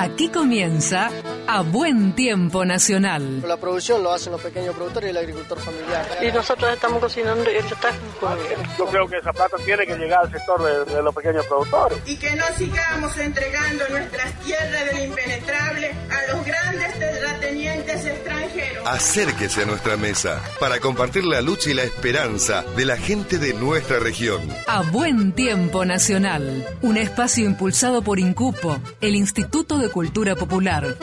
Aquí 0.00 0.28
comienza 0.28 1.10
A 1.50 1.62
Buen 1.62 2.12
Tiempo 2.12 2.62
Nacional. 2.62 3.40
La 3.48 3.56
producción 3.56 4.02
lo 4.02 4.12
hacen 4.12 4.32
los 4.32 4.42
pequeños 4.42 4.74
productores 4.74 5.08
y 5.08 5.10
el 5.12 5.16
agricultor 5.16 5.58
familiar. 5.58 6.06
Y 6.22 6.30
nosotros 6.30 6.70
estamos 6.74 7.00
cocinando 7.00 7.50
y 7.50 7.54
ellos 7.54 7.72
están. 7.72 7.94
Yo 8.76 8.84
creo 8.84 9.08
que 9.08 9.16
esa 9.16 9.32
plata 9.32 9.56
tiene 9.64 9.86
que 9.86 9.96
llegar 9.96 10.26
al 10.26 10.30
sector 10.30 10.62
de, 10.62 10.94
de 10.94 11.02
los 11.02 11.14
pequeños 11.14 11.46
productores. 11.46 11.98
Y 12.04 12.16
que 12.18 12.36
no 12.36 12.44
sigamos 12.58 13.16
entregando 13.16 13.88
nuestras 13.88 14.40
tierras 14.40 14.92
del 14.92 15.04
impenetrable 15.06 15.94
a 16.10 16.32
los 16.34 16.44
grandes 16.44 16.98
terratenientes 16.98 18.04
extranjeros. 18.04 18.86
Acérquese 18.86 19.62
a 19.62 19.66
nuestra 19.66 19.96
mesa 19.96 20.42
para 20.60 20.80
compartir 20.80 21.24
la 21.24 21.40
lucha 21.40 21.70
y 21.70 21.74
la 21.74 21.84
esperanza 21.84 22.62
de 22.76 22.84
la 22.84 22.98
gente 22.98 23.38
de 23.38 23.54
nuestra 23.54 23.98
región. 23.98 24.42
A 24.66 24.82
Buen 24.82 25.32
Tiempo 25.32 25.86
Nacional. 25.86 26.66
Un 26.82 26.98
espacio 26.98 27.46
impulsado 27.46 28.02
por 28.02 28.18
Incupo, 28.18 28.78
el 29.00 29.14
Instituto 29.14 29.78
de 29.78 29.88
Cultura 29.88 30.36
Popular. 30.36 30.94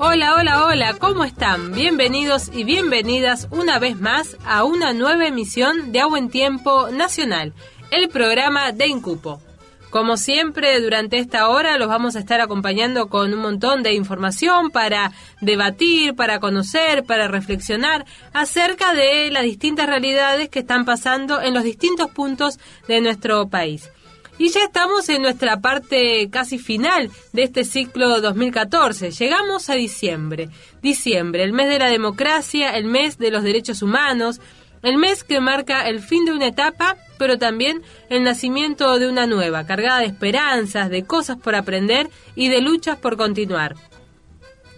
Hola, 0.00 0.36
hola, 0.36 0.64
hola, 0.64 0.94
¿cómo 0.98 1.24
están? 1.24 1.72
Bienvenidos 1.72 2.50
y 2.54 2.64
bienvenidas 2.64 3.48
una 3.50 3.78
vez 3.78 4.00
más 4.00 4.36
a 4.44 4.64
una 4.64 4.92
nueva 4.92 5.26
emisión 5.26 5.92
de 5.92 6.00
Agua 6.00 6.18
en 6.18 6.30
Tiempo 6.30 6.88
Nacional, 6.90 7.52
el 7.90 8.08
programa 8.08 8.72
de 8.72 8.86
Incupo. 8.86 9.40
Como 9.90 10.16
siempre, 10.16 10.80
durante 10.80 11.18
esta 11.18 11.48
hora 11.48 11.78
los 11.78 11.88
vamos 11.88 12.14
a 12.14 12.18
estar 12.18 12.40
acompañando 12.40 13.08
con 13.08 13.32
un 13.32 13.40
montón 13.40 13.82
de 13.82 13.94
información 13.94 14.70
para 14.70 15.12
debatir, 15.40 16.14
para 16.14 16.40
conocer, 16.40 17.04
para 17.04 17.26
reflexionar 17.26 18.04
acerca 18.32 18.92
de 18.94 19.30
las 19.30 19.44
distintas 19.44 19.86
realidades 19.86 20.48
que 20.48 20.58
están 20.58 20.84
pasando 20.84 21.40
en 21.40 21.54
los 21.54 21.64
distintos 21.64 22.10
puntos 22.10 22.58
de 22.86 23.00
nuestro 23.00 23.48
país. 23.48 23.90
Y 24.38 24.50
ya 24.50 24.64
estamos 24.64 25.08
en 25.08 25.22
nuestra 25.22 25.60
parte 25.60 26.28
casi 26.30 26.58
final 26.58 27.10
de 27.32 27.42
este 27.42 27.64
ciclo 27.64 28.20
2014. 28.20 29.10
Llegamos 29.10 29.68
a 29.68 29.74
diciembre. 29.74 30.48
Diciembre, 30.80 31.42
el 31.42 31.52
mes 31.52 31.68
de 31.68 31.80
la 31.80 31.90
democracia, 31.90 32.76
el 32.76 32.84
mes 32.84 33.18
de 33.18 33.32
los 33.32 33.42
derechos 33.42 33.82
humanos, 33.82 34.40
el 34.82 34.96
mes 34.96 35.24
que 35.24 35.40
marca 35.40 35.88
el 35.88 35.98
fin 35.98 36.24
de 36.24 36.30
una 36.30 36.46
etapa, 36.46 36.96
pero 37.18 37.36
también 37.36 37.82
el 38.10 38.22
nacimiento 38.22 38.96
de 39.00 39.08
una 39.08 39.26
nueva, 39.26 39.66
cargada 39.66 39.98
de 39.98 40.06
esperanzas, 40.06 40.88
de 40.88 41.02
cosas 41.02 41.36
por 41.36 41.56
aprender 41.56 42.08
y 42.36 42.48
de 42.48 42.60
luchas 42.60 42.96
por 42.96 43.16
continuar. 43.16 43.74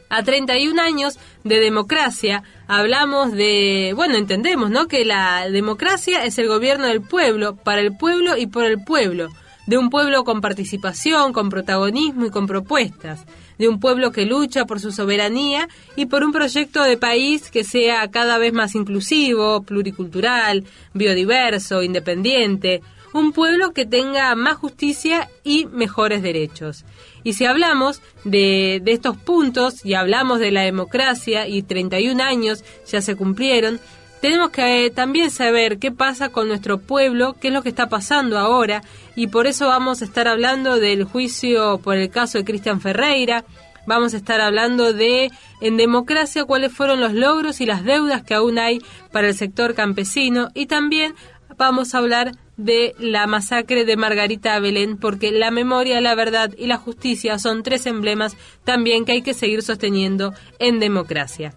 A 0.08 0.22
31 0.22 0.80
años 0.80 1.19
de 1.45 1.61
democracia 1.61 2.42
hablamos 2.67 3.33
de, 3.33 3.92
bueno, 3.95 4.17
entendemos, 4.17 4.70
¿no? 4.70 4.89
Que 4.89 5.05
la 5.05 5.48
democracia 5.50 6.24
es 6.24 6.39
el 6.39 6.48
gobierno 6.48 6.86
del 6.86 7.02
pueblo, 7.02 7.56
para 7.56 7.83
el 7.83 7.95
pueblo 7.97 8.36
y 8.36 8.47
por 8.47 8.64
el 8.64 8.83
pueblo, 8.83 9.28
de 9.71 9.79
un 9.79 9.89
pueblo 9.89 10.25
con 10.25 10.41
participación, 10.41 11.33
con 11.33 11.48
protagonismo 11.48 12.27
y 12.27 12.31
con 12.31 12.48
propuestas, 12.48 13.25
de 13.57 13.69
un 13.69 13.79
pueblo 13.79 14.11
que 14.11 14.27
lucha 14.27 14.64
por 14.64 14.81
su 14.81 14.91
soberanía 14.91 15.69
y 15.95 16.07
por 16.07 16.25
un 16.25 16.33
proyecto 16.33 16.83
de 16.83 16.97
país 16.97 17.53
que 17.53 17.63
sea 17.63 18.11
cada 18.11 18.36
vez 18.36 18.53
más 18.53 18.75
inclusivo, 18.75 19.63
pluricultural, 19.63 20.64
biodiverso, 20.92 21.85
independiente, 21.85 22.83
un 23.13 23.30
pueblo 23.30 23.73
que 23.73 23.86
tenga 23.86 24.35
más 24.35 24.57
justicia 24.57 25.29
y 25.45 25.67
mejores 25.67 26.20
derechos. 26.20 26.85
Y 27.23 27.35
si 27.35 27.45
hablamos 27.45 28.03
de, 28.25 28.83
estos 28.86 29.17
puntos 29.19 29.86
y 29.86 29.95
hablamos 29.95 30.41
de 30.41 30.51
la 30.51 30.63
democracia 30.63 31.47
y 31.47 31.63
31 31.63 32.20
años 32.25 32.64
ya 32.91 33.01
se 33.03 33.14
cumplieron, 33.14 33.79
tenemos 34.20 34.51
que 34.51 34.86
eh, 34.86 34.91
también 34.91 35.31
saber 35.31 35.79
qué 35.79 35.91
pasa 35.91 36.29
con 36.29 36.48
nuestro 36.48 36.79
pueblo, 36.79 37.36
qué 37.41 37.48
es 37.48 37.55
lo 37.55 37.63
que 37.63 37.70
está 37.70 37.89
pasando 37.89 38.39
ahora, 38.39 38.83
y 39.17 39.29
por 39.29 39.47
eso 39.47 39.67
vamos 39.67 40.03
a 40.03 40.05
estar 40.05 40.29
hablando 40.29 40.79
del 40.79 41.05
juicio 41.05 41.79
por 41.79 41.97
el 41.97 42.11
caso 42.11 42.39
de 42.39 42.45
Cristian 42.45 42.80
Ferreira, 42.80 43.45
vamos 43.86 44.14
a 44.14 44.19
estar 44.19 44.41
hablando 44.41 44.92
de 44.92 45.30
en 45.61 45.77
democracia 45.77 46.45
cuáles 46.45 46.73
fueron 46.73 47.01
los 47.01 47.14
logros 47.14 47.61
y 47.61 47.67
las 47.67 47.85
deudas 47.85 48.23
que 48.23 48.35
aún 48.35 48.59
hay 48.59 48.80
para 49.11 49.29
el 49.29 49.35
sector 49.35 49.75
campesino, 49.75 50.48
y 50.55 50.67
también 50.67 51.14
vamos 51.57 51.95
a 51.95 51.98
hablar 51.98 52.33
de 52.57 52.95
la 52.98 53.27
masacre 53.27 53.86
de 53.86 53.97
Margarita 53.97 54.59
Belén, 54.61 54.98
porque 54.98 55.33
la 55.33 55.51
memoria, 55.51 56.01
la 56.03 56.14
verdad 56.14 56.51
y 56.59 56.67
la 56.67 56.77
justicia 56.77 57.39
son 57.39 57.63
tres 57.63 57.86
emblemas 57.86 58.36
también 58.64 59.07
que 59.07 59.13
hay 59.13 59.23
que 59.23 59.35
seguir 59.35 59.63
sosteniendo 59.63 60.35
en 60.59 60.79
democracia. 60.79 61.55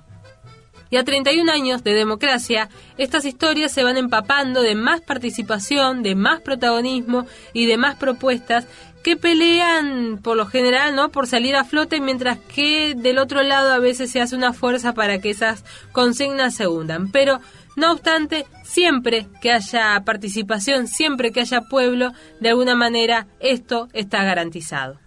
Y 0.93 0.97
a 0.97 1.03
31 1.03 1.51
años 1.51 1.83
de 1.83 1.95
democracia, 1.95 2.69
estas 2.99 3.25
historias 3.25 3.71
se 3.71 3.83
van 3.83 3.97
empapando 3.97 4.61
de 4.61 4.75
más 4.75 5.01
participación, 5.01 6.03
de 6.03 6.13
más 6.13 6.41
protagonismo 6.41 7.25
y 7.51 7.65
de 7.65 7.77
más 7.77 7.95
propuestas 7.95 8.67
que 9.03 9.17
pelean 9.17 10.19
por 10.21 10.37
lo 10.37 10.45
general, 10.45 10.95
¿no? 10.95 11.09
Por 11.09 11.25
salir 11.25 11.55
a 11.55 11.63
flote, 11.63 11.99
mientras 11.99 12.37
que 12.37 12.93
del 12.95 13.17
otro 13.17 13.41
lado 13.41 13.73
a 13.73 13.79
veces 13.79 14.11
se 14.11 14.21
hace 14.21 14.35
una 14.35 14.53
fuerza 14.53 14.93
para 14.93 15.17
que 15.17 15.31
esas 15.31 15.65
consignas 15.93 16.53
se 16.53 16.67
hundan. 16.67 17.11
Pero 17.11 17.41
no 17.75 17.91
obstante, 17.91 18.45
siempre 18.63 19.25
que 19.41 19.51
haya 19.51 19.99
participación, 20.05 20.85
siempre 20.85 21.31
que 21.31 21.39
haya 21.39 21.61
pueblo, 21.61 22.11
de 22.39 22.49
alguna 22.49 22.75
manera 22.75 23.25
esto 23.39 23.87
está 23.93 24.23
garantizado. 24.23 25.02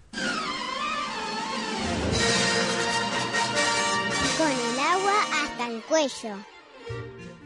Cuello. 5.81 6.37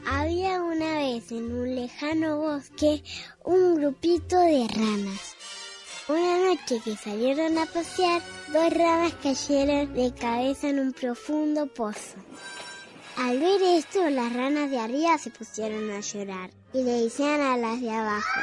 Había 0.06 0.62
una 0.62 0.98
vez 0.98 1.32
en 1.32 1.52
un 1.52 1.76
lejano 1.76 2.38
bosque 2.38 3.04
un 3.44 3.76
grupito 3.76 4.40
de 4.40 4.68
ranas. 4.68 5.36
Una 6.08 6.38
noche 6.38 6.82
que 6.84 6.96
salieron 6.96 7.58
a 7.58 7.66
pasear, 7.66 8.22
dos 8.52 8.74
ranas 8.74 9.14
cayeron 9.22 9.94
de 9.94 10.14
cabeza 10.14 10.70
en 10.70 10.80
un 10.80 10.94
profundo 10.94 11.68
pozo. 11.68 12.18
Al 13.18 13.40
ver 13.40 13.62
esto, 13.62 14.10
las 14.10 14.34
ranas 14.34 14.70
de 14.72 14.80
arriba 14.80 15.18
se 15.18 15.30
pusieron 15.30 15.92
a 15.92 16.00
llorar 16.00 16.50
y 16.74 16.84
le 16.84 17.04
decían 17.04 17.42
a 17.42 17.58
las 17.58 17.80
de 17.80 17.92
abajo. 17.92 18.40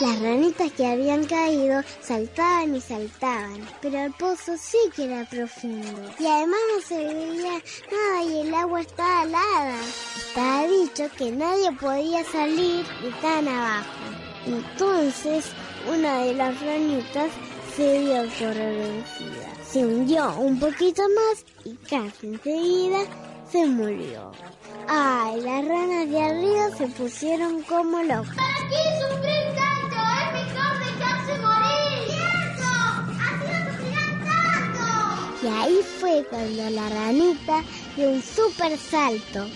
Las 0.00 0.20
ranitas 0.20 0.72
que 0.72 0.86
habían 0.86 1.24
caído 1.24 1.80
saltaban 2.00 2.74
y 2.74 2.80
saltaban, 2.80 3.60
pero 3.80 3.98
el 4.00 4.12
pozo 4.14 4.56
sí 4.58 4.76
que 4.94 5.04
era 5.04 5.24
profundo. 5.24 5.88
Y 6.18 6.26
además 6.26 6.58
no 6.74 6.82
se 6.82 6.96
veía 6.96 7.62
nada 7.92 8.24
y 8.24 8.40
el 8.40 8.54
agua 8.54 8.80
estaba 8.80 9.22
helada. 9.22 9.76
Estaba 10.16 10.66
dicho 10.66 11.04
que 11.16 11.30
nadie 11.30 11.70
podía 11.80 12.24
salir 12.24 12.84
de 13.02 13.10
tan 13.22 13.46
abajo. 13.46 13.88
Entonces, 14.46 15.46
una 15.88 16.24
de 16.24 16.34
las 16.34 16.60
ranitas 16.60 17.30
se 17.76 18.00
dio 18.00 18.22
por. 18.40 18.56
Se 19.70 19.86
hundió 19.86 20.34
un 20.38 20.58
poquito 20.58 21.02
más 21.02 21.44
y 21.64 21.74
casi 21.88 22.26
enseguida 22.26 22.98
se 23.50 23.64
murió. 23.66 24.32
Ay, 24.88 25.40
las 25.40 25.64
ranas 25.64 26.10
de 26.10 26.20
arriba 26.20 26.70
se 26.76 26.88
pusieron 26.88 27.62
como 27.62 28.02
locas. 28.02 28.34
¿Para 28.34 28.68
qué 28.68 29.63
Y 35.44 35.46
ahí 35.46 35.80
fue 36.00 36.24
cuando 36.30 36.70
la 36.70 36.88
ranita 36.88 37.62
dio 37.96 38.08
un 38.08 38.22
super 38.22 38.78
salto 38.78 39.46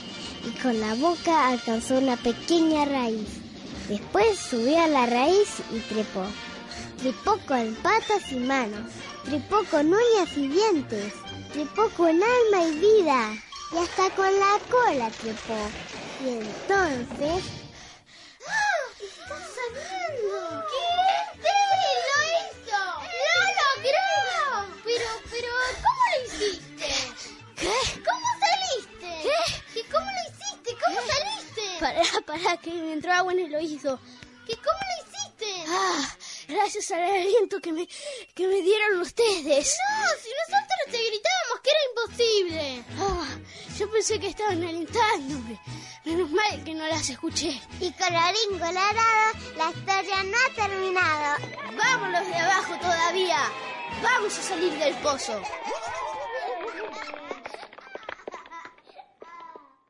y 0.47 0.51
con 0.61 0.79
la 0.79 0.95
boca 0.95 1.49
alcanzó 1.49 1.97
una 1.97 2.19
pequeña 2.19 2.85
raíz. 2.85 3.27
Después 3.89 4.39
subió 4.39 4.83
a 4.83 4.87
la 4.87 5.07
raíz 5.07 5.49
y 5.73 5.79
trepó. 5.93 6.25
Trepó 6.99 7.39
con 7.47 7.75
patas 7.77 8.31
y 8.31 8.37
manos. 8.37 8.91
Trepó 9.25 9.65
con 9.71 9.87
uñas 9.87 10.37
y 10.37 10.49
dientes. 10.49 11.15
Trepó 11.55 11.89
con 11.97 12.11
alma 12.11 12.69
y 12.71 12.79
vida 12.79 13.33
y 13.73 13.79
hasta 13.79 14.15
con 14.15 14.27
la 14.27 14.59
cola 14.69 15.11
trepó. 15.11 15.57
Y 16.23 16.29
entonces... 16.29 17.58
Pero, 24.99 25.11
pero, 25.31 25.49
¿cómo 25.85 26.03
lo 26.11 26.27
hiciste? 26.27 26.89
¿Qué? 27.57 28.03
¿Cómo 28.03 28.27
saliste? 28.43 29.11
¿Qué? 29.23 29.63
¿Que 29.75 29.89
¿Cómo 29.89 30.07
lo 30.07 30.23
hiciste? 30.29 30.71
¿Cómo 30.85 30.99
¿Qué? 31.01 31.13
saliste? 31.13 31.63
Pará, 31.79 32.03
pará, 32.27 32.57
que 32.57 32.71
me 32.73 32.93
entró 32.95 33.13
agua 33.13 33.33
en 33.33 33.39
el 33.39 33.55
oído. 33.55 34.01
¿Que 34.47 34.57
cómo 34.57 34.79
lo 34.89 35.05
hiciste? 35.05 35.65
Ah, 35.69 36.17
gracias 36.49 36.91
al 36.91 37.03
aliento 37.03 37.61
que 37.61 37.73
me, 37.73 37.87
que 38.35 38.49
me 38.49 38.61
dieron 38.61 39.01
ustedes. 39.01 39.77
No, 39.79 40.09
si 40.21 40.31
nosotros 40.41 40.85
te 40.91 40.99
gritábamos 40.99 41.61
que 41.63 41.71
era 41.71 41.81
imposible. 41.91 42.85
Ah, 42.99 43.39
yo 43.79 43.91
pensé 43.93 44.19
que 44.19 44.27
estaban 44.29 44.63
alentándome. 44.65 45.61
Menos 46.05 46.31
mal 46.31 46.65
que 46.65 46.75
no 46.75 46.87
las 46.89 47.09
escuché. 47.09 47.61
Y 47.81 47.93
colorín 47.93 48.59
colorado, 48.59 49.39
la 49.57 49.71
historia 49.71 50.23
no 50.25 50.37
ha 50.39 50.55
terminado. 50.55 51.37
Vamos 51.77 52.11
los 52.11 52.27
de 52.27 52.35
abajo 52.35 52.75
todavía. 52.81 53.39
Vamos 54.03 54.39
a 54.39 54.43
salir 54.43 54.73
del 54.73 54.95
pozo. 54.97 55.41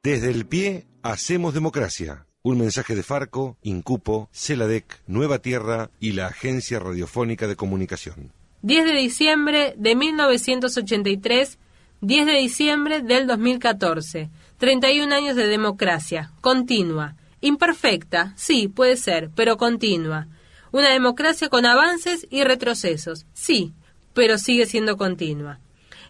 Desde 0.03 0.31
el 0.31 0.47
pie 0.47 0.87
hacemos 1.03 1.55
democracia. 1.55 2.27
Un 2.43 2.59
mensaje 2.59 2.95
de 2.95 3.03
Farco, 3.03 3.57
Incupo, 3.63 4.31
Celadec, 4.33 5.03
Nueva 5.07 5.41
Tierra 5.41 5.91
y 6.01 6.13
la 6.13 6.29
Agencia 6.29 6.79
Radiofónica 6.79 7.47
de 7.47 7.57
Comunicación. 7.57 8.33
10 8.63 8.85
de 8.87 8.93
diciembre 8.93 9.75
de 9.77 9.95
1983, 9.95 11.59
10 12.01 12.27
de 12.27 12.33
diciembre 12.33 13.03
del 13.03 13.27
2014. 13.27 14.31
31 14.59 15.15
años 15.15 15.37
de 15.37 15.47
democracia, 15.47 16.33
continua. 16.41 17.17
Imperfecta, 17.41 18.33
sí, 18.37 18.69
puede 18.69 18.97
ser, 18.97 19.31
pero 19.35 19.57
continua. 19.57 20.29
Una 20.73 20.91
democracia 20.91 21.49
con 21.49 21.67
avances 21.67 22.27
y 22.31 22.45
retrocesos, 22.45 23.27
sí, 23.33 23.75
pero 24.19 24.37
sigue 24.37 24.67
siendo 24.67 24.97
continua. 24.97 25.61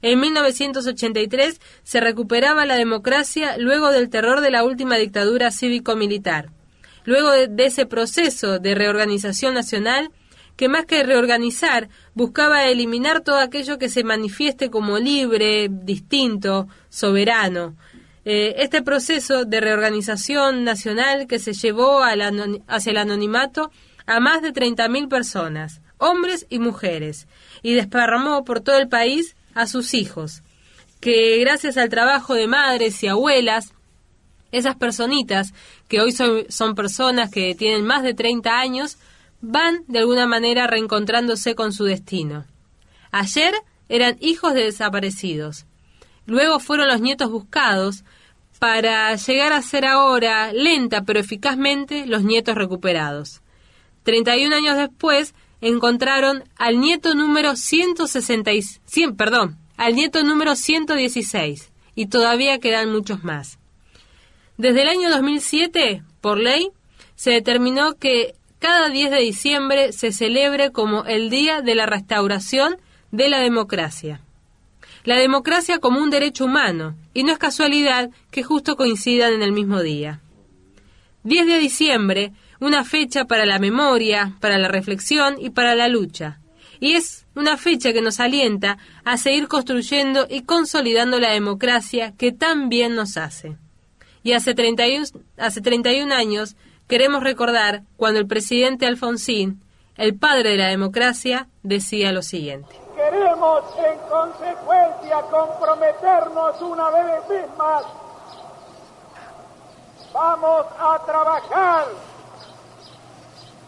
En 0.01 0.19
1983 0.19 1.61
se 1.83 2.01
recuperaba 2.01 2.65
la 2.65 2.77
democracia 2.77 3.59
luego 3.59 3.91
del 3.91 4.09
terror 4.09 4.41
de 4.41 4.51
la 4.51 4.65
última 4.65 4.97
dictadura 4.97 5.51
cívico-militar. 5.51 6.49
Luego 7.05 7.31
de, 7.33 7.67
ese 7.67 7.85
proceso 7.85 8.61
de 8.61 8.75
reorganización 8.75 9.53
nacional, 9.53 10.11
que 10.57 10.71
más 10.71 10.87
que 10.87 11.03
reorganizar, 11.03 11.91
buscaba 12.15 12.65
eliminar 12.65 13.21
todo 13.21 13.41
aquello 13.41 13.77
que 13.77 13.91
se 13.91 14.05
manifieste 14.05 14.71
como 14.71 14.97
libre, 14.97 15.69
distinto, 15.71 16.67
soberano. 16.89 17.77
Eh, 18.25 18.55
este 18.57 18.81
proceso 18.81 19.45
de 19.45 19.61
reorganización 19.61 20.65
nacional 20.65 21.27
que 21.27 21.39
se 21.39 21.53
llevó 21.53 22.01
hacia 22.03 22.91
el 22.91 22.97
anonimato 22.97 23.71
a 24.07 24.19
más 24.19 24.41
de 24.41 24.55
30.000 24.55 25.11
personas, 25.11 25.83
hombres 25.99 26.47
y 26.49 26.59
mujeres, 26.59 27.29
y 27.63 27.75
desparramó 27.75 28.45
por 28.45 28.61
todo 28.61 28.79
el 28.79 28.89
país 28.89 29.37
a 29.55 29.67
sus 29.67 29.95
hijos, 29.95 30.43
que 31.01 31.39
gracias 31.39 31.77
al 31.77 31.89
trabajo 31.89 32.35
de 32.35 32.47
madres 32.47 33.03
y 33.03 33.09
abuelas, 33.09 33.73
esas 34.51 34.77
personitas 34.77 35.53
que 35.89 36.01
hoy 36.01 36.13
son, 36.13 36.45
son, 36.49 36.75
personas 36.75 37.31
que 37.31 37.55
tienen 37.55 37.85
más 37.85 38.03
de 38.03 38.15
30 38.15 38.59
años, 38.59 38.99
van 39.41 39.85
de 39.87 39.99
alguna 39.99 40.27
manera 40.27 40.67
reencontrándose 40.67 41.55
con 41.55 41.73
su 41.73 41.85
destino. 41.85 42.45
Ayer 43.11 43.55
eran 43.89 44.17
hijos 44.21 44.55
de 44.55 44.65
desaparecidos. 44.65 45.67
Luego 46.27 46.61
fueron 46.61 46.89
los 46.89 47.01
nietos 47.01 47.31
buscados 47.31 48.05
para 48.59 49.15
llegar 49.15 49.53
a 49.53 49.63
ser 49.63 49.87
ahora, 49.87 50.53
lenta 50.53 51.03
pero 51.03 51.21
eficazmente, 51.21 52.07
los 52.07 52.23
nietos 52.23 52.55
recuperados. 52.55 53.41
31 54.03 54.55
años 54.55 54.77
después, 54.77 55.35
encontraron 55.61 56.45
al 56.57 56.81
nieto 56.81 57.15
número 57.15 57.57
166, 57.57 58.81
100, 58.85 59.17
perdón, 59.17 59.57
al 59.77 59.95
nieto 59.95 60.23
número 60.23 60.55
116 60.57 61.71
y 61.95 62.07
todavía 62.07 62.59
quedan 62.59 62.93
muchos 62.93 63.25
más. 63.25 63.59
Desde 64.57 64.83
el 64.83 64.89
año 64.89 65.11
2007, 65.11 66.03
por 66.21 66.39
ley, 66.39 66.71
se 67.15 67.31
determinó 67.31 67.95
que 67.95 68.35
cada 68.59 68.89
10 68.89 69.11
de 69.11 69.21
diciembre 69.21 69.93
se 69.93 70.13
celebre 70.13 70.73
como 70.73 71.05
el 71.05 71.31
Día 71.31 71.63
de 71.63 71.75
la 71.75 71.87
Restauración 71.87 72.77
de 73.13 73.29
la 73.29 73.39
Democracia. 73.39 74.21
La 75.05 75.17
democracia 75.17 75.79
como 75.79 76.01
un 76.01 76.11
derecho 76.11 76.45
humano, 76.45 76.97
y 77.15 77.23
no 77.23 77.33
es 77.33 77.39
casualidad 77.39 78.11
que 78.31 78.43
justo 78.43 78.77
coincidan 78.77 79.33
en 79.33 79.43
el 79.43 79.53
mismo 79.53 79.81
día. 79.81 80.21
10 81.23 81.47
de 81.47 81.59
diciembre 81.59 82.33
una 82.61 82.85
fecha 82.85 83.25
para 83.25 83.47
la 83.47 83.59
memoria, 83.59 84.35
para 84.41 84.59
la 84.59 84.69
reflexión 84.69 85.37
y 85.39 85.51
para 85.51 85.75
la 85.75 85.89
lucha. 85.89 86.41
Y 86.81 86.95
es 86.95 87.27
una 87.35 87.57
fecha 87.57 87.93
que 87.93 88.03
nos 88.03 88.21
alienta 88.21 88.79
a 89.05 89.17
seguir 89.17 89.49
construyendo 89.49 90.27
y 90.29 90.43
consolidando 90.43 91.19
la 91.19 91.33
democracia 91.33 92.15
que 92.17 92.33
tan 92.33 92.69
bien 92.69 92.95
nos 92.95 93.17
hace. 93.17 93.57
Y 94.23 94.33
hace 94.33 94.55
31, 94.55 95.07
hace 95.37 95.61
31 95.61 96.15
años 96.15 96.57
queremos 96.87 97.23
recordar 97.23 97.83
cuando 97.97 98.21
el 98.21 98.27
presidente 98.27 98.87
Alfonsín, 98.87 99.63
el 99.97 100.17
padre 100.17 100.51
de 100.51 100.57
la 100.57 100.69
democracia, 100.69 101.49
decía 101.63 102.13
lo 102.13 102.23
siguiente. 102.23 102.75
Queremos 102.95 103.63
en 103.79 103.99
consecuencia 104.09 105.21
comprometernos 105.31 106.61
una 106.63 106.91
vez 106.91 107.57
más. 107.57 107.85
Vamos 110.13 110.67
a 110.79 111.05
trabajar 111.05 111.87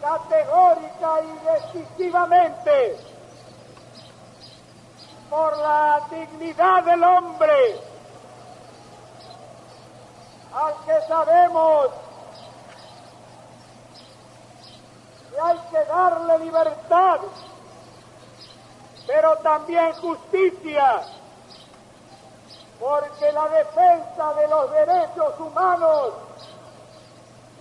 categórica 0.00 1.20
y 1.22 1.74
decisivamente 1.74 2.96
por 5.28 5.56
la 5.58 6.02
dignidad 6.10 6.84
del 6.84 7.04
hombre, 7.04 7.80
al 10.52 10.74
que 10.84 11.06
sabemos 11.06 11.90
que 15.30 15.40
hay 15.40 15.58
que 15.70 15.84
darle 15.84 16.38
libertad, 16.40 17.20
pero 19.06 19.36
también 19.36 19.92
justicia, 19.94 21.02
porque 22.80 23.32
la 23.32 23.48
defensa 23.48 24.34
de 24.34 24.48
los 24.48 24.72
derechos 24.72 25.38
humanos 25.38 26.14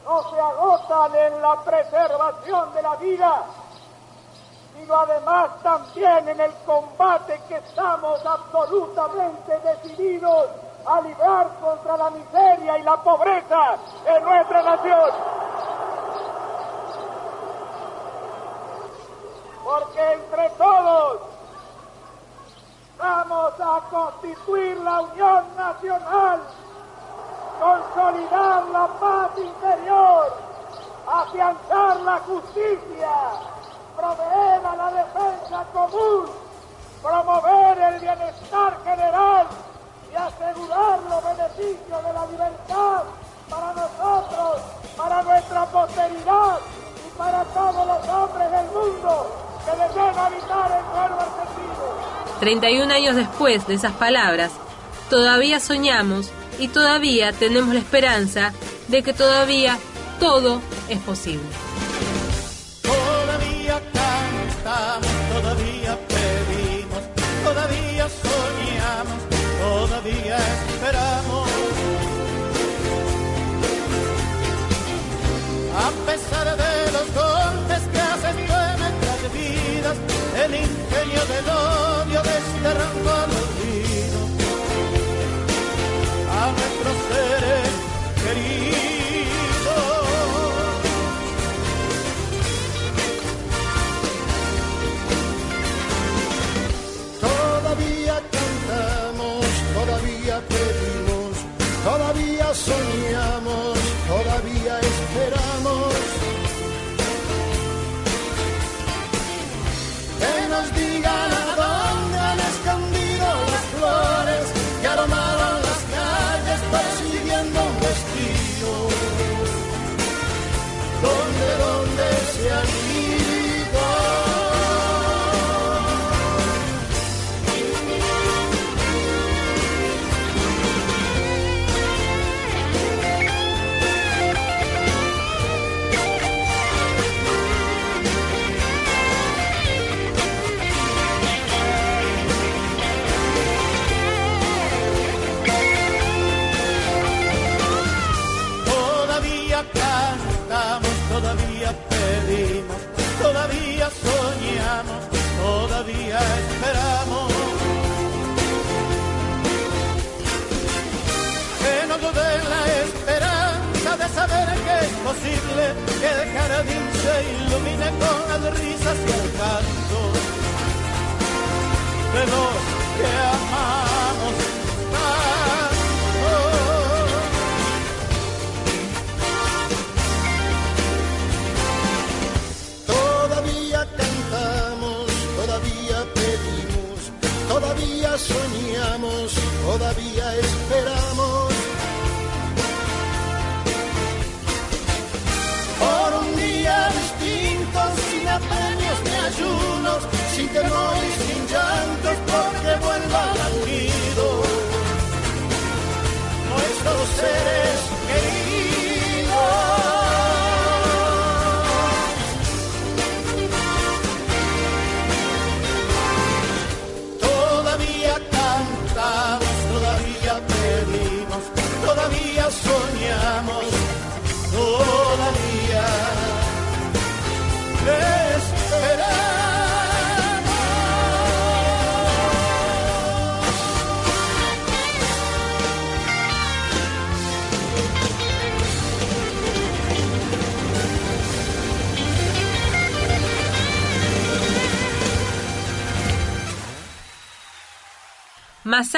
no 0.09 0.27
se 0.31 0.41
agotan 0.41 1.15
en 1.15 1.39
la 1.39 1.55
preservación 1.57 2.73
de 2.73 2.81
la 2.81 2.95
vida, 2.95 3.43
sino 4.75 4.95
además 4.95 5.51
también 5.61 6.29
en 6.29 6.39
el 6.39 6.51
combate 6.65 7.39
que 7.47 7.57
estamos 7.57 8.25
absolutamente 8.25 9.59
decididos 9.59 10.47
a 10.87 11.01
librar 11.01 11.49
contra 11.61 11.95
la 11.95 12.09
miseria 12.09 12.79
y 12.79 12.83
la 12.83 12.97
pobreza 12.97 13.75
en 14.07 14.23
nuestra 14.23 14.63
nación. 14.63 15.11
Porque 19.63 20.13
entre 20.13 20.49
todos 20.57 21.21
vamos 22.97 23.53
a 23.59 23.81
constituir 23.91 24.77
la 24.79 25.01
Unión 25.01 25.55
Nacional 25.55 26.39
consolidar 27.59 28.65
la 28.71 28.87
paz 28.99 29.31
interior, 29.37 30.33
afianzar 31.05 31.99
la 32.01 32.19
justicia, 32.19 33.11
proveer 33.95 34.65
a 34.65 34.75
la 34.75 34.91
defensa 34.91 35.65
común, 35.73 36.25
promover 37.01 37.77
el 37.77 37.99
bienestar 37.99 38.77
general 38.83 39.47
y 40.11 40.15
asegurar 40.15 40.99
los 41.09 41.23
beneficios 41.23 42.03
de 42.03 42.13
la 42.13 42.25
libertad 42.27 43.03
para 43.49 43.73
nosotros, 43.73 44.61
para 44.95 45.21
nuestra 45.23 45.65
posteridad 45.65 46.57
y 47.05 47.17
para 47.17 47.43
todos 47.43 47.87
los 47.87 48.07
hombres 48.07 48.51
del 48.51 48.65
mundo 48.67 49.35
que 49.65 49.71
deseen 49.71 50.17
habitar 50.17 50.71
el 50.71 50.85
pueblo 50.85 51.17
argentino. 51.19 52.39
31 52.39 52.93
años 52.93 53.15
después 53.17 53.67
de 53.67 53.73
esas 53.73 53.91
palabras, 53.93 54.51
todavía 55.09 55.59
soñamos 55.59 56.31
y 56.59 56.67
todavía 56.67 57.31
tenemos 57.31 57.73
la 57.73 57.79
esperanza 57.79 58.53
de 58.87 59.01
que 59.01 59.13
todavía 59.13 59.79
todo 60.19 60.61
es 60.89 60.99
posible. 60.99 61.47
Todavía 62.81 63.81
cantamos, 63.93 65.07
todavía 65.33 65.97
pedimos, 66.07 67.01
todavía 67.43 68.07
soñamos, 68.09 69.19
todavía 69.61 70.37
esperamos. 70.37 71.49
A 75.79 75.91
pesar 76.05 76.57
de 76.57 76.91
los 76.91 77.07
golpes 77.13 77.81
que 77.91 77.99
hacen 77.99 78.35
de 78.35 78.77
nuestras 78.79 79.33
vidas, 79.33 79.97
el 80.43 80.55
ingenio 80.55 81.25
del 81.25 81.49
odio 81.49 82.21
desterrando 82.21 83.27
los 83.27 83.58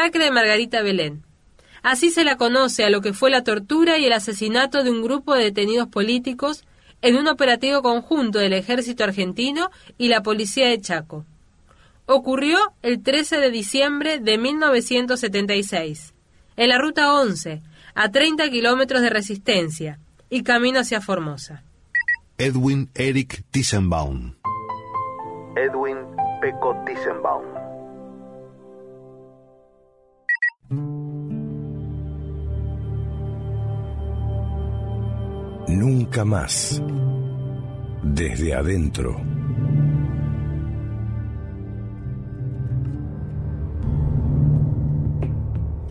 Masacre 0.01 0.25
de 0.25 0.31
Margarita 0.31 0.81
Belén. 0.81 1.21
Así 1.83 2.09
se 2.09 2.23
la 2.23 2.35
conoce 2.35 2.83
a 2.83 2.89
lo 2.89 3.01
que 3.01 3.13
fue 3.13 3.29
la 3.29 3.43
tortura 3.43 3.99
y 3.99 4.05
el 4.05 4.13
asesinato 4.13 4.83
de 4.83 4.89
un 4.89 5.03
grupo 5.03 5.35
de 5.35 5.43
detenidos 5.43 5.89
políticos 5.89 6.65
en 7.03 7.17
un 7.17 7.27
operativo 7.27 7.83
conjunto 7.83 8.39
del 8.39 8.53
ejército 8.53 9.03
argentino 9.03 9.69
y 9.99 10.07
la 10.07 10.23
policía 10.23 10.69
de 10.69 10.81
Chaco. 10.81 11.23
Ocurrió 12.07 12.57
el 12.81 13.03
13 13.03 13.37
de 13.37 13.51
diciembre 13.51 14.17
de 14.17 14.39
1976, 14.39 16.15
en 16.57 16.69
la 16.69 16.79
ruta 16.79 17.13
11, 17.13 17.61
a 17.93 18.09
30 18.09 18.49
kilómetros 18.49 19.03
de 19.03 19.09
resistencia 19.11 19.99
y 20.31 20.41
camino 20.41 20.79
hacia 20.79 20.99
Formosa. 20.99 21.61
Edwin 22.39 22.89
Eric 22.95 23.43
Tissenbaum. 23.51 24.33
Edwin 25.55 25.97
Peco 26.41 26.75
Tissenbaum. 26.87 27.60
Nunca 35.67 36.25
más. 36.25 36.81
Desde 38.03 38.53
adentro. 38.53 39.21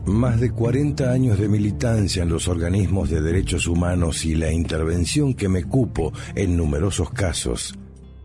Más 0.06 0.40
de 0.40 0.50
40 0.50 1.10
años 1.10 1.38
de 1.38 1.48
militancia 1.48 2.24
en 2.24 2.30
los 2.30 2.48
organismos 2.48 3.10
de 3.10 3.20
derechos 3.20 3.66
humanos 3.66 4.24
y 4.24 4.34
la 4.34 4.52
intervención 4.52 5.34
que 5.34 5.48
me 5.48 5.64
cupo 5.64 6.12
en 6.34 6.56
numerosos 6.56 7.10
casos 7.10 7.78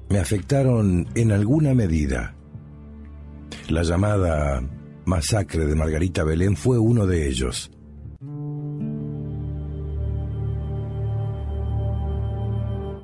me 0.09 0.19
afectaron 0.19 1.07
en 1.15 1.31
alguna 1.31 1.73
medida. 1.73 2.35
La 3.69 3.83
llamada 3.83 4.61
masacre 5.05 5.65
de 5.65 5.75
Margarita 5.75 6.23
Belén 6.23 6.55
fue 6.55 6.77
uno 6.79 7.05
de 7.05 7.29
ellos. 7.29 7.71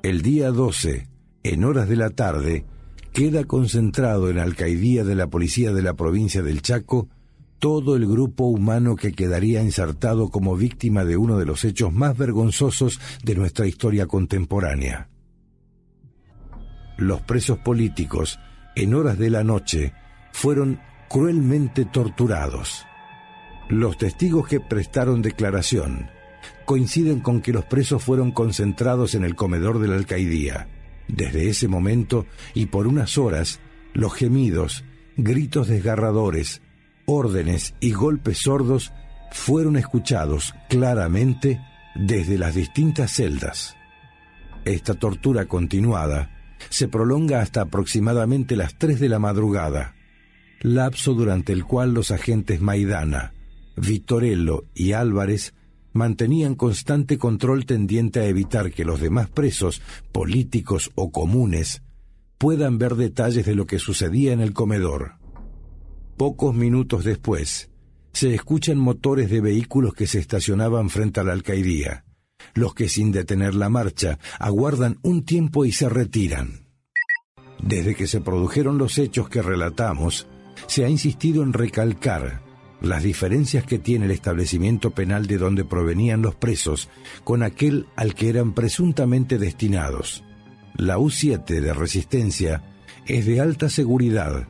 El 0.03 0.23
día 0.23 0.49
12, 0.49 1.07
en 1.43 1.63
horas 1.63 1.87
de 1.87 1.95
la 1.95 2.09
tarde, 2.09 2.65
queda 3.13 3.43
concentrado 3.43 4.31
en 4.31 4.39
alcaidía 4.39 5.03
de 5.03 5.13
la 5.13 5.27
policía 5.27 5.73
de 5.73 5.83
la 5.83 5.93
provincia 5.93 6.41
del 6.41 6.63
Chaco 6.63 7.07
todo 7.59 7.95
el 7.95 8.07
grupo 8.07 8.45
humano 8.45 8.95
que 8.95 9.11
quedaría 9.11 9.61
insertado 9.61 10.29
como 10.29 10.55
víctima 10.55 11.05
de 11.05 11.17
uno 11.17 11.37
de 11.37 11.45
los 11.45 11.63
hechos 11.63 11.93
más 11.93 12.17
vergonzosos 12.17 12.99
de 13.23 13.35
nuestra 13.35 13.67
historia 13.67 14.07
contemporánea. 14.07 15.07
Los 16.97 17.21
presos 17.21 17.59
políticos, 17.59 18.39
en 18.75 18.95
horas 18.95 19.19
de 19.19 19.29
la 19.29 19.43
noche, 19.43 19.93
fueron 20.31 20.79
cruelmente 21.09 21.85
torturados. 21.85 22.87
Los 23.69 23.99
testigos 23.99 24.47
que 24.47 24.59
prestaron 24.59 25.21
declaración 25.21 26.09
coinciden 26.65 27.19
con 27.19 27.41
que 27.41 27.53
los 27.53 27.65
presos 27.65 28.03
fueron 28.03 28.31
concentrados 28.31 29.15
en 29.15 29.23
el 29.23 29.35
comedor 29.35 29.79
de 29.79 29.87
la 29.87 29.95
alcaidía. 29.95 30.67
Desde 31.07 31.49
ese 31.49 31.67
momento 31.67 32.25
y 32.53 32.67
por 32.67 32.87
unas 32.87 33.17
horas, 33.17 33.59
los 33.93 34.13
gemidos, 34.13 34.83
gritos 35.17 35.67
desgarradores, 35.67 36.61
órdenes 37.05 37.75
y 37.79 37.91
golpes 37.91 38.39
sordos 38.39 38.93
fueron 39.31 39.77
escuchados 39.77 40.53
claramente 40.69 41.61
desde 41.95 42.37
las 42.37 42.55
distintas 42.55 43.11
celdas. 43.11 43.75
Esta 44.65 44.93
tortura 44.93 45.45
continuada 45.45 46.29
se 46.69 46.87
prolonga 46.87 47.41
hasta 47.41 47.61
aproximadamente 47.61 48.55
las 48.55 48.75
3 48.75 48.99
de 48.99 49.09
la 49.09 49.19
madrugada, 49.19 49.95
lapso 50.61 51.13
durante 51.13 51.53
el 51.53 51.65
cual 51.65 51.93
los 51.93 52.11
agentes 52.11 52.61
Maidana, 52.61 53.33
Vitorello 53.75 54.65
y 54.75 54.91
Álvarez 54.91 55.53
mantenían 55.93 56.55
constante 56.55 57.17
control 57.17 57.65
tendiente 57.65 58.19
a 58.19 58.25
evitar 58.25 58.71
que 58.71 58.85
los 58.85 59.01
demás 59.01 59.29
presos, 59.29 59.81
políticos 60.11 60.91
o 60.95 61.11
comunes, 61.11 61.83
puedan 62.37 62.77
ver 62.77 62.95
detalles 62.95 63.45
de 63.45 63.55
lo 63.55 63.65
que 63.65 63.79
sucedía 63.79 64.33
en 64.33 64.41
el 64.41 64.53
comedor. 64.53 65.13
Pocos 66.17 66.55
minutos 66.55 67.03
después, 67.03 67.69
se 68.13 68.33
escuchan 68.33 68.77
motores 68.77 69.29
de 69.29 69.41
vehículos 69.41 69.93
que 69.93 70.07
se 70.07 70.19
estacionaban 70.19 70.89
frente 70.89 71.19
a 71.19 71.23
la 71.23 71.33
alcaidía, 71.33 72.05
los 72.53 72.73
que 72.73 72.89
sin 72.89 73.11
detener 73.11 73.55
la 73.55 73.69
marcha 73.69 74.19
aguardan 74.39 74.97
un 75.01 75.23
tiempo 75.23 75.65
y 75.65 75.71
se 75.71 75.89
retiran. 75.89 76.67
Desde 77.61 77.95
que 77.95 78.07
se 78.07 78.21
produjeron 78.21 78.77
los 78.77 78.97
hechos 78.97 79.29
que 79.29 79.41
relatamos, 79.41 80.27
se 80.67 80.83
ha 80.83 80.89
insistido 80.89 81.43
en 81.43 81.53
recalcar 81.53 82.41
las 82.81 83.03
diferencias 83.03 83.63
que 83.63 83.79
tiene 83.79 84.05
el 84.05 84.11
establecimiento 84.11 84.91
penal 84.91 85.27
de 85.27 85.37
donde 85.37 85.63
provenían 85.63 86.21
los 86.21 86.35
presos 86.35 86.89
con 87.23 87.43
aquel 87.43 87.85
al 87.95 88.15
que 88.15 88.29
eran 88.29 88.53
presuntamente 88.53 89.37
destinados. 89.37 90.23
La 90.75 90.97
U7 90.97 91.45
de 91.45 91.73
Resistencia 91.73 92.63
es 93.05 93.25
de 93.25 93.39
alta 93.39 93.69
seguridad. 93.69 94.47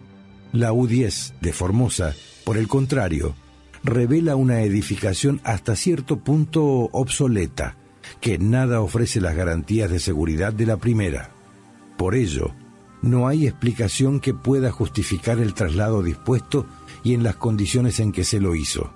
La 0.54 0.72
U10 0.72 1.34
de 1.42 1.54
Formosa, 1.54 2.16
por 2.46 2.58
el 2.58 2.68
contrario, 2.68 3.36
revela 3.84 4.36
una 4.36 4.62
edificación 4.62 5.42
hasta 5.44 5.76
cierto 5.76 6.20
punto 6.20 6.64
obsoleta, 6.64 7.76
que 8.20 8.38
nada 8.38 8.82
ofrece 8.82 9.22
las 9.22 9.36
garantías 9.36 9.90
de 9.90 10.00
seguridad 10.00 10.54
de 10.54 10.66
la 10.66 10.78
primera. 10.78 11.32
Por 11.98 12.16
ello, 12.16 12.54
no 13.01 13.27
hay 13.27 13.48
explicación 13.48 14.20
que 14.20 14.34
pueda 14.34 14.72
justificar 14.72 15.39
el 15.39 15.53
traslado 15.53 16.03
dispuesto 16.03 16.65
y 17.03 17.13
en 17.13 17.24
las 17.24 17.36
condiciones 17.36 18.00
en 18.00 18.12
que 18.12 18.24
se 18.24 18.39
lo 18.39 18.55
hizo. 18.55 18.93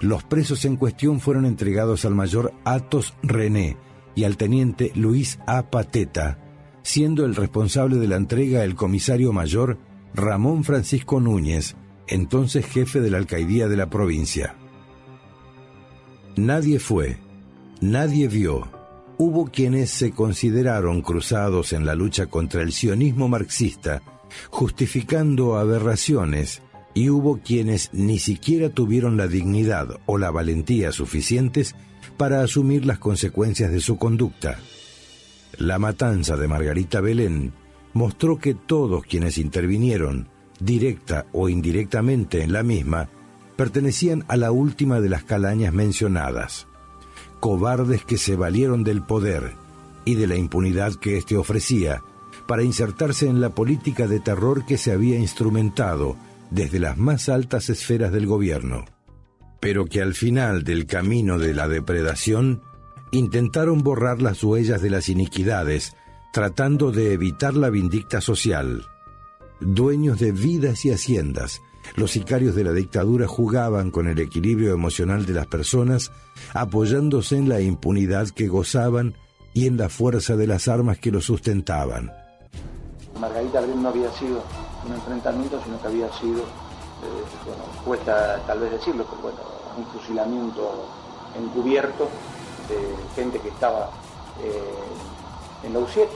Los 0.00 0.22
presos 0.22 0.64
en 0.64 0.76
cuestión 0.76 1.18
fueron 1.18 1.44
entregados 1.44 2.04
al 2.04 2.14
mayor 2.14 2.52
Atos 2.64 3.14
René 3.22 3.76
y 4.14 4.24
al 4.24 4.36
teniente 4.36 4.92
Luis 4.94 5.40
A. 5.46 5.70
Pateta, 5.70 6.38
siendo 6.82 7.24
el 7.24 7.34
responsable 7.34 7.96
de 7.96 8.06
la 8.06 8.16
entrega 8.16 8.62
el 8.62 8.76
comisario 8.76 9.32
mayor 9.32 9.78
Ramón 10.14 10.62
Francisco 10.62 11.20
Núñez, 11.20 11.74
entonces 12.06 12.64
jefe 12.64 13.00
de 13.00 13.10
la 13.10 13.18
alcaidía 13.18 13.68
de 13.68 13.76
la 13.76 13.90
provincia. 13.90 14.54
Nadie 16.36 16.78
fue, 16.78 17.18
nadie 17.80 18.28
vio, 18.28 18.70
hubo 19.18 19.46
quienes 19.46 19.90
se 19.90 20.12
consideraron 20.12 21.02
cruzados 21.02 21.72
en 21.72 21.84
la 21.84 21.96
lucha 21.96 22.26
contra 22.26 22.62
el 22.62 22.72
sionismo 22.72 23.28
marxista, 23.28 24.00
justificando 24.50 25.56
aberraciones, 25.56 26.62
y 26.94 27.10
hubo 27.10 27.38
quienes 27.38 27.90
ni 27.92 28.18
siquiera 28.18 28.70
tuvieron 28.70 29.16
la 29.16 29.26
dignidad 29.26 30.00
o 30.06 30.18
la 30.18 30.30
valentía 30.30 30.92
suficientes 30.92 31.74
para 32.16 32.42
asumir 32.42 32.86
las 32.86 32.98
consecuencias 32.98 33.70
de 33.70 33.80
su 33.80 33.98
conducta. 33.98 34.58
La 35.58 35.78
matanza 35.78 36.36
de 36.36 36.48
Margarita 36.48 37.00
Belén 37.00 37.52
mostró 37.92 38.38
que 38.38 38.54
todos 38.54 39.04
quienes 39.04 39.38
intervinieron, 39.38 40.28
directa 40.60 41.26
o 41.32 41.48
indirectamente 41.48 42.42
en 42.42 42.52
la 42.52 42.62
misma, 42.62 43.08
pertenecían 43.56 44.24
a 44.28 44.36
la 44.36 44.52
última 44.52 45.00
de 45.00 45.08
las 45.08 45.24
calañas 45.24 45.72
mencionadas, 45.72 46.67
cobardes 47.40 48.04
que 48.04 48.18
se 48.18 48.36
valieron 48.36 48.84
del 48.84 49.02
poder 49.02 49.54
y 50.04 50.14
de 50.14 50.26
la 50.26 50.36
impunidad 50.36 50.94
que 50.94 51.16
éste 51.16 51.36
ofrecía 51.36 52.02
para 52.46 52.62
insertarse 52.62 53.28
en 53.28 53.40
la 53.40 53.50
política 53.50 54.06
de 54.06 54.20
terror 54.20 54.64
que 54.64 54.78
se 54.78 54.92
había 54.92 55.18
instrumentado 55.18 56.16
desde 56.50 56.78
las 56.78 56.96
más 56.96 57.28
altas 57.28 57.68
esferas 57.68 58.12
del 58.12 58.26
gobierno, 58.26 58.86
pero 59.60 59.84
que 59.84 60.00
al 60.00 60.14
final 60.14 60.64
del 60.64 60.86
camino 60.86 61.38
de 61.38 61.52
la 61.52 61.68
depredación 61.68 62.62
intentaron 63.10 63.82
borrar 63.82 64.22
las 64.22 64.42
huellas 64.42 64.80
de 64.80 64.90
las 64.90 65.08
iniquidades, 65.08 65.94
tratando 66.32 66.90
de 66.90 67.12
evitar 67.12 67.54
la 67.54 67.70
vindicta 67.70 68.20
social. 68.20 68.86
Dueños 69.60 70.18
de 70.18 70.32
vidas 70.32 70.84
y 70.84 70.90
haciendas, 70.90 71.60
los 71.96 72.10
sicarios 72.12 72.54
de 72.54 72.64
la 72.64 72.72
dictadura 72.72 73.26
jugaban 73.26 73.90
con 73.90 74.06
el 74.08 74.18
equilibrio 74.18 74.72
emocional 74.72 75.26
de 75.26 75.34
las 75.34 75.46
personas, 75.46 76.10
apoyándose 76.54 77.36
en 77.36 77.48
la 77.48 77.60
impunidad 77.60 78.28
que 78.28 78.48
gozaban 78.48 79.14
y 79.54 79.66
en 79.66 79.76
la 79.76 79.88
fuerza 79.88 80.36
de 80.36 80.46
las 80.46 80.68
armas 80.68 80.98
que 80.98 81.10
lo 81.10 81.20
sustentaban. 81.20 82.12
Margarita 83.18 83.60
Belén 83.60 83.82
no 83.82 83.88
había 83.88 84.10
sido 84.12 84.42
un 84.86 84.94
enfrentamiento, 84.94 85.60
sino 85.64 85.80
que 85.80 85.86
había 85.88 86.12
sido, 86.12 86.42
eh, 86.42 87.24
bueno, 87.44 87.64
cuesta 87.84 88.40
tal 88.46 88.60
vez 88.60 88.70
decirlo, 88.72 89.04
pero 89.10 89.22
bueno, 89.22 89.38
un 89.76 89.86
fusilamiento 89.86 90.88
encubierto 91.36 92.08
de 92.68 93.20
gente 93.20 93.38
que 93.40 93.48
estaba 93.48 93.90
eh, 94.42 95.66
en 95.66 95.72
la 95.72 95.80
U7, 95.80 96.06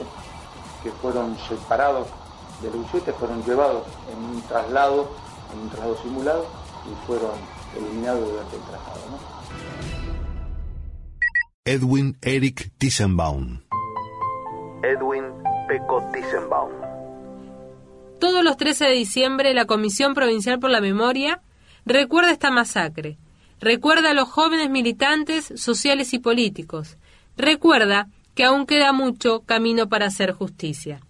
que 0.83 0.91
fueron 1.01 1.35
separados 1.47 2.07
de 2.61 2.69
la 2.69 2.75
U7, 2.75 3.13
fueron 3.15 3.43
llevados 3.43 3.83
en 4.11 4.23
un 4.23 4.41
traslado, 4.43 5.09
en 5.53 5.59
un 5.59 5.69
traslado 5.69 5.97
simulado, 6.01 6.47
y 6.91 7.05
fueron 7.05 7.31
eliminados 7.77 8.29
durante 8.29 8.55
el 8.55 8.61
traslado. 8.63 8.99
¿no? 9.11 9.19
Edwin 11.65 12.17
Eric 12.21 12.71
Tissenbaum. 12.77 13.61
Edwin 14.83 15.23
Peco 15.67 16.03
Tissenbaum. 16.11 16.71
Todos 18.19 18.43
los 18.43 18.57
13 18.57 18.85
de 18.85 18.91
diciembre 18.91 19.53
la 19.53 19.65
Comisión 19.65 20.13
Provincial 20.13 20.59
por 20.59 20.69
la 20.69 20.81
Memoria 20.81 21.41
recuerda 21.85 22.31
esta 22.31 22.51
masacre, 22.51 23.17
recuerda 23.59 24.11
a 24.11 24.13
los 24.13 24.29
jóvenes 24.29 24.69
militantes 24.69 25.53
sociales 25.55 26.13
y 26.13 26.19
políticos, 26.19 26.97
recuerda 27.37 28.07
que 28.35 28.43
aún 28.43 28.65
queda 28.65 28.91
mucho 28.91 29.41
camino 29.45 29.87
para 29.87 30.07
hacer 30.07 30.31
justicia. 30.31 31.01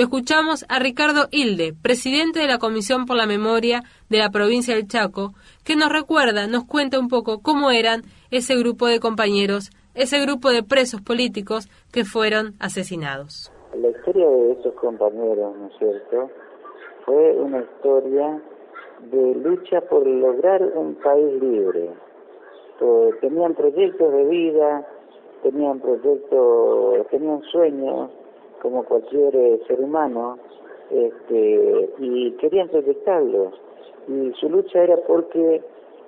Lo 0.00 0.04
escuchamos 0.04 0.64
a 0.70 0.78
Ricardo 0.78 1.28
Hilde, 1.30 1.74
presidente 1.74 2.38
de 2.40 2.46
la 2.46 2.56
Comisión 2.56 3.04
por 3.04 3.18
la 3.18 3.26
Memoria 3.26 3.82
de 4.08 4.16
la 4.16 4.30
provincia 4.30 4.74
del 4.74 4.88
Chaco, 4.88 5.34
que 5.62 5.76
nos 5.76 5.92
recuerda, 5.92 6.46
nos 6.46 6.64
cuenta 6.64 6.98
un 6.98 7.08
poco 7.08 7.42
cómo 7.42 7.70
eran 7.70 8.00
ese 8.30 8.56
grupo 8.56 8.86
de 8.86 8.98
compañeros 8.98 9.68
ese 9.94 10.18
grupo 10.22 10.48
de 10.48 10.62
presos 10.62 11.02
políticos 11.02 11.68
que 11.92 12.04
fueron 12.04 12.54
asesinados. 12.60 13.52
La 13.74 13.90
historia 13.90 14.26
de 14.26 14.52
esos 14.52 14.72
compañeros, 14.72 15.54
¿no 15.54 15.66
es 15.66 15.76
cierto?, 15.76 16.30
fue 17.04 17.32
una 17.32 17.60
historia 17.60 18.40
de 19.12 19.34
lucha 19.34 19.82
por 19.82 20.06
lograr 20.06 20.62
un 20.62 20.94
país 20.94 21.42
libre. 21.42 21.90
tenían 23.20 23.54
proyectos 23.54 24.12
de 24.14 24.24
vida, 24.24 24.86
tenían 25.42 25.78
proyectos, 25.78 27.06
tenían 27.10 27.42
sueños, 27.52 28.10
como 28.60 28.84
cualquier 28.84 29.34
eh, 29.34 29.60
ser 29.66 29.80
humano, 29.80 30.38
este, 30.90 31.90
y 31.98 32.32
querían 32.32 32.68
proyectarlos. 32.68 33.54
Y 34.08 34.32
su 34.40 34.48
lucha 34.48 34.82
era 34.82 34.96
porque 35.06 35.62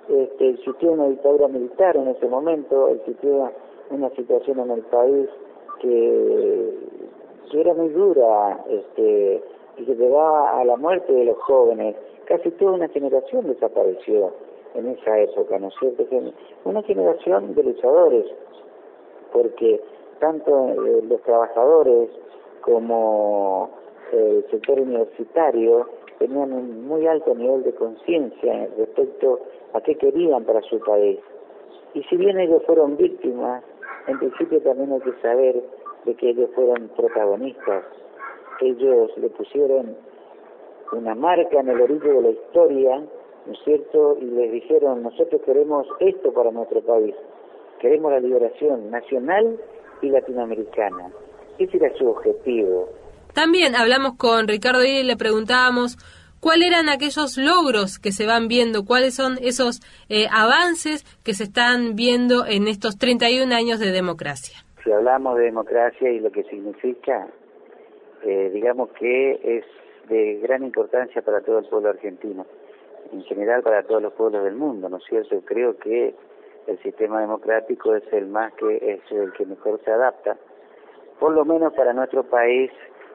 este, 0.09 0.49
existía 0.49 0.91
una 0.91 1.07
dictadura 1.07 1.47
militar 1.47 1.95
en 1.95 2.09
ese 2.09 2.27
momento, 2.27 2.89
existía 2.89 3.51
una 3.89 4.09
situación 4.11 4.59
en 4.59 4.71
el 4.71 4.81
país 4.81 5.29
que, 5.79 6.73
que 7.51 7.61
era 7.61 7.73
muy 7.73 7.89
dura 7.89 8.63
este, 8.69 9.41
y 9.77 9.85
que 9.85 9.95
llevaba 9.95 10.59
a 10.59 10.65
la 10.65 10.75
muerte 10.75 11.13
de 11.13 11.25
los 11.25 11.37
jóvenes. 11.43 11.95
Casi 12.25 12.51
toda 12.51 12.73
una 12.73 12.87
generación 12.89 13.47
desapareció 13.47 14.31
en 14.75 14.87
esa 14.87 15.19
época, 15.19 15.59
¿no 15.59 15.67
es 15.67 15.73
cierto? 15.79 16.05
Una 16.65 16.81
generación 16.83 17.53
de 17.53 17.63
luchadores, 17.63 18.25
porque 19.31 19.79
tanto 20.19 20.69
eh, 20.69 21.01
los 21.07 21.21
trabajadores 21.21 22.09
como 22.63 23.69
el 24.11 24.45
sector 24.49 24.79
universitario 24.79 25.87
tenían 26.19 26.51
un 26.53 26.87
muy 26.87 27.07
alto 27.07 27.35
nivel 27.35 27.63
de 27.63 27.73
conciencia 27.73 28.67
respecto 28.77 29.39
a 29.73 29.81
qué 29.81 29.95
querían 29.95 30.43
para 30.43 30.61
su 30.61 30.79
país. 30.79 31.19
Y 31.93 32.03
si 32.03 32.17
bien 32.17 32.39
ellos 32.39 32.63
fueron 32.65 32.97
víctimas 32.97 33.63
en 34.07 34.19
principio 34.19 34.61
también 34.61 34.91
hay 34.91 34.99
que 34.99 35.13
saber 35.21 35.63
de 36.05 36.15
que 36.15 36.29
ellos 36.29 36.49
fueron 36.55 36.89
protagonistas. 36.89 37.85
Ellos 38.59 39.11
le 39.17 39.29
pusieron 39.29 39.95
una 40.91 41.15
marca 41.15 41.59
en 41.59 41.69
el 41.69 41.81
orillo 41.81 42.13
de 42.15 42.21
la 42.21 42.29
historia, 42.31 42.99
¿no 43.45 43.53
es 43.53 43.59
cierto? 43.63 44.17
Y 44.19 44.25
les 44.25 44.51
dijeron, 44.51 45.03
nosotros 45.03 45.41
queremos 45.45 45.87
esto 45.99 46.33
para 46.33 46.51
nuestro 46.51 46.81
país. 46.81 47.15
Queremos 47.79 48.11
la 48.11 48.19
liberación 48.19 48.91
nacional 48.91 49.57
y 50.01 50.09
latinoamericana. 50.09 51.11
Ese 51.57 51.77
era 51.77 51.95
su 51.97 52.07
objetivo. 52.07 52.89
También 53.33 53.75
hablamos 53.75 54.17
con 54.17 54.47
Ricardo 54.47 54.83
y 54.83 55.03
le 55.03 55.17
preguntábamos 55.17 55.97
cuáles 56.39 56.67
eran 56.67 56.89
aquellos 56.89 57.37
logros 57.37 57.99
que 57.99 58.11
se 58.11 58.27
van 58.27 58.47
viendo, 58.47 58.85
cuáles 58.85 59.15
son 59.15 59.37
esos 59.41 59.79
eh, 60.09 60.27
avances 60.31 61.03
que 61.23 61.33
se 61.33 61.45
están 61.45 61.95
viendo 61.95 62.45
en 62.45 62.67
estos 62.67 62.97
31 62.97 63.53
años 63.55 63.79
de 63.79 63.91
democracia. 63.91 64.59
Si 64.83 64.91
hablamos 64.91 65.37
de 65.37 65.45
democracia 65.45 66.11
y 66.11 66.19
lo 66.19 66.31
que 66.31 66.43
significa, 66.43 67.27
eh, 68.23 68.51
digamos 68.53 68.89
que 68.99 69.39
es 69.41 69.65
de 70.09 70.39
gran 70.43 70.63
importancia 70.63 71.21
para 71.21 71.41
todo 71.41 71.59
el 71.59 71.65
pueblo 71.65 71.89
argentino, 71.89 72.45
en 73.11 73.23
general 73.23 73.63
para 73.63 73.83
todos 73.83 74.01
los 74.01 74.13
pueblos 74.13 74.43
del 74.43 74.55
mundo, 74.55 74.89
¿no 74.89 74.97
es 74.97 75.03
cierto? 75.07 75.41
Creo 75.45 75.77
que 75.77 76.13
el 76.67 76.81
sistema 76.83 77.21
democrático 77.21 77.95
es 77.95 78.03
el 78.11 78.27
más 78.27 78.53
que 78.55 78.75
es 78.75 79.11
el 79.11 79.31
que 79.33 79.45
mejor 79.45 79.79
se 79.83 79.91
adapta, 79.91 80.37
por 81.23 81.31
lo 81.31 81.45
menos 81.45 81.71
para 81.71 81.93
nuestro 81.93 82.23
país 82.23 82.69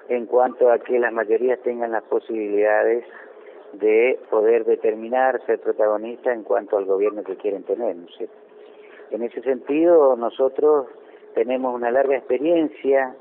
en 0.08 0.24
cuanto 0.24 0.72
a 0.72 0.78
que 0.78 0.98
las 0.98 1.12
mayorías 1.12 1.60
tengan 1.60 1.92
las 1.92 2.02
posibilidades 2.04 3.04
de 3.74 4.18
poder 4.30 4.64
determinar, 4.64 5.44
ser 5.44 5.60
protagonistas 5.60 6.32
en 6.34 6.42
cuanto 6.42 6.78
al 6.78 6.86
gobierno 6.86 7.22
que 7.22 7.36
quieren 7.36 7.64
tener. 7.64 7.94
¿no 7.96 8.06
En 9.10 9.24
ese 9.24 9.42
sentido, 9.42 10.16
nosotros 10.16 10.86
tenemos 11.34 11.74
una 11.74 11.90
larga 11.90 12.16
experiencia, 12.16 13.14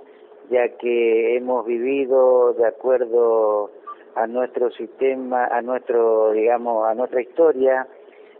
ya 0.50 0.70
que 0.78 1.36
hemos 1.36 1.66
vivido 1.66 2.54
de 2.54 2.68
acuerdo 2.68 3.72
a 4.16 4.26
nuestro 4.26 4.72
sistema, 4.72 5.48
a 5.48 5.62
nuestro, 5.62 6.32
digamos, 6.32 6.88
a 6.88 6.94
nuestra 6.94 7.22
historia, 7.22 7.86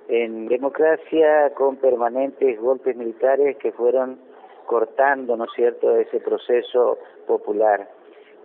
en 0.08 0.48
democracia 0.48 1.54
con 1.56 1.76
permanentes 1.76 2.58
golpes 2.62 2.96
militares 2.96 3.58
que 3.58 3.74
fueron 3.74 4.27
cortando, 4.68 5.36
¿no 5.36 5.46
es 5.46 5.52
cierto?, 5.56 5.96
ese 5.96 6.20
proceso 6.20 7.00
popular. 7.26 7.90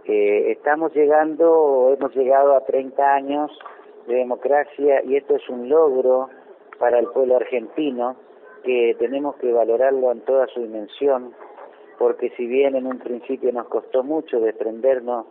Eh, 0.05 0.53
estamos 0.53 0.95
llegando, 0.95 1.95
hemos 1.97 2.15
llegado 2.17 2.57
a 2.57 2.65
30 2.65 3.15
años 3.15 3.51
de 4.07 4.15
democracia 4.15 5.03
y 5.05 5.17
esto 5.17 5.37
es 5.37 5.49
un 5.49 5.69
logro 5.69 6.31
para 6.79 6.99
el 6.99 7.07
pueblo 7.09 7.37
argentino 7.37 8.17
que 8.65 8.97
tenemos 8.99 9.37
que 9.37 9.53
valorarlo 9.53 10.11
en 10.11 10.21
toda 10.21 10.47
su 10.49 10.61
dimensión, 10.61 11.35
porque 11.99 12.31
si 12.31 12.47
bien 12.47 12.75
en 12.75 12.87
un 12.87 12.99
principio 12.99 13.53
nos 13.53 13.69
costó 13.69 14.03
mucho 14.03 14.41
desprendernos 14.41 15.27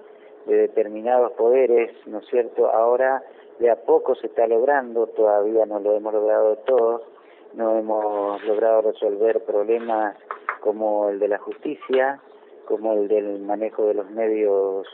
de 0.45 0.55
determinados 0.55 1.33
poderes, 1.33 1.91
¿no 2.07 2.19
es 2.19 2.27
cierto? 2.27 2.69
Ahora 2.69 3.23
de 3.59 3.69
a 3.69 3.75
poco 3.75 4.15
se 4.15 4.27
está 4.27 4.47
logrando, 4.47 5.07
todavía 5.07 5.65
no 5.65 5.79
lo 5.79 5.95
hemos 5.95 6.13
logrado 6.13 6.55
todo, 6.65 7.03
no 7.53 7.77
hemos 7.77 8.43
logrado 8.43 8.81
resolver 8.81 9.43
problemas 9.43 10.17
como 10.61 11.09
el 11.09 11.19
de 11.19 11.27
la 11.27 11.37
justicia, 11.39 12.19
como 12.65 12.93
el 12.93 13.07
del 13.07 13.39
manejo 13.39 13.87
de 13.87 13.95
los 13.95 14.09
medios 14.11 14.87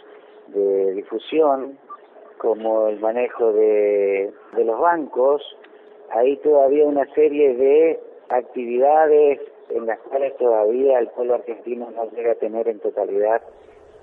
de 0.47 0.93
difusión, 0.93 1.77
como 2.37 2.87
el 2.87 2.99
manejo 2.99 3.51
de, 3.51 4.31
de 4.55 4.63
los 4.63 4.79
bancos, 4.79 5.41
hay 6.11 6.37
todavía 6.37 6.85
una 6.85 7.05
serie 7.13 7.55
de 7.55 7.99
actividades 8.29 9.39
en 9.69 9.85
las 9.85 9.99
cuales 9.99 10.35
todavía 10.37 10.99
el 10.99 11.07
pueblo 11.09 11.35
argentino 11.35 11.91
no 11.91 12.09
llega 12.11 12.31
a 12.31 12.35
tener 12.35 12.67
en 12.67 12.79
totalidad 12.79 13.41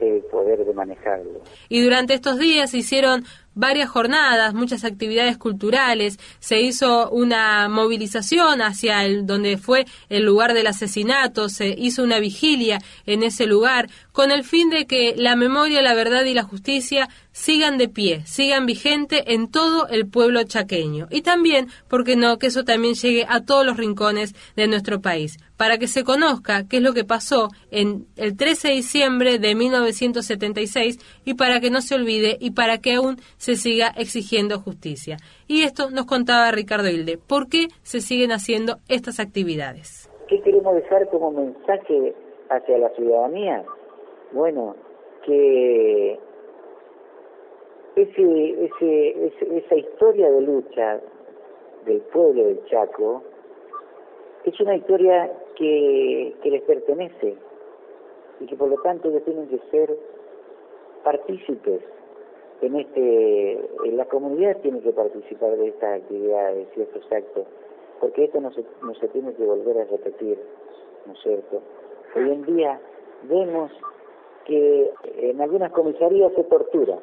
el 0.01 0.23
poder 0.25 0.65
de 0.65 0.75
manejarlo. 0.75 1.41
Y 1.69 1.83
durante 1.83 2.15
estos 2.15 2.39
días 2.39 2.71
se 2.71 2.79
hicieron 2.79 3.23
varias 3.55 3.89
jornadas, 3.89 4.55
muchas 4.55 4.85
actividades 4.85 5.39
culturales, 5.39 6.19
se 6.41 6.61
hizo 6.61 7.11
una 7.11 7.69
movilización 7.69 8.63
hacia 8.63 9.05
el 9.05 9.27
donde 9.27 9.59
fue 9.59 9.87
el 10.09 10.25
lugar 10.25 10.55
del 10.55 10.67
asesinato, 10.67 11.49
se 11.49 11.75
hizo 11.79 12.03
una 12.03 12.19
vigilia 12.19 12.81
en 13.07 13.23
ese 13.23 13.47
lugar 13.47 13.89
con 14.13 14.31
el 14.31 14.45
fin 14.45 14.71
de 14.71 14.87
que 14.87 15.15
la 15.17 15.37
memoria, 15.37 15.83
la 15.83 15.95
verdad 15.95 16.25
y 16.25 16.35
la 16.35 16.45
justicia 16.45 17.09
sigan 17.33 17.79
de 17.79 17.89
pie, 17.89 18.23
sigan 18.27 18.65
vigente 18.65 19.35
en 19.35 19.51
todo 19.51 19.89
el 19.89 20.07
pueblo 20.07 20.45
chaqueño. 20.45 21.09
Y 21.11 21.23
también, 21.23 21.69
porque 21.89 22.15
no, 22.15 22.39
que 22.39 22.47
eso 22.47 22.65
también 22.65 22.95
llegue 22.95 23.27
a 23.29 23.41
todos 23.41 23.67
los 23.67 23.77
rincones 23.77 24.35
de 24.55 24.69
nuestro 24.69 25.01
país, 25.01 25.39
para 25.57 25.79
que 25.79 25.89
se 25.89 26.05
conozca 26.05 26.67
qué 26.69 26.77
es 26.77 26.83
lo 26.83 26.95
que 26.95 27.05
pasó 27.05 27.51
en 27.73 28.07
el 28.17 28.37
13 28.37 28.69
de 28.69 28.75
diciembre 28.75 29.39
de 29.41 29.55
1976 29.57 30.99
y 31.25 31.35
para 31.35 31.59
que 31.59 31.71
no 31.71 31.83
se 31.83 31.97
olvide 31.97 32.39
y 32.41 32.53
para 32.53 32.79
que 32.79 32.95
aún 32.95 33.21
se 33.45 33.57
siga 33.57 33.89
exigiendo 33.99 34.59
justicia. 34.59 35.19
Y 35.47 35.65
esto 35.65 35.91
nos 35.91 36.07
contaba 36.07 36.51
Ricardo 36.51 36.89
Hilde, 36.89 37.19
¿por 37.19 37.47
qué 37.47 37.67
se 37.83 38.01
siguen 38.01 38.33
haciendo 38.33 38.77
estas 38.89 39.21
actividades? 39.21 40.11
¿Qué 40.29 40.41
queremos 40.41 40.75
dejar 40.77 41.07
como 41.11 41.31
mensaje 41.31 42.15
hacia 42.49 42.79
la 42.79 42.89
ciudadanía? 42.97 43.63
Bueno, 44.33 44.75
que 45.27 46.19
ese, 47.97 48.65
ese, 48.65 49.27
esa 49.59 49.75
historia 49.77 50.31
de 50.31 50.41
lucha 50.41 51.01
del 51.85 52.01
pueblo 52.15 52.47
del 52.47 52.65
Chaco 52.65 53.23
es 54.47 54.59
una 54.59 54.77
historia 54.77 55.31
que, 55.57 56.35
que 56.43 56.51
les 56.51 56.63
pertenece 56.63 57.37
y 58.41 58.47
que 58.47 58.57
por 58.57 58.71
lo 58.71 58.81
tanto 58.81 59.11
ellos 59.11 59.23
tienen 59.25 59.49
que 59.49 59.59
ser 59.71 59.95
partícipes 61.05 61.83
en 62.61 62.77
este, 62.77 63.53
en 63.85 63.97
la 63.97 64.05
comunidad 64.07 64.57
tiene 64.59 64.81
que 64.81 64.93
participar 64.93 65.57
de 65.57 65.69
estas 65.69 66.03
actividades 66.03 66.69
y 66.77 66.83
estos 66.83 67.13
actos, 67.13 67.47
porque 68.01 68.25
esto 68.25 68.41
no 68.41 68.53
se, 68.53 68.65
no 68.83 68.95
se 68.95 69.09
tiene 69.09 69.35
que 69.35 69.45
volver 69.45 69.79
a 69.79 69.85
repetir, 69.85 70.39
¿no 71.07 71.13
es 71.13 71.21
cierto? 71.23 71.61
Hoy 72.17 72.31
en 72.31 72.47
día 72.47 72.81
vemos 73.25 73.71
que 74.45 74.93
en 75.17 75.41
algunas 75.41 75.73
comisarías 75.73 76.33
se 76.35 76.45
tortura, 76.45 76.99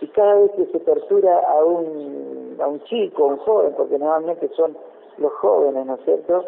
y 0.00 0.08
cada 0.08 0.34
vez 0.34 0.50
que 0.52 0.66
se 0.66 0.80
tortura 0.80 1.40
a 1.40 1.62
un, 1.62 2.56
a 2.58 2.66
un 2.66 2.82
chico, 2.84 3.24
a 3.24 3.26
un 3.26 3.36
joven, 3.38 3.74
porque 3.76 3.98
normalmente 3.98 4.48
son 4.56 4.76
los 5.18 5.32
jóvenes, 5.34 5.84
¿no 5.84 5.96
es 5.96 6.04
cierto? 6.04 6.44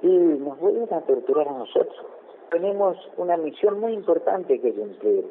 Y 0.00 0.08
nos 0.08 0.58
vuelven 0.58 0.92
a 0.92 1.02
torturar 1.02 1.48
a 1.48 1.58
nosotros. 1.58 2.06
Tenemos 2.50 2.96
una 3.18 3.36
misión 3.36 3.78
muy 3.78 3.92
importante 3.92 4.58
que 4.58 4.72
cumplir. 4.72 5.26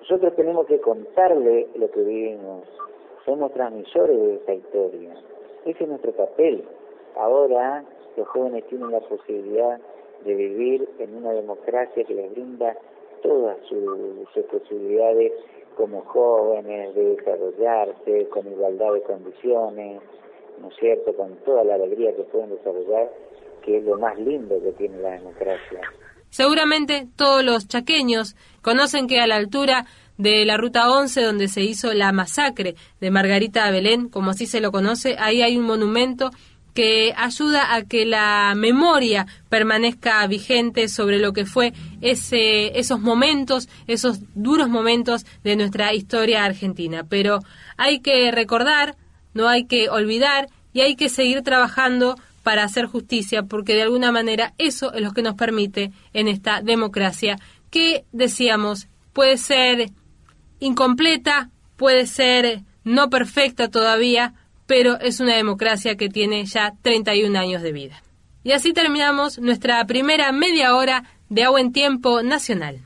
Nosotros 0.00 0.34
tenemos 0.36 0.66
que 0.66 0.80
contarle 0.80 1.68
lo 1.76 1.90
que 1.90 2.02
vivimos. 2.02 2.68
Somos 3.24 3.52
transmisores 3.52 4.18
de 4.18 4.34
esa 4.34 4.54
historia. 4.54 5.14
Ese 5.64 5.84
es 5.84 5.88
nuestro 5.88 6.12
papel. 6.12 6.64
Ahora 7.16 7.84
los 8.16 8.28
jóvenes 8.28 8.66
tienen 8.68 8.90
la 8.90 9.00
posibilidad 9.00 9.80
de 10.24 10.34
vivir 10.34 10.88
en 10.98 11.16
una 11.16 11.32
democracia 11.32 12.04
que 12.04 12.14
les 12.14 12.30
brinda 12.32 12.76
todas 13.22 13.56
sus 13.66 14.44
posibilidades 14.44 15.32
como 15.76 16.02
jóvenes, 16.02 16.94
de 16.94 17.16
desarrollarse 17.16 18.28
con 18.28 18.46
igualdad 18.46 18.92
de 18.92 19.02
condiciones, 19.02 20.00
¿no 20.60 20.68
es 20.68 20.76
cierto?, 20.76 21.14
con 21.16 21.34
toda 21.38 21.64
la 21.64 21.74
alegría 21.74 22.14
que 22.14 22.22
pueden 22.24 22.50
desarrollar, 22.50 23.10
que 23.62 23.78
es 23.78 23.84
lo 23.84 23.96
más 23.98 24.18
lindo 24.18 24.60
que 24.62 24.72
tiene 24.72 24.98
la 24.98 25.12
democracia. 25.12 25.80
Seguramente 26.34 27.06
todos 27.14 27.44
los 27.44 27.68
chaqueños 27.68 28.34
conocen 28.60 29.06
que 29.06 29.20
a 29.20 29.26
la 29.28 29.36
altura 29.36 29.86
de 30.18 30.44
la 30.44 30.56
Ruta 30.56 30.90
11, 30.90 31.22
donde 31.22 31.46
se 31.46 31.62
hizo 31.62 31.94
la 31.94 32.10
masacre 32.10 32.74
de 33.00 33.12
Margarita 33.12 33.70
Belén, 33.70 34.08
como 34.08 34.32
así 34.32 34.46
se 34.46 34.60
lo 34.60 34.72
conoce, 34.72 35.14
ahí 35.20 35.42
hay 35.42 35.56
un 35.56 35.64
monumento 35.64 36.32
que 36.74 37.14
ayuda 37.16 37.72
a 37.72 37.82
que 37.82 38.04
la 38.04 38.54
memoria 38.56 39.28
permanezca 39.48 40.26
vigente 40.26 40.88
sobre 40.88 41.20
lo 41.20 41.32
que 41.32 41.46
fue 41.46 41.72
ese, 42.00 42.80
esos 42.80 42.98
momentos, 42.98 43.68
esos 43.86 44.18
duros 44.34 44.68
momentos 44.68 45.24
de 45.44 45.54
nuestra 45.54 45.94
historia 45.94 46.44
argentina. 46.44 47.06
Pero 47.08 47.38
hay 47.76 48.00
que 48.00 48.32
recordar, 48.32 48.96
no 49.34 49.46
hay 49.46 49.66
que 49.66 49.88
olvidar 49.88 50.48
y 50.72 50.80
hay 50.80 50.96
que 50.96 51.10
seguir 51.10 51.42
trabajando 51.42 52.16
para 52.44 52.62
hacer 52.62 52.86
justicia, 52.86 53.42
porque 53.42 53.74
de 53.74 53.82
alguna 53.82 54.12
manera 54.12 54.54
eso 54.58 54.92
es 54.92 55.02
lo 55.02 55.12
que 55.12 55.22
nos 55.22 55.34
permite 55.34 55.90
en 56.12 56.28
esta 56.28 56.60
democracia 56.60 57.38
que 57.70 58.04
decíamos 58.12 58.86
puede 59.12 59.38
ser 59.38 59.90
incompleta, 60.60 61.50
puede 61.76 62.06
ser 62.06 62.60
no 62.84 63.08
perfecta 63.10 63.68
todavía, 63.68 64.34
pero 64.66 65.00
es 65.00 65.20
una 65.20 65.34
democracia 65.34 65.96
que 65.96 66.08
tiene 66.08 66.44
ya 66.44 66.74
31 66.82 67.36
años 67.38 67.62
de 67.62 67.72
vida. 67.72 68.02
Y 68.44 68.52
así 68.52 68.72
terminamos 68.74 69.38
nuestra 69.38 69.84
primera 69.86 70.30
media 70.30 70.76
hora 70.76 71.04
de 71.30 71.44
agua 71.44 71.60
en 71.60 71.72
tiempo 71.72 72.22
nacional. 72.22 72.80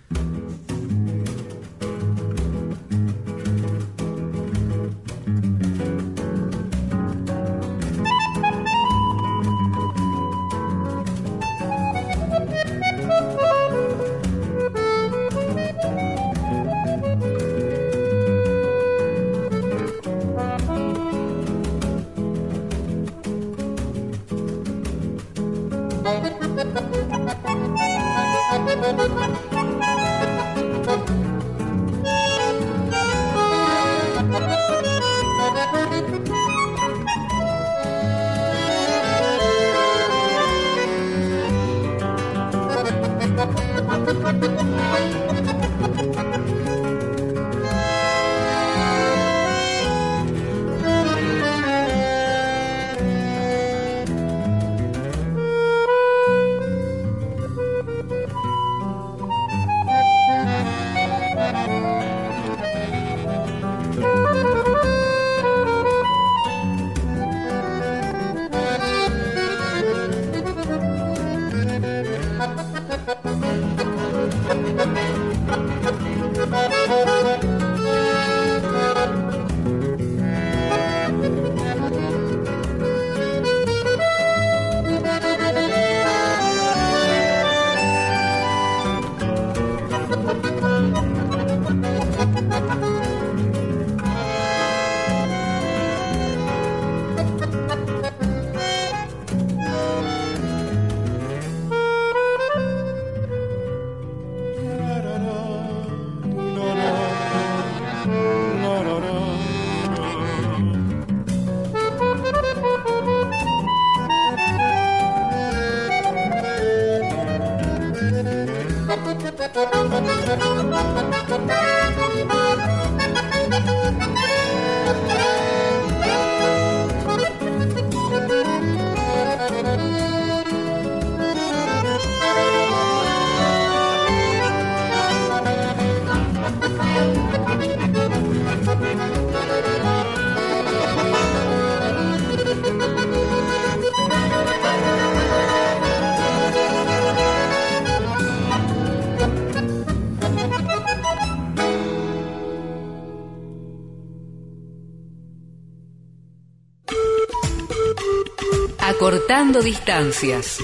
Acortando 159.49 159.63
distancias. 159.63 160.59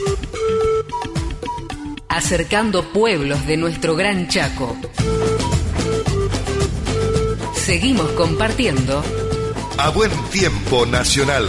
Acercando 2.06 2.84
pueblos 2.92 3.46
de 3.46 3.56
nuestro 3.56 3.96
gran 3.96 4.28
Chaco. 4.28 4.76
Seguimos 7.54 8.10
compartiendo. 8.10 9.02
A 9.78 9.88
buen 9.88 10.10
tiempo 10.30 10.84
nacional. 10.84 11.46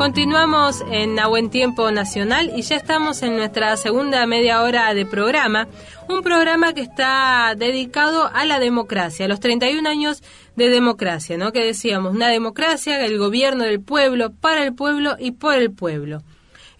Continuamos 0.00 0.82
en 0.90 1.20
A 1.20 1.26
Buen 1.26 1.50
Tiempo 1.50 1.90
Nacional 1.90 2.50
y 2.56 2.62
ya 2.62 2.76
estamos 2.76 3.22
en 3.22 3.36
nuestra 3.36 3.76
segunda 3.76 4.24
media 4.24 4.62
hora 4.62 4.94
de 4.94 5.04
programa, 5.04 5.68
un 6.08 6.22
programa 6.22 6.72
que 6.72 6.80
está 6.80 7.54
dedicado 7.54 8.30
a 8.32 8.46
la 8.46 8.58
democracia, 8.58 9.26
a 9.26 9.28
los 9.28 9.40
31 9.40 9.86
años 9.86 10.22
de 10.56 10.70
democracia, 10.70 11.36
¿no? 11.36 11.52
Que 11.52 11.66
decíamos, 11.66 12.14
una 12.14 12.28
democracia, 12.28 13.04
el 13.04 13.18
gobierno 13.18 13.64
del 13.64 13.82
pueblo, 13.82 14.32
para 14.32 14.62
el 14.64 14.74
pueblo 14.74 15.16
y 15.18 15.32
por 15.32 15.56
el 15.56 15.70
pueblo. 15.70 16.22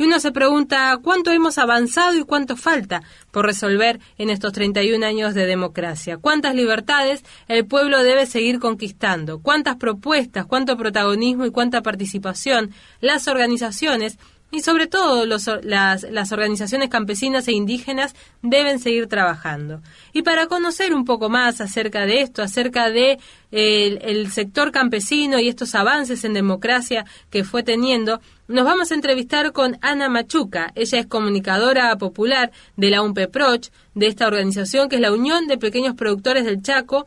Y 0.00 0.04
uno 0.04 0.18
se 0.18 0.32
pregunta 0.32 0.98
cuánto 1.02 1.30
hemos 1.30 1.58
avanzado 1.58 2.16
y 2.16 2.22
cuánto 2.24 2.56
falta 2.56 3.02
por 3.30 3.44
resolver 3.44 4.00
en 4.16 4.30
estos 4.30 4.54
31 4.54 5.04
años 5.04 5.34
de 5.34 5.44
democracia. 5.44 6.16
¿Cuántas 6.16 6.54
libertades 6.54 7.22
el 7.48 7.66
pueblo 7.66 8.02
debe 8.02 8.24
seguir 8.24 8.60
conquistando? 8.60 9.40
¿Cuántas 9.40 9.76
propuestas, 9.76 10.46
cuánto 10.46 10.78
protagonismo 10.78 11.44
y 11.44 11.50
cuánta 11.50 11.82
participación 11.82 12.70
las 13.02 13.28
organizaciones 13.28 14.16
y 14.50 14.60
sobre 14.60 14.86
todo 14.86 15.26
las, 15.26 15.46
las, 15.62 16.32
organizaciones 16.32 16.88
campesinas 16.88 17.46
e 17.48 17.52
indígenas 17.52 18.14
deben 18.42 18.78
seguir 18.78 19.06
trabajando. 19.06 19.80
Y 20.12 20.22
para 20.22 20.46
conocer 20.46 20.94
un 20.94 21.04
poco 21.04 21.28
más 21.28 21.60
acerca 21.60 22.06
de 22.06 22.22
esto, 22.22 22.42
acerca 22.42 22.90
de 22.90 23.18
el, 23.52 24.30
sector 24.32 24.72
campesino 24.72 25.38
y 25.38 25.48
estos 25.48 25.74
avances 25.74 26.24
en 26.24 26.34
democracia 26.34 27.04
que 27.30 27.44
fue 27.44 27.62
teniendo, 27.62 28.20
nos 28.48 28.64
vamos 28.64 28.90
a 28.90 28.94
entrevistar 28.94 29.52
con 29.52 29.78
Ana 29.80 30.08
Machuca. 30.08 30.72
Ella 30.74 30.98
es 30.98 31.06
comunicadora 31.06 31.96
popular 31.96 32.50
de 32.76 32.90
la 32.90 33.02
UNPEPROCH, 33.02 33.68
de 33.94 34.06
esta 34.06 34.26
organización 34.26 34.88
que 34.88 34.96
es 34.96 35.02
la 35.02 35.12
Unión 35.12 35.46
de 35.46 35.58
Pequeños 35.58 35.94
Productores 35.94 36.44
del 36.44 36.62
Chaco, 36.62 37.06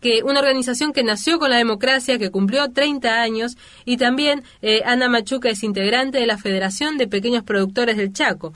que 0.00 0.22
una 0.22 0.40
organización 0.40 0.92
que 0.92 1.04
nació 1.04 1.38
con 1.38 1.50
la 1.50 1.56
democracia, 1.56 2.18
que 2.18 2.30
cumplió 2.30 2.70
30 2.70 3.20
años, 3.20 3.56
y 3.84 3.96
también 3.96 4.42
eh, 4.62 4.82
Ana 4.84 5.08
Machuca 5.08 5.50
es 5.50 5.62
integrante 5.62 6.18
de 6.18 6.26
la 6.26 6.38
Federación 6.38 6.98
de 6.98 7.08
Pequeños 7.08 7.44
Productores 7.44 7.96
del 7.96 8.12
Chaco. 8.12 8.52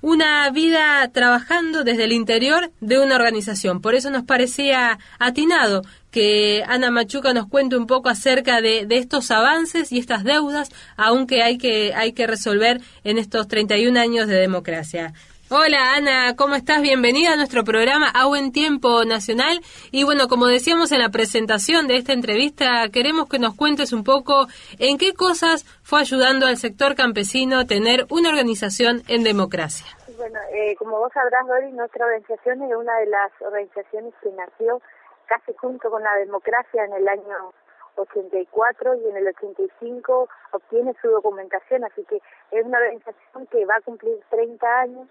Una 0.00 0.48
vida 0.50 1.10
trabajando 1.12 1.82
desde 1.82 2.04
el 2.04 2.12
interior 2.12 2.70
de 2.80 3.00
una 3.00 3.16
organización. 3.16 3.80
Por 3.80 3.96
eso 3.96 4.10
nos 4.10 4.22
parecía 4.22 5.00
atinado 5.18 5.82
que 6.12 6.62
Ana 6.68 6.92
Machuca 6.92 7.34
nos 7.34 7.48
cuente 7.48 7.76
un 7.76 7.88
poco 7.88 8.08
acerca 8.08 8.60
de, 8.60 8.86
de, 8.86 8.96
estos 8.96 9.32
avances 9.32 9.90
y 9.90 9.98
estas 9.98 10.22
deudas, 10.22 10.70
aunque 10.96 11.42
hay 11.42 11.58
que, 11.58 11.94
hay 11.94 12.12
que 12.12 12.28
resolver 12.28 12.80
en 13.02 13.18
estos 13.18 13.48
31 13.48 13.98
años 13.98 14.28
de 14.28 14.36
democracia. 14.36 15.14
Hola 15.50 15.94
Ana, 15.96 16.36
¿cómo 16.36 16.56
estás? 16.56 16.82
Bienvenida 16.82 17.32
a 17.32 17.36
nuestro 17.36 17.64
programa 17.64 18.12
A 18.12 18.26
Buen 18.26 18.52
Tiempo 18.52 19.06
Nacional. 19.06 19.60
Y 19.90 20.04
bueno, 20.04 20.28
como 20.28 20.44
decíamos 20.44 20.92
en 20.92 21.00
la 21.00 21.08
presentación 21.08 21.88
de 21.88 21.96
esta 21.96 22.12
entrevista, 22.12 22.84
queremos 22.92 23.30
que 23.30 23.38
nos 23.38 23.56
cuentes 23.56 23.94
un 23.94 24.04
poco 24.04 24.44
en 24.78 24.98
qué 24.98 25.14
cosas 25.14 25.64
fue 25.82 26.00
ayudando 26.00 26.44
al 26.44 26.58
sector 26.58 26.94
campesino 26.94 27.64
tener 27.64 28.04
una 28.10 28.28
organización 28.28 29.00
en 29.08 29.24
democracia. 29.24 29.86
Bueno, 30.18 30.38
eh, 30.52 30.76
como 30.76 30.98
vos 30.98 31.10
sabrás, 31.14 31.46
Dori, 31.46 31.72
nuestra 31.72 32.04
organización 32.04 32.60
es 32.64 32.76
una 32.76 32.98
de 32.98 33.06
las 33.06 33.32
organizaciones 33.40 34.12
que 34.22 34.28
nació 34.32 34.82
casi 35.24 35.54
junto 35.56 35.88
con 35.88 36.02
la 36.02 36.14
democracia 36.16 36.84
en 36.84 36.92
el 36.92 37.08
año 37.08 37.54
84 37.96 38.96
y 38.96 39.08
en 39.08 39.16
el 39.16 39.28
85 39.28 40.28
obtiene 40.52 40.94
su 41.00 41.08
documentación, 41.08 41.84
así 41.84 42.04
que 42.04 42.20
es 42.50 42.66
una 42.66 42.76
organización 42.76 43.46
que 43.46 43.64
va 43.64 43.76
a 43.76 43.80
cumplir 43.80 44.20
30 44.28 44.80
años 44.80 45.08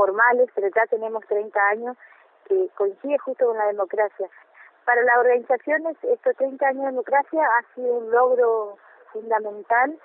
formales, 0.00 0.48
pero 0.54 0.68
ya 0.74 0.86
tenemos 0.86 1.22
30 1.26 1.60
años 1.68 1.94
que 2.46 2.70
coincide 2.74 3.18
justo 3.18 3.44
con 3.44 3.58
la 3.58 3.66
democracia. 3.66 4.30
Para 4.86 5.02
las 5.02 5.18
organizaciones, 5.18 5.94
estos 6.02 6.34
30 6.36 6.66
años 6.68 6.84
de 6.84 6.90
democracia 6.92 7.42
ha 7.44 7.74
sido 7.74 7.92
un 7.98 8.10
logro 8.10 8.78
fundamental. 9.12 9.98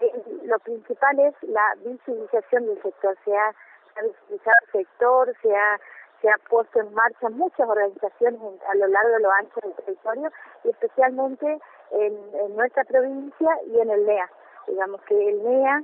Eh, 0.00 0.22
lo 0.44 0.60
principal 0.60 1.18
es 1.18 1.34
la 1.42 1.74
visibilización 1.84 2.66
del 2.66 2.80
sector. 2.82 3.16
Se 3.24 3.36
ha, 3.36 3.52
visibilizado 4.00 4.56
el 4.62 4.72
sector, 4.72 5.34
se 5.42 5.56
ha, 5.56 5.80
se 6.20 6.30
ha 6.30 6.38
puesto 6.48 6.78
en 6.78 6.94
marcha 6.94 7.28
muchas 7.30 7.68
organizaciones 7.68 8.40
a 8.68 8.74
lo 8.76 8.86
largo 8.86 9.10
de 9.10 9.20
lo 9.22 9.32
ancho 9.32 9.60
del 9.60 9.74
territorio 9.74 10.30
y 10.62 10.70
especialmente 10.70 11.58
en, 11.90 12.14
en 12.44 12.56
nuestra 12.56 12.84
provincia 12.84 13.58
y 13.66 13.80
en 13.80 13.90
el 13.90 14.06
NEA. 14.06 14.30
Digamos 14.68 15.02
que 15.02 15.28
el 15.30 15.42
NEA 15.42 15.82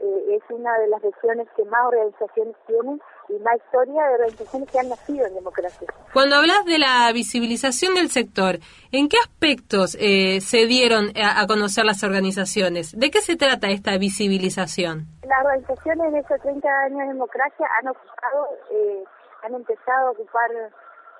eh, 0.00 0.36
es 0.36 0.42
una 0.50 0.78
de 0.78 0.88
las 0.88 1.02
regiones 1.02 1.48
que 1.56 1.64
más 1.64 1.80
organizaciones 1.86 2.54
tienen 2.66 3.00
y 3.28 3.38
más 3.40 3.56
historia 3.56 4.02
de 4.06 4.14
organizaciones 4.14 4.70
que 4.70 4.78
han 4.78 4.88
nacido 4.88 5.26
en 5.26 5.34
democracia. 5.34 5.88
Cuando 6.12 6.36
hablas 6.36 6.64
de 6.64 6.78
la 6.78 7.10
visibilización 7.12 7.94
del 7.94 8.08
sector, 8.08 8.58
¿en 8.92 9.08
qué 9.08 9.16
aspectos 9.18 9.96
eh, 10.00 10.40
se 10.40 10.66
dieron 10.66 11.10
a, 11.16 11.46
conocer 11.46 11.84
las 11.84 12.04
organizaciones? 12.04 12.98
¿De 12.98 13.10
qué 13.10 13.20
se 13.20 13.36
trata 13.36 13.68
esta 13.68 13.98
visibilización? 13.98 15.06
Las 15.22 15.44
organizaciones 15.44 16.06
en 16.08 16.16
estos 16.16 16.40
30 16.42 16.68
años 16.68 16.98
de 16.98 17.06
democracia 17.06 17.66
han 17.80 17.88
ocupado, 17.88 18.48
eh, 18.70 19.04
han 19.42 19.54
empezado 19.54 20.08
a 20.08 20.10
ocupar 20.12 20.50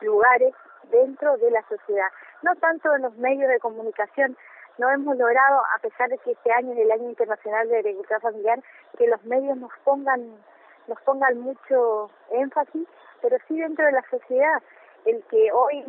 lugares 0.01 0.55
dentro 0.91 1.37
de 1.39 1.51
la 1.51 1.63
sociedad, 1.69 2.09
no 2.43 2.55
tanto 2.57 2.95
en 2.95 3.03
los 3.03 3.17
medios 3.17 3.49
de 3.49 3.59
comunicación, 3.59 4.37
no 4.79 4.91
hemos 4.91 5.17
logrado, 5.17 5.63
a 5.75 5.79
pesar 5.81 6.09
de 6.09 6.19
que 6.19 6.33
este 6.33 6.53
año 6.53 6.73
es 6.73 6.79
el 6.79 6.91
año 6.91 7.09
internacional 7.09 7.69
de 7.69 7.79
agricultura 7.79 8.21
familiar, 8.21 8.63
que 8.97 9.07
los 9.07 9.23
medios 9.25 9.57
nos 9.59 9.73
pongan, 9.85 10.39
nos 10.87 11.01
pongan 11.03 11.41
mucho 11.41 12.11
énfasis, 12.31 12.89
pero 13.21 13.37
sí 13.47 13.59
dentro 13.59 13.85
de 13.85 13.93
la 13.93 14.05
sociedad, 14.11 14.63
el 15.05 15.23
que 15.25 15.53
hoy 15.53 15.85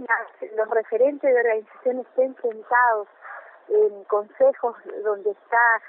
los 0.56 0.70
referentes 0.70 1.34
de 1.34 1.40
organizaciones 1.40 2.08
estén 2.08 2.36
sentados 2.42 3.08
en 3.70 4.04
consejos 4.06 4.76
donde 5.04 5.32
está, 5.32 5.82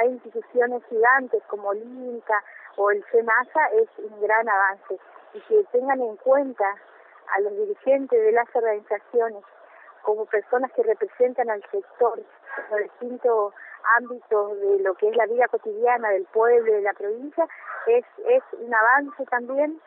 hay 0.00 0.08
instituciones 0.08 0.82
gigantes 0.88 1.42
como 1.46 1.72
el 1.72 2.22
o 2.76 2.90
el 2.90 3.04
FEMASA 3.04 3.68
es 3.74 3.88
un 3.98 4.20
gran 4.20 4.48
avance. 4.48 4.98
Y 5.34 5.40
que 5.42 5.64
tengan 5.72 6.00
en 6.00 6.16
cuenta 6.16 6.64
a 7.34 7.40
los 7.40 7.52
dirigentes 7.52 8.20
de 8.20 8.32
las 8.32 8.48
organizaciones 8.54 9.44
como 10.02 10.26
personas 10.26 10.72
que 10.72 10.82
representan 10.82 11.50
al 11.50 11.62
sector 11.70 12.18
en 12.18 12.70
los 12.70 12.80
distintos 12.80 13.54
ámbitos 13.96 14.60
de 14.60 14.80
lo 14.80 14.94
que 14.94 15.08
es 15.08 15.16
la 15.16 15.26
vida 15.26 15.48
cotidiana 15.48 16.10
del 16.10 16.24
pueblo 16.26 16.72
de 16.72 16.82
la 16.82 16.92
provincia, 16.92 17.46
es, 17.86 18.04
es 18.26 18.42
un 18.52 18.74
avance 18.74 19.24
también. 19.26 19.80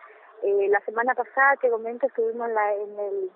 Eh, 0.43 0.67
la 0.69 0.80
semana 0.82 1.13
pasada, 1.13 1.56
te 1.62 1.69
comento, 1.69 2.08
estuvimos 2.08 2.47
en 2.47 2.56
la, 2.56 2.74
en 2.74 3.00
el, 3.00 3.32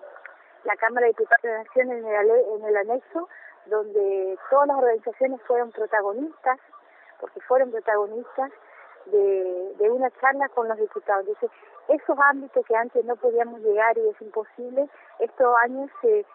la 0.64 0.76
Cámara 0.76 1.06
de 1.06 1.12
Diputados 1.12 1.42
de 1.42 1.50
la 1.50 1.62
Nación 1.62 1.92
en 1.92 2.06
el, 2.06 2.30
en 2.30 2.64
el 2.64 2.76
anexo, 2.76 3.28
donde 3.66 4.38
todas 4.50 4.68
las 4.68 4.76
organizaciones 4.76 5.40
fueron 5.42 5.70
protagonistas, 5.70 6.58
porque 7.20 7.40
fueron 7.42 7.70
protagonistas 7.70 8.50
de, 9.06 9.74
de 9.78 9.90
una 9.90 10.10
charla 10.20 10.48
con 10.48 10.68
los 10.68 10.78
diputados. 10.78 11.26
Entonces, 11.28 11.50
esos 11.88 12.18
ámbitos 12.18 12.66
que 12.66 12.74
antes 12.74 13.04
no 13.04 13.14
podíamos 13.16 13.60
llegar 13.60 13.96
y 13.96 14.08
es 14.08 14.20
imposible, 14.20 14.88
estos 15.20 15.54
años 15.62 15.90
se 16.00 16.26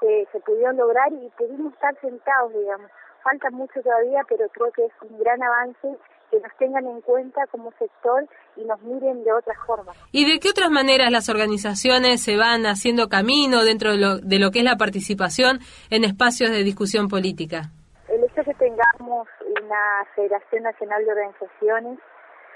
se, 0.00 0.28
se 0.32 0.40
pudieron 0.40 0.76
lograr 0.76 1.12
y 1.12 1.28
pudimos 1.36 1.72
estar 1.72 1.98
sentados, 2.00 2.52
digamos. 2.52 2.90
Falta 3.22 3.50
mucho 3.50 3.80
todavía, 3.82 4.22
pero 4.28 4.48
creo 4.48 4.70
que 4.72 4.86
es 4.86 4.92
un 5.02 5.18
gran 5.18 5.42
avance 5.42 5.98
que 6.30 6.40
nos 6.40 6.54
tengan 6.58 6.86
en 6.86 7.00
cuenta 7.00 7.46
como 7.50 7.72
sector 7.72 8.26
y 8.56 8.64
nos 8.64 8.80
miren 8.82 9.24
de 9.24 9.32
otra 9.32 9.54
forma. 9.66 9.92
¿Y 10.12 10.30
de 10.30 10.38
qué 10.38 10.50
otras 10.50 10.70
maneras 10.70 11.10
las 11.10 11.28
organizaciones 11.28 12.22
se 12.22 12.36
van 12.36 12.66
haciendo 12.66 13.08
camino 13.08 13.64
dentro 13.64 13.92
de 13.92 13.98
lo, 13.98 14.18
de 14.18 14.38
lo 14.38 14.50
que 14.50 14.60
es 14.60 14.64
la 14.64 14.76
participación 14.76 15.60
en 15.90 16.04
espacios 16.04 16.50
de 16.50 16.62
discusión 16.62 17.08
política? 17.08 17.70
El 18.08 18.24
hecho 18.24 18.36
de 18.36 18.44
que 18.44 18.54
tengamos 18.54 19.28
una 19.40 20.04
Federación 20.14 20.62
Nacional 20.62 21.04
de 21.04 21.10
Organizaciones 21.10 21.98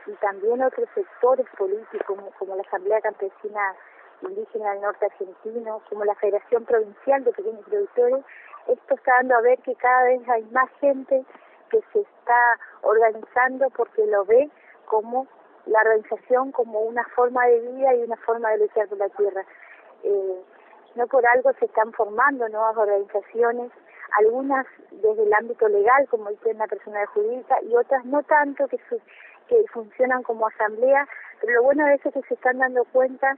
y 0.07 0.13
también 0.17 0.63
otros 0.63 0.89
sectores 0.95 1.47
políticos 1.57 2.19
como 2.39 2.57
la 2.57 2.63
Asamblea 2.63 3.01
Campesina 3.01 3.75
indígena 4.23 4.73
del 4.73 4.83
norte 4.83 5.07
argentino, 5.07 5.83
como 5.89 6.05
la 6.05 6.15
Federación 6.17 6.65
Provincial 6.65 7.25
de 7.25 7.33
Pequeños 7.33 7.65
Productores, 7.65 8.25
esto 8.69 8.95
está 8.95 9.15
dando 9.17 9.37
a 9.37 9.41
ver 9.41 9.59
que 9.61 9.75
cada 9.75 10.05
vez 10.05 10.29
hay 10.29 10.45
más 10.53 10.71
gente 10.81 11.25
que 11.71 11.81
se 11.93 12.01
está 12.01 12.59
organizando 12.83 13.71
porque 13.71 14.07
lo 14.07 14.25
ve 14.25 14.51
como 14.87 15.27
la 15.67 15.81
organización 15.81 16.53
como 16.53 16.81
una 16.81 17.05
forma 17.15 17.47
de 17.47 17.61
vida 17.61 17.95
y 17.95 18.03
una 18.03 18.17
forma 18.19 18.51
de 18.51 18.59
luchar 18.59 18.89
por 18.89 18.99
la 18.99 19.09
tierra. 19.11 19.45
Eh, 20.03 20.43
no 20.95 21.07
por 21.07 21.27
algo 21.27 21.53
se 21.55 21.65
están 21.65 21.93
formando 21.93 22.49
nuevas 22.49 22.77
organizaciones, 22.77 23.71
algunas 24.19 24.67
desde 24.91 25.23
el 25.23 25.33
ámbito 25.33 25.69
legal, 25.69 26.07
como 26.11 26.29
dice 26.31 26.51
una 26.51 26.67
persona 26.67 27.07
jurídica, 27.07 27.57
y 27.63 27.75
otras 27.75 28.05
no 28.05 28.23
tanto, 28.25 28.69
que, 28.69 28.79
que 29.49 29.65
funcionan 29.73 30.23
como 30.23 30.47
asamblea, 30.49 31.09
Pero 31.41 31.55
lo 31.55 31.63
bueno 31.63 31.87
de 31.87 31.95
eso 31.95 32.09
es 32.11 32.15
que 32.15 32.23
se 32.23 32.35
están 32.35 32.59
dando 32.59 32.85
cuenta 32.93 33.37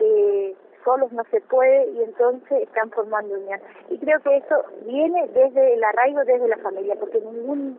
que 0.00 0.56
solos 0.84 1.12
no 1.12 1.22
se 1.30 1.40
puede 1.42 1.90
y 1.92 2.02
entonces 2.02 2.62
están 2.62 2.90
formando 2.90 3.34
unión. 3.34 3.60
Y 3.90 3.98
creo 3.98 4.18
que 4.20 4.36
eso 4.38 4.56
viene 4.86 5.28
desde 5.28 5.74
el 5.74 5.84
arraigo, 5.84 6.24
desde 6.24 6.48
la 6.48 6.56
familia, 6.58 6.96
porque 6.98 7.20
ningún 7.20 7.78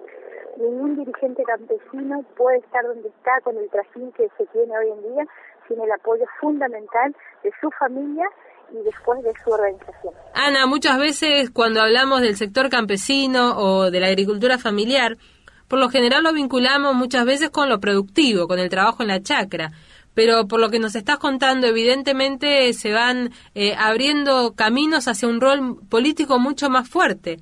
ningún 0.57 0.97
dirigente 0.97 1.43
campesino 1.43 2.23
puede 2.35 2.57
estar 2.57 2.85
donde 2.85 3.07
está 3.07 3.31
con 3.43 3.57
el 3.57 3.69
trajín 3.69 4.11
que 4.11 4.27
se 4.37 4.45
tiene 4.47 4.77
hoy 4.77 4.91
en 4.91 5.13
día 5.13 5.25
sin 5.67 5.79
el 5.81 5.91
apoyo 5.91 6.25
fundamental 6.39 7.15
de 7.43 7.51
su 7.59 7.69
familia 7.79 8.25
y 8.71 8.83
después 8.83 9.23
de 9.23 9.31
su 9.43 9.49
organización. 9.49 10.13
Ana, 10.33 10.67
muchas 10.67 10.99
veces 10.99 11.49
cuando 11.51 11.81
hablamos 11.81 12.21
del 12.21 12.35
sector 12.35 12.69
campesino 12.69 13.57
o 13.57 13.89
de 13.89 13.99
la 14.01 14.07
agricultura 14.07 14.57
familiar, 14.57 15.17
por 15.69 15.79
lo 15.79 15.89
general 15.89 16.23
lo 16.23 16.33
vinculamos 16.33 16.93
muchas 16.95 17.25
veces 17.25 17.49
con 17.49 17.69
lo 17.69 17.79
productivo, 17.79 18.47
con 18.47 18.59
el 18.59 18.69
trabajo 18.69 19.03
en 19.03 19.07
la 19.07 19.21
chacra 19.21 19.71
pero 20.13 20.47
por 20.47 20.59
lo 20.59 20.69
que 20.69 20.79
nos 20.79 20.95
estás 20.95 21.17
contando, 21.17 21.67
evidentemente 21.67 22.71
se 22.73 22.91
van 22.91 23.29
eh, 23.55 23.75
abriendo 23.77 24.53
caminos 24.55 25.07
hacia 25.07 25.27
un 25.27 25.41
rol 25.41 25.79
político 25.89 26.39
mucho 26.39 26.69
más 26.69 26.89
fuerte. 26.89 27.37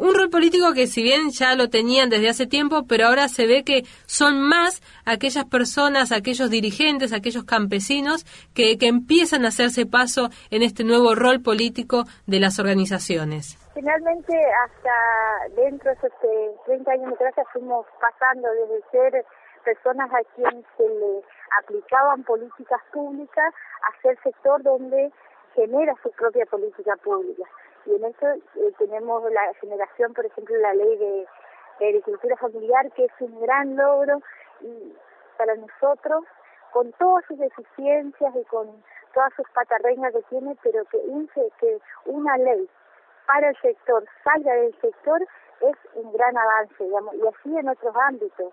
Un 0.00 0.14
rol 0.14 0.30
político 0.30 0.72
que 0.72 0.86
si 0.86 1.02
bien 1.02 1.28
ya 1.30 1.54
lo 1.54 1.68
tenían 1.68 2.08
desde 2.08 2.30
hace 2.30 2.46
tiempo, 2.46 2.86
pero 2.88 3.06
ahora 3.06 3.28
se 3.28 3.46
ve 3.46 3.64
que 3.64 3.82
son 4.06 4.40
más 4.40 4.80
aquellas 5.04 5.44
personas, 5.44 6.10
aquellos 6.10 6.48
dirigentes, 6.48 7.12
aquellos 7.12 7.44
campesinos 7.44 8.24
que, 8.54 8.78
que 8.78 8.88
empiezan 8.88 9.44
a 9.44 9.48
hacerse 9.48 9.84
paso 9.84 10.30
en 10.50 10.62
este 10.62 10.84
nuevo 10.84 11.14
rol 11.14 11.42
político 11.42 12.04
de 12.26 12.40
las 12.40 12.58
organizaciones. 12.58 13.58
Finalmente, 13.74 14.34
hasta 14.64 15.60
dentro 15.60 15.90
de 15.90 15.96
esos 15.98 16.10
30 16.64 16.90
años 16.92 17.02
de 17.02 17.06
democracia 17.06 17.44
fuimos 17.52 17.84
pasando 18.00 18.48
desde 18.52 18.90
ser 18.90 19.24
personas 19.64 20.10
a 20.12 20.34
quienes 20.34 20.64
se 20.78 20.82
le 20.82 21.22
aplicaban 21.58 22.22
políticas 22.24 22.80
públicas 22.92 23.54
a 23.82 24.02
ser 24.02 24.18
sector 24.22 24.62
donde 24.62 25.12
genera 25.54 25.94
su 26.02 26.10
propia 26.12 26.46
política 26.46 26.96
pública. 26.96 27.44
Y 27.86 27.94
en 27.94 28.04
eso 28.04 28.26
eh, 28.26 28.72
tenemos 28.78 29.22
la 29.32 29.54
generación, 29.60 30.14
por 30.14 30.26
ejemplo, 30.26 30.56
la 30.58 30.74
ley 30.74 30.96
de, 30.96 31.26
agricultura 31.80 32.36
familiar, 32.36 32.92
que 32.92 33.06
es 33.06 33.12
un 33.20 33.40
gran 33.40 33.74
logro 33.74 34.20
y 34.60 34.94
para 35.38 35.54
nosotros, 35.54 36.24
con 36.72 36.92
todas 36.92 37.24
sus 37.24 37.38
deficiencias 37.38 38.36
y 38.36 38.44
con 38.44 38.84
todas 39.14 39.32
sus 39.34 39.48
patarreñas 39.54 40.12
que 40.12 40.22
tiene, 40.28 40.56
pero 40.62 40.84
que, 40.84 40.98
que 41.58 41.80
una 42.04 42.36
ley 42.36 42.68
para 43.26 43.48
el 43.48 43.56
sector 43.62 44.04
salga 44.22 44.52
del 44.52 44.78
sector 44.80 45.22
es 45.60 45.76
un 45.94 46.12
gran 46.12 46.36
avance, 46.36 46.84
digamos, 46.84 47.14
y 47.14 47.26
así 47.26 47.56
en 47.56 47.68
otros 47.68 47.94
ámbitos 47.96 48.52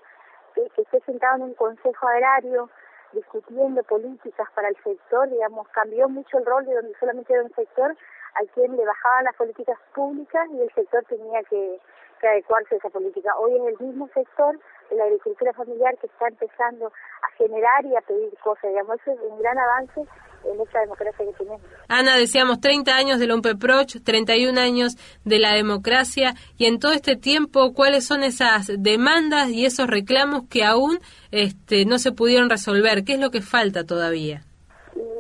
que, 0.54 0.82
esté 0.82 1.00
sentado 1.02 1.38
en 1.38 1.42
un 1.44 1.54
consejo 1.54 2.08
agrario 2.08 2.70
discutiendo 3.14 3.84
políticas 3.84 4.48
para 4.56 4.70
el 4.70 4.76
sector, 4.84 5.30
digamos, 5.30 5.68
cambió 5.70 6.10
mucho 6.10 6.38
el 6.38 6.46
rol 6.46 6.66
de 6.66 6.76
donde 6.76 6.94
solamente 7.00 7.34
era 7.34 7.44
un 7.44 7.54
sector 7.54 7.96
al 8.40 8.48
quien 8.50 8.76
le 8.76 8.86
bajaban 8.86 9.26
las 9.26 9.36
políticas 9.36 9.78
públicas 9.94 10.48
y 10.52 10.62
el 10.62 10.74
sector 10.74 11.04
tenía 11.06 11.44
que, 11.50 11.80
adecuarse 12.22 12.76
a 12.76 12.78
esa 12.80 12.90
política. 12.90 13.32
Hoy 13.38 13.54
es 13.56 13.80
el 13.80 13.88
mismo 13.88 14.10
sector 14.12 14.60
de 14.90 14.96
la 14.96 15.04
agricultura 15.04 15.54
familiar 15.54 15.96
que 16.00 16.08
está 16.08 16.28
empezando 16.28 16.88
a 16.88 17.32
generar 17.38 17.86
y 17.86 17.96
a 17.96 18.02
pedir 18.02 18.36
cosas, 18.44 18.72
digamos, 18.72 19.00
eso 19.02 19.12
es 19.12 19.20
un 19.32 19.40
gran 19.40 19.56
avance 19.58 20.02
en 20.44 20.60
esta 20.60 20.80
democracia 20.80 21.26
que 21.26 21.34
tenemos. 21.34 21.62
Ana, 21.88 22.18
decíamos 22.18 22.60
30 22.60 22.96
años 22.96 23.20
de 23.20 23.28
la 23.28 23.36
UNPEPROCH, 23.36 24.04
31 24.04 24.60
años 24.60 24.96
de 25.26 25.38
la 25.38 25.54
democracia, 25.54 26.34
y 26.58 26.66
en 26.66 26.80
todo 26.80 26.94
este 26.94 27.18
tiempo, 27.18 27.74
¿cuáles 27.76 28.08
son 28.08 28.24
esas 28.24 28.72
demandas 28.80 29.50
y 29.50 29.68
esos 29.68 29.88
reclamos 29.88 30.48
que 30.50 30.66
aún 30.66 30.98
este, 31.30 31.86
no 31.86 32.00
se 32.00 32.12
pudieron 32.12 32.50
resolver? 32.50 33.04
¿Qué 33.04 33.14
es 33.14 33.20
lo 33.20 33.30
que 33.30 33.42
falta 33.42 33.84
todavía? 33.84 34.47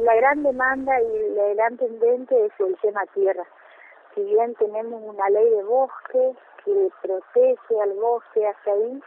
La 0.01 0.15
gran 0.15 0.43
demanda 0.43 1.01
y 1.01 1.29
la 1.35 1.53
gran 1.55 1.77
pendiente 1.77 2.45
es 2.45 2.51
el 2.59 2.77
tema 2.81 3.05
tierra. 3.13 3.43
Si 4.13 4.23
bien 4.23 4.53
tenemos 4.55 5.01
una 5.03 5.29
ley 5.29 5.49
de 5.49 5.63
bosque 5.63 6.35
que 6.63 6.89
protege 7.01 7.81
al 7.81 7.93
bosque 7.93 8.47
hasta 8.47 8.71
ahí, 8.71 9.01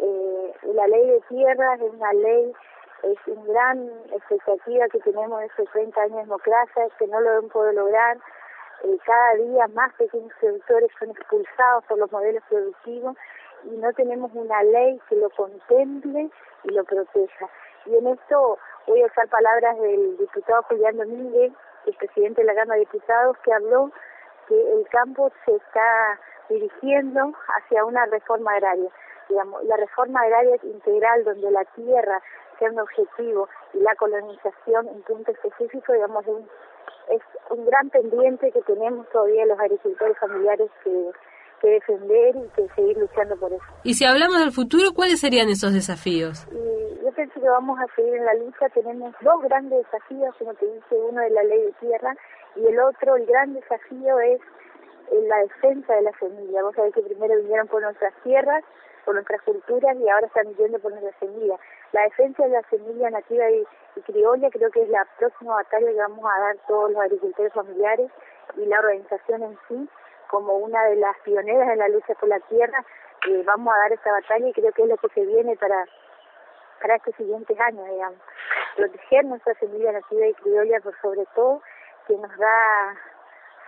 eh, 0.00 0.54
la 0.74 0.88
ley 0.88 1.06
de 1.06 1.20
tierra 1.28 1.74
es 1.74 1.82
una 1.82 2.12
ley 2.14 2.52
es 3.04 3.18
una 3.26 3.44
gran 3.52 3.90
expectativa 4.12 4.88
que 4.88 4.98
tenemos 5.00 5.38
de 5.38 5.46
esos 5.46 5.70
30 5.72 6.00
años 6.00 6.16
de 6.16 6.22
democracia, 6.22 6.88
que 6.98 7.06
no 7.06 7.20
lo 7.20 7.32
hemos 7.38 7.52
podido 7.52 7.84
lograr. 7.84 8.16
Eh, 8.82 8.98
cada 9.04 9.34
día 9.34 9.68
más 9.68 9.92
pequeños 9.94 10.32
productores 10.40 10.90
son 10.98 11.10
expulsados 11.10 11.84
por 11.84 11.98
los 11.98 12.10
modelos 12.10 12.42
productivos 12.48 13.16
y 13.64 13.76
no 13.76 13.92
tenemos 13.92 14.30
una 14.34 14.62
ley 14.62 15.00
que 15.08 15.16
lo 15.16 15.30
contemple 15.30 16.30
y 16.64 16.68
lo 16.70 16.84
proteja. 16.84 17.48
Y 17.86 17.96
en 17.96 18.06
esto 18.06 18.58
voy 18.86 19.02
a 19.02 19.06
usar 19.06 19.28
palabras 19.28 19.78
del 19.78 20.16
diputado 20.16 20.62
Julián 20.64 20.96
Domínguez, 20.96 21.52
el 21.86 21.94
presidente 21.94 22.42
de 22.42 22.46
la 22.46 22.54
Cámara 22.54 22.78
de 22.78 22.86
Diputados, 22.86 23.36
que 23.44 23.52
habló 23.52 23.90
que 24.48 24.72
el 24.72 24.88
campo 24.88 25.30
se 25.44 25.56
está 25.56 26.20
dirigiendo 26.48 27.32
hacia 27.56 27.84
una 27.84 28.04
reforma 28.06 28.52
agraria. 28.52 28.90
Digamos, 29.28 29.64
la 29.64 29.76
reforma 29.76 30.20
agraria 30.20 30.56
integral 30.62 31.24
donde 31.24 31.50
la 31.50 31.64
tierra 31.76 32.22
sea 32.58 32.70
un 32.70 32.80
objetivo 32.80 33.48
y 33.72 33.80
la 33.80 33.94
colonización 33.96 34.86
un 34.86 35.02
punto 35.02 35.32
específico, 35.32 35.92
digamos, 35.92 36.24
es 37.08 37.22
un 37.50 37.66
gran 37.66 37.90
pendiente 37.90 38.52
que 38.52 38.62
tenemos 38.62 39.08
todavía 39.10 39.46
los 39.46 39.58
agricultores 39.58 40.18
familiares 40.18 40.70
que, 40.82 41.10
que 41.60 41.68
defender 41.68 42.36
y 42.36 42.48
que 42.54 42.68
seguir 42.74 42.96
luchando 42.98 43.36
por 43.36 43.52
eso. 43.52 43.64
Y 43.82 43.94
si 43.94 44.04
hablamos 44.04 44.38
del 44.38 44.52
futuro, 44.52 44.92
¿cuáles 44.94 45.20
serían 45.20 45.48
esos 45.48 45.72
desafíos? 45.72 46.46
Y 46.50 47.04
yo 47.04 47.12
pienso 47.12 47.40
que 47.40 47.48
vamos 47.48 47.78
a 47.78 47.94
seguir 47.94 48.14
en 48.14 48.24
la 48.24 48.34
lucha. 48.34 48.68
Tenemos 48.70 49.14
dos 49.20 49.42
grandes 49.42 49.84
desafíos, 49.84 50.34
como 50.38 50.54
te 50.54 50.66
dice, 50.66 50.94
uno 50.94 51.20
de 51.20 51.30
la 51.30 51.42
ley 51.42 51.62
de 51.62 51.72
tierra 51.80 52.14
y 52.56 52.66
el 52.66 52.78
otro, 52.80 53.16
el 53.16 53.26
gran 53.26 53.52
desafío 53.54 54.20
es 54.20 54.40
la 55.28 55.36
defensa 55.38 55.94
de 55.94 56.02
la 56.02 56.12
semilla. 56.18 56.62
Vos 56.62 56.74
sabés 56.74 56.94
que 56.94 57.02
primero 57.02 57.36
vinieron 57.36 57.68
por 57.68 57.82
nuestras 57.82 58.14
tierras, 58.22 58.62
por 59.04 59.14
nuestras 59.14 59.42
culturas 59.42 59.96
y 59.96 60.08
ahora 60.08 60.26
están 60.26 60.48
viniendo 60.48 60.78
por 60.78 60.92
nuestra 60.92 61.18
semilla. 61.18 61.56
La 61.92 62.02
defensa 62.02 62.44
de 62.44 62.50
la 62.50 62.62
semilla 62.70 63.10
nativa 63.10 63.50
y, 63.50 63.64
criolla 64.06 64.50
creo 64.50 64.70
que 64.70 64.82
es 64.82 64.88
la 64.88 65.06
próxima 65.18 65.54
batalla 65.54 65.86
que 65.86 65.94
vamos 65.94 66.24
a 66.24 66.40
dar 66.40 66.56
todos 66.66 66.90
los 66.90 67.00
agricultores 67.00 67.52
familiares 67.52 68.10
y 68.56 68.66
la 68.66 68.78
organización 68.80 69.42
en 69.44 69.58
sí 69.68 69.88
como 70.34 70.56
una 70.56 70.82
de 70.86 70.96
las 70.96 71.16
pioneras 71.20 71.68
en 71.68 71.78
la 71.78 71.86
lucha 71.86 72.12
por 72.14 72.28
la 72.28 72.40
tierra. 72.40 72.84
Eh, 73.28 73.44
vamos 73.46 73.72
a 73.72 73.78
dar 73.78 73.92
esta 73.92 74.10
batalla 74.10 74.48
y 74.48 74.52
creo 74.52 74.72
que 74.72 74.82
es 74.82 74.88
lo 74.88 74.96
que 74.96 75.08
se 75.10 75.24
viene 75.24 75.56
para 75.56 75.86
para 76.80 76.96
estos 76.96 77.14
siguientes 77.14 77.58
años, 77.60 77.86
digamos. 77.88 78.18
Proteger 78.76 79.24
nuestra 79.26 79.54
semilla 79.54 79.92
nativa 79.92 80.26
y 80.26 80.34
criolla 80.34 80.80
por 80.80 81.00
sobre 81.00 81.24
todo, 81.36 81.62
que 82.08 82.16
nos 82.16 82.36
da 82.36 82.96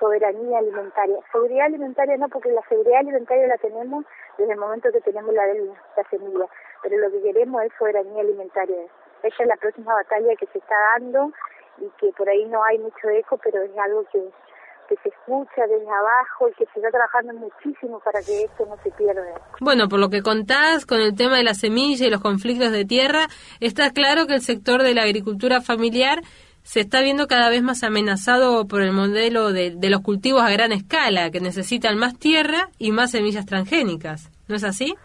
soberanía 0.00 0.58
alimentaria. 0.58 1.20
Seguridad 1.30 1.66
alimentaria 1.66 2.16
no, 2.16 2.28
porque 2.28 2.50
la 2.50 2.62
seguridad 2.68 2.98
alimentaria 2.98 3.46
la 3.46 3.58
tenemos 3.58 4.04
desde 4.36 4.52
el 4.52 4.58
momento 4.58 4.90
que 4.90 5.00
tenemos 5.02 5.32
la, 5.32 5.46
la 5.46 6.04
semilla, 6.10 6.46
pero 6.82 6.98
lo 6.98 7.10
que 7.12 7.22
queremos 7.22 7.62
es 7.62 7.72
soberanía 7.78 8.22
alimentaria. 8.22 8.82
Esa 9.22 9.42
es 9.44 9.48
la 9.48 9.56
próxima 9.56 9.94
batalla 9.94 10.34
que 10.34 10.46
se 10.46 10.58
está 10.58 10.74
dando 10.94 11.30
y 11.78 11.88
que 12.00 12.12
por 12.18 12.28
ahí 12.28 12.44
no 12.46 12.62
hay 12.64 12.78
mucho 12.78 13.08
eco, 13.08 13.38
pero 13.38 13.62
es 13.62 13.78
algo 13.78 14.04
que, 14.10 14.18
que 14.89 14.97
se 15.03 15.09
escucha 15.09 15.66
desde 15.68 15.89
abajo 15.89 16.49
y 16.49 16.53
que 16.55 16.64
se 16.72 16.78
está 16.80 16.91
trabajando 16.91 17.34
muchísimo 17.34 18.01
para 18.01 18.20
que 18.20 18.45
esto 18.45 18.66
no 18.66 18.76
se 18.82 18.91
pierda. 18.93 19.22
Bueno, 19.61 19.89
por 19.89 19.99
lo 19.99 20.09
que 20.09 20.22
contás 20.22 20.87
con 20.87 21.01
el 21.01 21.14
tema 21.14 21.37
de 21.37 21.45
la 21.45 21.55
semilla 21.55 22.07
y 22.07 22.11
los 22.11 22.20
conflictos 22.20 22.72
de 22.72 22.84
tierra, 22.84 23.26
está 23.61 23.91
claro 23.91 24.26
que 24.26 24.34
el 24.34 24.43
sector 24.43 24.82
de 24.82 24.95
la 24.95 25.03
agricultura 25.03 25.61
familiar 25.61 26.20
se 26.62 26.80
está 26.80 27.01
viendo 27.01 27.28
cada 27.28 27.49
vez 27.49 27.62
más 27.62 27.84
amenazado 27.84 28.66
por 28.66 28.82
el 28.82 28.93
modelo 28.93 29.53
de, 29.53 29.70
de, 29.76 29.91
los 29.91 30.01
cultivos 30.01 30.43
a 30.43 30.51
gran 30.51 30.72
escala, 30.72 31.30
que 31.30 31.41
necesitan 31.41 31.97
más 31.97 32.18
tierra 32.18 32.70
y 32.76 32.91
más 32.91 33.12
semillas 33.12 33.47
transgénicas. 33.47 34.30
¿No 34.49 34.57
es 34.57 34.64
así? 34.64 34.97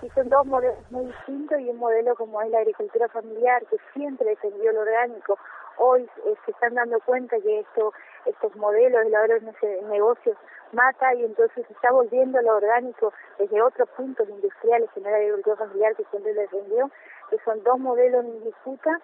Sí, 0.00 0.08
son 0.14 0.28
dos 0.28 0.44
modelos 0.46 0.76
muy 0.90 1.06
distintos 1.06 1.58
y 1.60 1.68
un 1.68 1.78
modelo 1.78 2.14
como 2.14 2.42
es 2.42 2.50
la 2.50 2.58
agricultura 2.58 3.08
familiar, 3.08 3.64
que 3.70 3.76
siempre 3.94 4.28
defendió 4.28 4.70
lo 4.72 4.80
orgánico. 4.80 5.38
Hoy 5.78 6.08
eh, 6.26 6.34
se 6.44 6.50
están 6.50 6.74
dando 6.74 6.98
cuenta 7.00 7.38
que 7.40 7.60
esto, 7.60 7.92
estos 8.26 8.54
modelos 8.56 9.04
de 9.04 9.10
los 9.10 9.88
negocios 9.88 10.36
mata 10.72 11.14
y 11.14 11.24
entonces 11.24 11.66
se 11.66 11.72
está 11.72 11.92
volviendo 11.92 12.40
lo 12.42 12.56
orgánico 12.56 13.12
desde 13.38 13.62
otros 13.62 13.88
puntos 13.90 14.28
industriales 14.28 14.90
en 14.96 15.04
la 15.04 15.16
agricultura 15.16 15.56
familiar 15.56 15.94
que 15.96 16.04
siempre 16.10 16.34
defendió, 16.34 16.90
que 17.30 17.38
son 17.44 17.62
dos 17.62 17.78
modelos 17.78 18.24
en 18.24 18.44
disputa. 18.44 19.00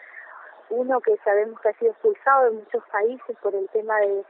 Uno 0.71 1.01
que 1.01 1.17
sabemos 1.19 1.61
que 1.61 1.69
ha 1.69 1.79
sido 1.79 1.93
expulsado 1.93 2.45
de 2.45 2.51
muchos 2.53 2.83
países 2.91 3.37
por 3.43 3.55
el 3.55 3.69
tema 3.69 3.99
de 4.01 4.25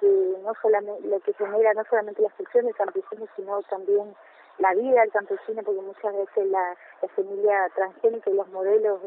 que 0.00 0.34
no 0.42 0.54
solamente 0.62 1.06
lo 1.06 1.20
que 1.20 1.34
genera 1.34 1.74
no 1.74 1.84
solamente 1.84 2.22
la 2.22 2.28
expulsión 2.28 2.64
del 2.64 2.74
campesino 2.74 3.26
sino 3.36 3.60
también 3.64 4.14
la 4.60 4.74
vida 4.74 5.00
del 5.00 5.10
campesino 5.10 5.62
porque 5.62 5.80
muchas 5.80 6.14
veces 6.14 6.46
la, 6.48 6.76
semilla 7.16 7.68
transgénica 7.74 8.30
y 8.30 8.34
los 8.34 8.48
modelos 8.48 9.00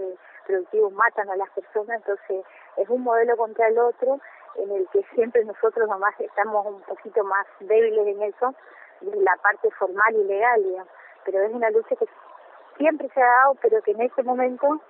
productivos 0.45 0.91
matan 0.93 1.29
a 1.29 1.35
las 1.35 1.49
personas. 1.51 1.97
Entonces 1.97 2.43
es 2.77 2.89
un 2.89 3.03
modelo 3.03 3.35
contra 3.37 3.67
el 3.67 3.77
otro 3.79 4.19
en 4.55 4.71
el 4.71 4.87
que 4.89 5.03
siempre 5.15 5.43
nosotros 5.45 5.87
nomás 5.87 6.19
estamos 6.19 6.65
un 6.65 6.81
poquito 6.81 7.23
más 7.23 7.45
débiles 7.59 8.07
en 8.07 8.21
eso 8.23 8.53
en 9.01 9.23
la 9.23 9.35
parte 9.37 9.69
formal 9.71 10.15
y 10.15 10.23
legal 10.23 10.63
digamos. 10.63 10.91
pero 11.25 11.41
es 11.41 11.53
una 11.53 11.69
lucha 11.71 11.95
que 11.95 12.07
siempre 12.77 13.09
se 13.13 13.21
ha 13.21 13.25
dado 13.25 13.55
pero 13.61 13.81
que 13.81 13.91
en 13.91 14.01
este 14.01 14.23
momento 14.23 14.81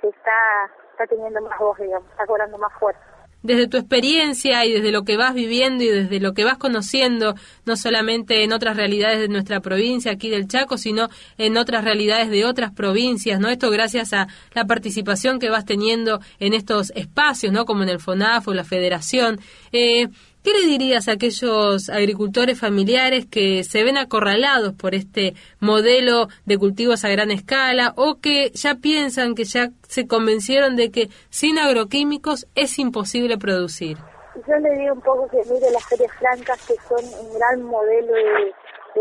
se 0.00 0.08
está, 0.08 0.70
está 0.90 1.06
teniendo 1.06 1.40
más 1.40 1.58
voz, 1.58 1.78
digamos, 1.78 2.10
está 2.10 2.26
cobrando 2.26 2.58
más 2.58 2.72
fuerza 2.74 3.15
desde 3.46 3.68
tu 3.68 3.76
experiencia 3.76 4.64
y 4.66 4.72
desde 4.72 4.92
lo 4.92 5.02
que 5.02 5.16
vas 5.16 5.34
viviendo 5.34 5.84
y 5.84 5.88
desde 5.88 6.20
lo 6.20 6.34
que 6.34 6.44
vas 6.44 6.58
conociendo, 6.58 7.34
no 7.64 7.76
solamente 7.76 8.42
en 8.44 8.52
otras 8.52 8.76
realidades 8.76 9.20
de 9.20 9.28
nuestra 9.28 9.60
provincia, 9.60 10.12
aquí 10.12 10.28
del 10.28 10.48
Chaco, 10.48 10.76
sino 10.76 11.08
en 11.38 11.56
otras 11.56 11.84
realidades 11.84 12.28
de 12.28 12.44
otras 12.44 12.72
provincias, 12.72 13.40
¿no? 13.40 13.48
Esto 13.48 13.70
gracias 13.70 14.12
a 14.12 14.28
la 14.54 14.66
participación 14.66 15.38
que 15.38 15.50
vas 15.50 15.64
teniendo 15.64 16.20
en 16.38 16.52
estos 16.52 16.90
espacios, 16.94 17.52
¿no? 17.52 17.64
Como 17.64 17.82
en 17.82 17.88
el 17.88 18.00
FONAF 18.00 18.48
o 18.48 18.54
la 18.54 18.64
Federación. 18.64 19.40
Eh, 19.72 20.08
¿Qué 20.46 20.52
le 20.52 20.64
dirías 20.64 21.08
a 21.08 21.14
aquellos 21.14 21.90
agricultores 21.90 22.60
familiares 22.60 23.26
que 23.26 23.64
se 23.64 23.82
ven 23.82 23.98
acorralados 23.98 24.74
por 24.74 24.94
este 24.94 25.34
modelo 25.58 26.28
de 26.44 26.56
cultivos 26.56 27.04
a 27.04 27.08
gran 27.08 27.32
escala 27.32 27.92
o 27.96 28.20
que 28.22 28.50
ya 28.54 28.76
piensan 28.76 29.34
que 29.34 29.42
ya 29.42 29.70
se 29.88 30.06
convencieron 30.06 30.76
de 30.76 30.92
que 30.92 31.08
sin 31.30 31.58
agroquímicos 31.58 32.46
es 32.54 32.78
imposible 32.78 33.38
producir? 33.38 33.98
Yo 34.46 34.56
le 34.58 34.70
digo 34.78 34.94
un 34.94 35.00
poco 35.00 35.26
que 35.26 35.38
mire 35.50 35.68
las 35.72 35.84
ferias 35.88 36.12
francas 36.12 36.64
que 36.64 36.74
son 36.86 37.02
un 37.26 37.34
gran 37.36 37.62
modelo 37.62 38.14
de, 38.14 38.54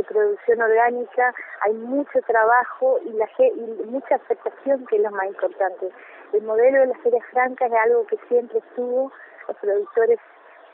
producción 0.09 0.59
orgánica, 0.59 1.31
hay 1.61 1.73
mucho 1.73 2.19
trabajo 2.25 2.97
y, 3.05 3.13
la, 3.13 3.29
y 3.37 3.85
mucha 3.85 4.15
aceptación 4.15 4.83
que 4.87 4.95
es 4.95 5.03
lo 5.03 5.11
más 5.11 5.27
importante. 5.27 5.89
El 6.33 6.41
modelo 6.41 6.79
de 6.79 6.87
las 6.87 6.97
ferias 7.01 7.23
francas 7.31 7.71
es 7.71 7.77
algo 7.85 8.07
que 8.07 8.17
siempre 8.27 8.57
estuvo, 8.57 9.11
los 9.47 9.57
productores 9.57 10.19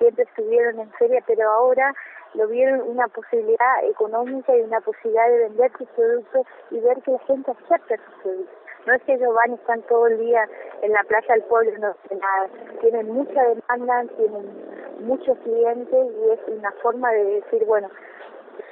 siempre 0.01 0.23
estuvieron 0.23 0.79
en 0.79 0.91
feria, 0.93 1.23
pero 1.27 1.47
ahora 1.47 1.93
lo 2.33 2.47
vieron 2.47 2.81
una 2.81 3.07
posibilidad 3.09 3.85
económica 3.85 4.55
y 4.55 4.61
una 4.61 4.81
posibilidad 4.81 5.27
de 5.27 5.37
vender 5.49 5.71
sus 5.77 5.87
productos 5.89 6.47
y 6.71 6.79
ver 6.79 7.01
que 7.03 7.11
la 7.11 7.19
gente 7.19 7.51
acepta 7.51 7.95
sus 7.97 8.21
productos. 8.23 8.57
No 8.87 8.93
es 8.93 9.03
que 9.03 9.13
ellos 9.13 9.33
van 9.35 9.51
y 9.51 9.55
están 9.55 9.81
todo 9.83 10.07
el 10.07 10.17
día 10.17 10.49
en 10.81 10.91
la 10.91 11.03
plaza 11.03 11.33
del 11.33 11.43
pueblo, 11.43 11.71
no 11.77 11.95
nada. 12.17 12.49
Tienen 12.79 13.13
mucha 13.13 13.43
demanda, 13.43 14.05
tienen 14.17 14.49
muchos 15.01 15.37
clientes 15.39 16.07
y 16.11 16.31
es 16.31 16.39
una 16.47 16.71
forma 16.81 17.11
de 17.11 17.41
decir, 17.41 17.63
bueno, 17.65 17.89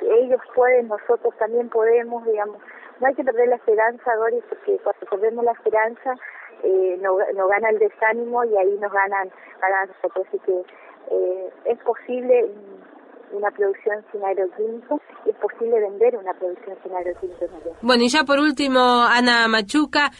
ellos 0.01 0.41
pueden, 0.55 0.87
nosotros 0.87 1.35
también 1.37 1.69
podemos, 1.69 2.25
digamos. 2.25 2.57
No 2.99 3.07
hay 3.07 3.13
que 3.13 3.23
perder 3.23 3.49
la 3.49 3.55
esperanza, 3.57 4.15
Doris, 4.15 4.43
porque 4.49 4.79
cuando 4.79 5.05
perdemos 5.11 5.45
la 5.45 5.51
esperanza 5.51 6.15
eh, 6.63 6.97
no, 7.01 7.17
no 7.35 7.47
gana 7.47 7.69
el 7.69 7.79
desánimo 7.79 8.43
y 8.43 8.57
ahí 8.57 8.77
nos 8.79 8.91
ganan, 8.91 9.29
ganan 9.61 9.89
nosotros. 9.89 10.27
Así 10.27 10.39
que 10.39 10.63
eh, 11.11 11.49
es 11.65 11.79
posible 11.79 12.51
una 13.31 13.51
producción 13.51 14.03
sin 14.11 14.23
agroquímicos 14.23 15.01
y 15.25 15.29
es 15.29 15.35
posible 15.37 15.79
vender 15.79 16.15
una 16.17 16.33
producción 16.33 16.77
sin 16.83 16.95
agroquímicos. 16.95 17.49
Bueno, 17.81 18.03
y 18.03 18.09
ya 18.09 18.23
por 18.23 18.39
último, 18.39 18.79
Ana 18.79 19.47
Machuca, 19.47 20.11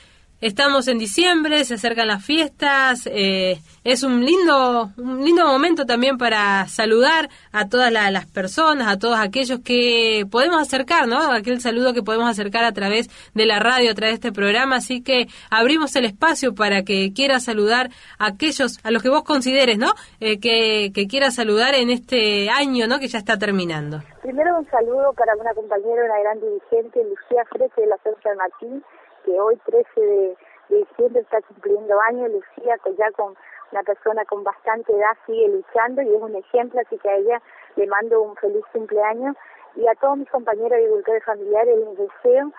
Estamos 0.41 0.87
en 0.87 0.99
diciembre, 0.99 1.65
se 1.65 1.73
acercan 1.73 2.07
las 2.07 2.25
fiestas, 2.25 3.09
eh, 3.11 3.57
es 3.83 4.03
un 4.03 4.23
lindo, 4.23 4.89
un 4.97 5.25
lindo 5.25 5.45
momento 5.45 5.85
también 5.85 6.17
para 6.17 6.65
saludar 6.67 7.27
a 7.51 7.67
todas 7.67 7.91
las 7.91 8.25
personas, 8.25 8.87
a 8.87 8.97
todos 8.97 9.19
aquellos 9.19 9.59
que 9.59 10.25
podemos 10.31 10.61
acercar, 10.61 11.09
¿no? 11.09 11.19
Aquel 11.33 11.59
saludo 11.59 11.93
que 11.93 12.03
podemos 12.03 12.29
acercar 12.29 12.63
a 12.63 12.71
través 12.71 13.09
de 13.33 13.45
la 13.45 13.59
radio, 13.59 13.91
a 13.91 13.93
través 13.95 14.13
de 14.13 14.27
este 14.27 14.31
programa, 14.31 14.77
así 14.77 15.03
que 15.03 15.27
abrimos 15.51 15.93
el 15.97 16.05
espacio 16.05 16.55
para 16.55 16.83
que 16.83 17.11
quiera 17.13 17.41
saludar 17.41 17.89
a 18.17 18.27
aquellos, 18.27 18.79
a 18.85 18.91
los 18.91 19.03
que 19.03 19.09
vos 19.09 19.25
consideres, 19.25 19.77
¿no? 19.77 19.91
Eh, 20.21 20.39
que, 20.39 20.91
que 20.93 21.07
quiera 21.07 21.31
saludar 21.31 21.75
en 21.75 21.89
este 21.89 22.49
año, 22.49 22.87
¿no? 22.87 22.99
Que 22.99 23.09
ya 23.09 23.19
está 23.19 23.37
terminando. 23.37 24.01
Primero 24.21 24.57
un 24.57 24.69
saludo 24.69 25.11
para 25.17 25.35
una 25.35 25.53
compañera, 25.53 26.05
una 26.05 26.19
gran 26.21 26.39
dirigente, 26.39 27.03
Lucía 27.03 27.43
Frese 27.51 27.81
de 27.81 27.87
la 27.87 27.97
Fuerza 27.97 28.29
de 28.29 28.35
Martín, 28.37 28.83
que 29.29 29.39
hoy 29.39 29.55
13 29.65 30.01
de, 30.01 30.37
diciembre 30.69 31.21
está 31.21 31.41
cumpliendo 31.41 31.99
años, 32.01 32.31
Lucía, 32.31 32.77
que 32.83 32.95
ya 32.95 33.11
con 33.11 33.35
una 33.71 33.83
persona 33.83 34.25
con 34.25 34.43
bastante 34.43 34.91
edad 34.91 35.17
sigue 35.25 35.47
luchando 35.47 36.01
y 36.01 36.13
es 36.13 36.21
un 36.21 36.35
ejemplo, 36.35 36.79
así 36.79 36.97
que 36.97 37.09
a 37.09 37.15
ella 37.15 37.41
le 37.75 37.87
mando 37.87 38.21
un 38.21 38.35
feliz 38.35 38.63
cumpleaños. 38.71 39.35
Y 39.75 39.87
a 39.87 39.95
todos 39.95 40.17
mis 40.17 40.29
compañeros 40.29 40.73
agricultores 40.73 41.23
familiares 41.23 41.77
les 41.77 41.97
deseo 41.97 42.51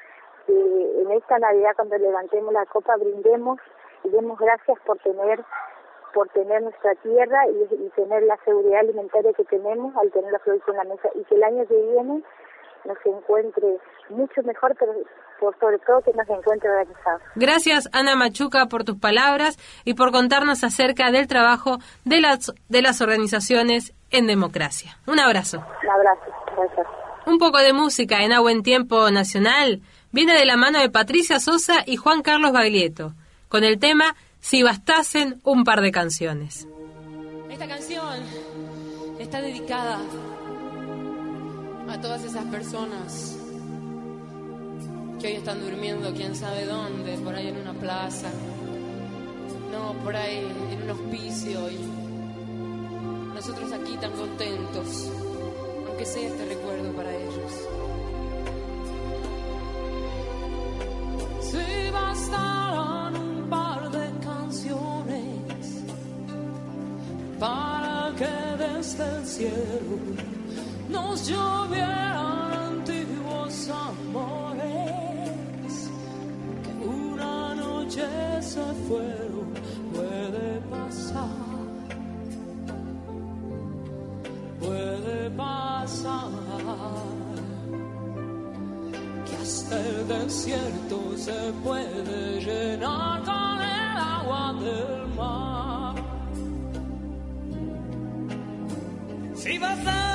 que 0.46 1.02
en 1.02 1.10
esta 1.12 1.38
Navidad 1.38 1.72
cuando 1.76 1.98
levantemos 1.98 2.52
la 2.52 2.66
copa 2.66 2.96
brindemos 2.96 3.58
y 4.04 4.10
demos 4.10 4.38
gracias 4.38 4.78
por 4.86 4.98
tener 4.98 5.44
por 6.12 6.28
tener 6.30 6.60
nuestra 6.62 6.92
tierra 6.96 7.46
y, 7.48 7.88
tener 7.94 8.24
la 8.24 8.36
seguridad 8.44 8.80
alimentaria 8.80 9.32
que 9.32 9.44
tenemos 9.44 9.96
al 9.96 10.10
tener 10.10 10.32
la 10.32 10.40
producción 10.40 10.76
en 10.76 10.88
la 10.88 10.94
mesa 10.94 11.08
y 11.14 11.22
que 11.22 11.36
el 11.36 11.44
año 11.44 11.64
que 11.68 11.80
viene 11.80 12.24
nos 12.84 12.98
encuentre 13.04 13.78
mucho 14.08 14.42
mejor, 14.42 14.74
pero 14.78 14.92
por 15.38 15.58
sobre 15.58 15.78
todo 15.78 16.02
que 16.02 16.12
nos 16.12 16.28
encuentre 16.28 16.68
organizados. 16.68 17.22
Gracias, 17.34 17.88
Ana 17.92 18.14
Machuca, 18.14 18.66
por 18.66 18.84
tus 18.84 18.98
palabras 18.98 19.58
y 19.84 19.94
por 19.94 20.12
contarnos 20.12 20.62
acerca 20.62 21.10
del 21.10 21.26
trabajo 21.26 21.78
de 22.04 22.20
las, 22.20 22.52
de 22.68 22.82
las 22.82 23.00
organizaciones 23.00 23.94
en 24.10 24.26
democracia. 24.26 24.98
Un 25.06 25.18
abrazo. 25.18 25.58
Un 25.58 25.90
abrazo, 25.90 26.30
gracias. 26.56 26.86
Un 27.26 27.38
poco 27.38 27.58
de 27.58 27.72
música 27.72 28.22
en 28.22 28.32
A 28.32 28.40
Buen 28.40 28.62
Tiempo 28.62 29.10
Nacional 29.10 29.80
viene 30.12 30.34
de 30.34 30.44
la 30.44 30.56
mano 30.56 30.78
de 30.80 30.90
Patricia 30.90 31.38
Sosa 31.38 31.82
y 31.86 31.96
Juan 31.96 32.22
Carlos 32.22 32.52
Baglietto, 32.52 33.12
con 33.48 33.64
el 33.64 33.78
tema 33.78 34.14
Si 34.40 34.62
bastasen 34.62 35.40
un 35.44 35.64
par 35.64 35.80
de 35.80 35.92
canciones. 35.92 36.66
Esta 37.50 37.68
canción 37.68 38.20
está 39.18 39.40
dedicada 39.40 39.98
a 41.90 42.00
todas 42.00 42.22
esas 42.22 42.44
personas 42.44 43.36
que 45.20 45.26
hoy 45.26 45.32
están 45.34 45.60
durmiendo 45.60 46.14
quién 46.14 46.36
sabe 46.36 46.64
dónde, 46.64 47.18
por 47.18 47.34
ahí 47.34 47.48
en 47.48 47.56
una 47.56 47.72
plaza, 47.72 48.30
no, 49.72 49.92
por 50.04 50.14
ahí 50.14 50.46
en 50.70 50.82
un 50.84 50.90
hospicio 50.90 51.68
y 51.68 51.78
nosotros 53.34 53.72
aquí 53.72 53.96
tan 54.00 54.12
contentos, 54.12 55.10
aunque 55.88 56.06
sea 56.06 56.28
este 56.28 56.44
recuerdo 56.44 56.92
para 56.92 57.12
ellos. 57.12 57.52
Si 61.40 61.90
bastaran 61.90 63.16
un 63.16 63.50
par 63.50 63.90
de 63.90 64.10
canciones 64.24 65.82
para 67.40 68.14
que 68.16 68.64
desde 68.64 69.16
el 69.16 69.26
cielo 69.26 70.39
nos 70.90 71.26
llovieran 71.28 72.52
antiguos 72.52 73.68
amores 73.68 74.90
que 76.62 76.72
una 76.86 77.54
noche 77.54 78.02
se 78.40 78.64
fueron, 78.88 79.48
puede 79.94 80.60
pasar, 80.70 81.28
puede 84.60 85.30
pasar, 85.30 86.30
que 89.26 89.36
hasta 89.36 89.80
el 89.80 90.08
desierto 90.08 91.16
se 91.16 91.52
puede 91.64 92.40
llenar 92.40 93.22
con 93.22 93.62
el 93.62 93.96
agua 93.96 94.54
del 94.60 95.06
mar. 95.16 95.94
Si 99.34 99.56
dos 99.56 99.68
simples 99.70 100.09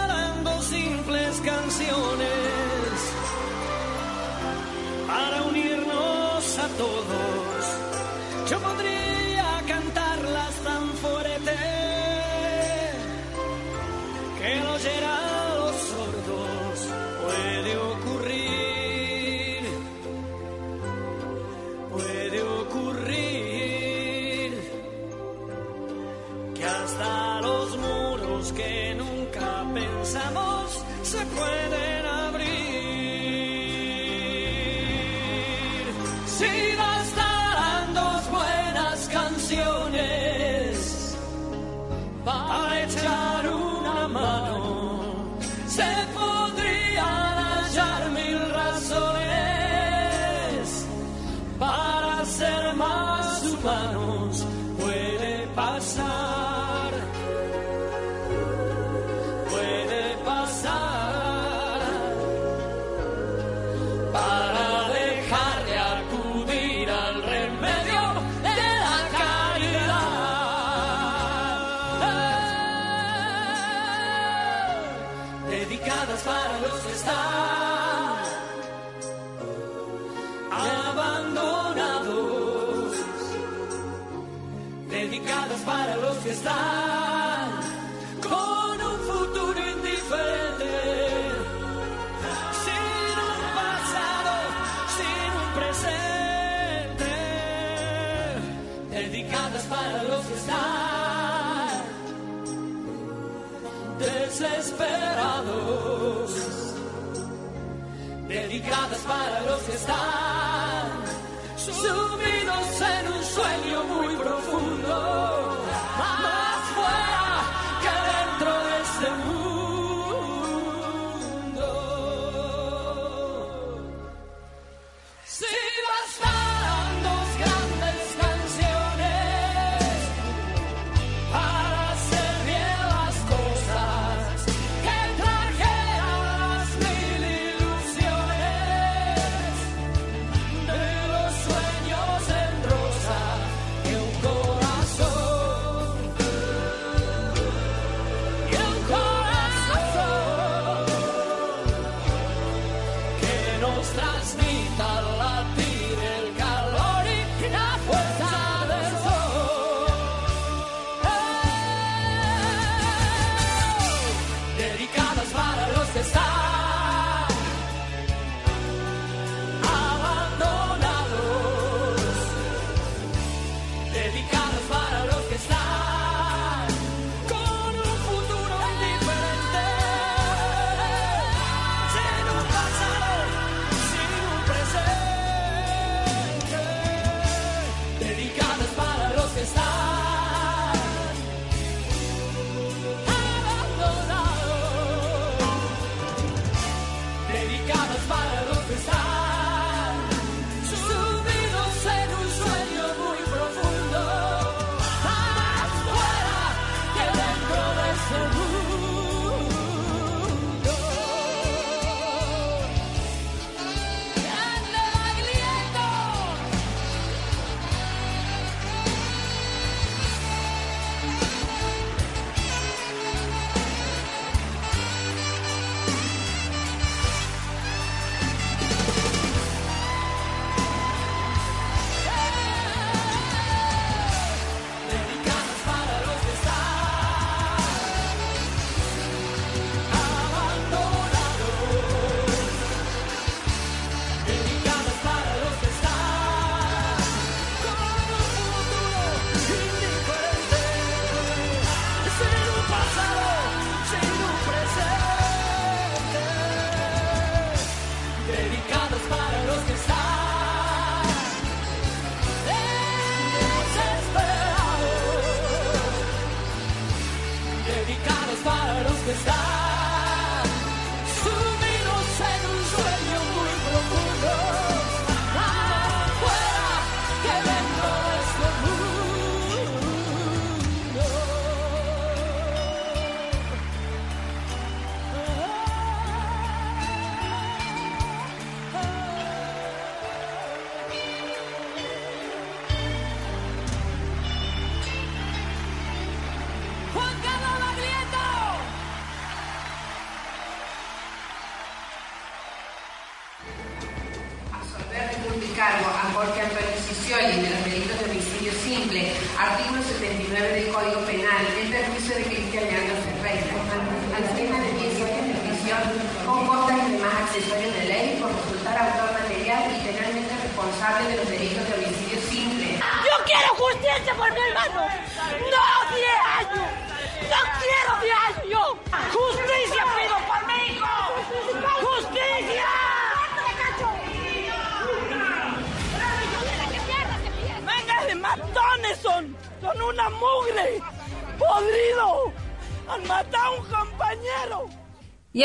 canciones 1.46 2.28
para 5.06 5.44
unirnos 5.44 6.58
a 6.58 6.68
todos, 6.70 7.25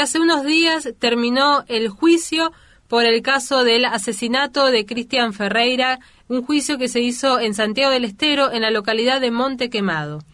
hace 0.01 0.19
unos 0.19 0.45
días 0.45 0.89
terminó 0.99 1.65
el 1.69 1.89
juicio 1.89 2.53
por 2.89 3.05
el 3.05 3.23
caso 3.23 3.63
del 3.63 3.85
asesinato 3.85 4.67
de 4.67 4.85
Cristian 4.85 5.33
Ferreira, 5.33 6.01
un 6.29 6.43
juicio 6.43 6.77
que 6.77 6.89
se 6.89 7.01
hizo 7.01 7.39
en 7.39 7.55
Santiago 7.55 7.93
del 7.93 8.05
Estero, 8.05 8.51
en 8.51 8.63
la 8.63 8.71
localidad 8.71 9.21
de 9.21 9.31
Monte 9.31 9.71
Quemado. 9.71 10.25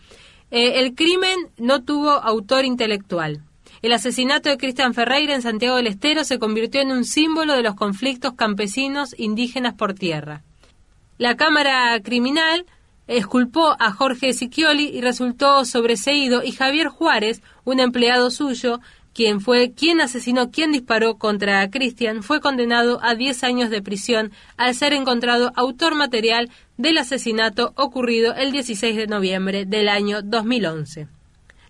Eh, 0.50 0.80
el 0.80 0.94
crimen 0.94 1.36
no 1.58 1.82
tuvo 1.82 2.10
autor 2.10 2.64
intelectual. 2.64 3.42
El 3.82 3.92
asesinato 3.92 4.48
de 4.48 4.56
Cristian 4.56 4.94
Ferreira 4.94 5.34
en 5.34 5.42
Santiago 5.42 5.76
del 5.76 5.86
Estero 5.86 6.24
se 6.24 6.38
convirtió 6.38 6.80
en 6.80 6.92
un 6.92 7.04
símbolo 7.04 7.52
de 7.52 7.62
los 7.62 7.74
conflictos 7.74 8.32
campesinos 8.34 9.14
indígenas 9.18 9.74
por 9.74 9.92
tierra. 9.94 10.42
La 11.18 11.36
Cámara 11.36 12.00
Criminal 12.02 12.64
esculpó 13.06 13.76
a 13.78 13.92
Jorge 13.92 14.32
Sicchioli 14.32 14.88
y 14.88 15.00
resultó 15.00 15.64
sobreseído 15.64 16.42
y 16.42 16.52
Javier 16.52 16.88
Juárez, 16.88 17.42
un 17.64 17.80
empleado 17.80 18.30
suyo, 18.30 18.80
quien 19.16 19.40
fue 19.40 19.72
quien 19.72 20.02
asesinó, 20.02 20.50
quien 20.50 20.72
disparó 20.72 21.16
contra 21.16 21.70
Cristian, 21.70 22.22
fue 22.22 22.42
condenado 22.42 23.00
a 23.02 23.14
10 23.14 23.44
años 23.44 23.70
de 23.70 23.80
prisión 23.80 24.30
al 24.58 24.74
ser 24.74 24.92
encontrado 24.92 25.52
autor 25.56 25.94
material 25.94 26.50
del 26.76 26.98
asesinato 26.98 27.72
ocurrido 27.76 28.34
el 28.34 28.52
16 28.52 28.94
de 28.94 29.06
noviembre 29.06 29.64
del 29.64 29.88
año 29.88 30.20
2011. 30.20 31.08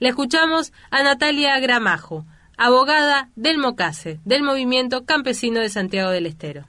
Le 0.00 0.08
escuchamos 0.08 0.72
a 0.90 1.04
Natalia 1.04 1.56
Gramajo, 1.60 2.26
abogada 2.56 3.30
del 3.36 3.58
MOCASE, 3.58 4.18
del 4.24 4.42
Movimiento 4.42 5.04
Campesino 5.04 5.60
de 5.60 5.68
Santiago 5.68 6.10
del 6.10 6.26
Estero. 6.26 6.66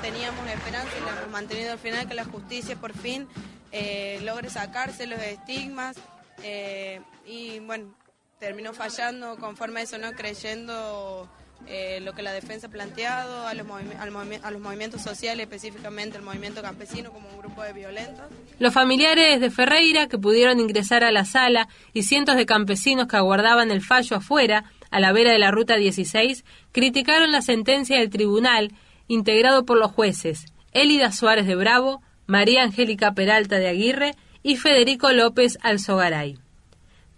Teníamos 0.00 0.48
esperanza 0.48 0.88
y 0.98 1.04
la 1.04 1.20
hemos 1.20 1.32
mantenido 1.32 1.72
al 1.72 1.78
final 1.78 2.08
que 2.08 2.14
la 2.14 2.24
justicia 2.24 2.76
por 2.76 2.94
fin 2.94 3.26
eh, 3.72 4.20
logre 4.24 4.48
sacarse 4.48 5.06
los 5.06 5.20
estigmas 5.20 5.98
eh, 6.42 7.02
y 7.26 7.58
bueno, 7.60 7.92
terminó 8.38 8.72
fallando 8.72 9.36
conforme 9.36 9.80
a 9.80 9.82
eso, 9.84 9.98
¿no? 9.98 10.12
Creyendo 10.12 11.28
eh, 11.66 12.00
lo 12.02 12.12
que 12.12 12.22
la 12.22 12.32
defensa 12.32 12.68
ha 12.68 12.70
planteado, 12.70 13.46
a 13.46 13.54
los, 13.54 13.66
a 13.70 14.50
los 14.50 14.60
movimientos 14.60 15.02
sociales, 15.02 15.44
específicamente 15.44 16.16
el 16.16 16.22
movimiento 16.22 16.62
campesino 16.62 17.12
como 17.12 17.28
un 17.28 17.38
grupo 17.38 17.62
de 17.62 17.72
violentos. 17.72 18.24
Los 18.58 18.72
familiares 18.72 19.40
de 19.40 19.50
Ferreira 19.50 20.06
que 20.06 20.18
pudieron 20.18 20.60
ingresar 20.60 21.04
a 21.04 21.12
la 21.12 21.24
sala 21.24 21.68
y 21.92 22.04
cientos 22.04 22.36
de 22.36 22.46
campesinos 22.46 23.08
que 23.08 23.16
aguardaban 23.16 23.70
el 23.70 23.82
fallo 23.82 24.16
afuera, 24.16 24.64
a 24.90 25.00
la 25.00 25.12
vera 25.12 25.32
de 25.32 25.38
la 25.38 25.50
Ruta 25.50 25.76
16, 25.76 26.44
criticaron 26.72 27.30
la 27.32 27.42
sentencia 27.42 27.98
del 27.98 28.08
tribunal, 28.08 28.72
integrado 29.06 29.64
por 29.66 29.78
los 29.78 29.90
jueces 29.90 30.46
Elida 30.72 31.12
Suárez 31.12 31.46
de 31.46 31.56
Bravo, 31.56 32.02
María 32.26 32.62
Angélica 32.62 33.12
Peralta 33.12 33.56
de 33.56 33.68
Aguirre 33.68 34.14
y 34.42 34.56
Federico 34.56 35.12
López 35.12 35.58
Alzogaray. 35.62 36.38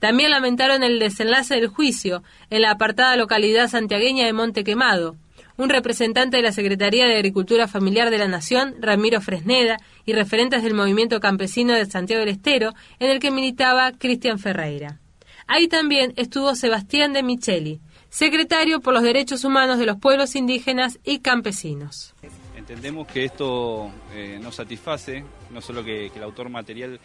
También 0.01 0.31
lamentaron 0.31 0.83
el 0.83 0.99
desenlace 0.99 1.55
del 1.55 1.69
juicio 1.69 2.23
en 2.49 2.63
la 2.63 2.73
apartada 2.73 3.17
localidad 3.17 3.69
santiagueña 3.69 4.25
de 4.25 4.33
Monte 4.33 4.65
Quemado. 4.65 5.17
Un 5.59 5.69
representante 5.69 6.39
de 6.39 6.43
la 6.43 6.53
Secretaría 6.53 7.07
de 7.07 7.17
Agricultura 7.17 7.69
Familiar 7.69 8.09
de 8.09 8.17
la 8.17 8.27
Nación, 8.27 8.77
Ramiro 8.81 9.21
Fresneda, 9.21 9.77
y 10.07 10.15
referentes 10.15 10.63
del 10.63 10.73
movimiento 10.73 11.21
campesino 11.21 11.75
de 11.75 11.85
Santiago 11.85 12.21
del 12.21 12.31
Estero, 12.31 12.73
en 12.99 13.11
el 13.11 13.21
que 13.21 13.31
militaba 13.31 13.93
Cristian 13.93 14.39
Ferreira. 14.39 14.99
Ahí 15.47 15.69
también 15.69 16.15
estuvo 16.17 16.55
Sebastián 16.55 17.13
de 17.13 17.23
Micheli, 17.23 17.81
secretario 18.09 18.81
por 18.81 18.95
los 18.95 19.03
derechos 19.03 19.45
humanos 19.45 19.79
de 19.79 19.85
los 19.85 19.99
pueblos 19.99 20.35
indígenas 20.35 20.99
y 21.05 21.19
campesinos. 21.19 22.15
Entendemos 22.57 23.07
que 23.07 23.27
esto 23.27 23.91
eh, 24.15 24.39
no 24.41 24.51
satisface, 24.51 25.25
no 25.51 25.61
solo 25.61 25.85
que, 25.85 26.09
que 26.11 26.19
el 26.19 26.23
autor 26.23 26.49
material 26.49 27.01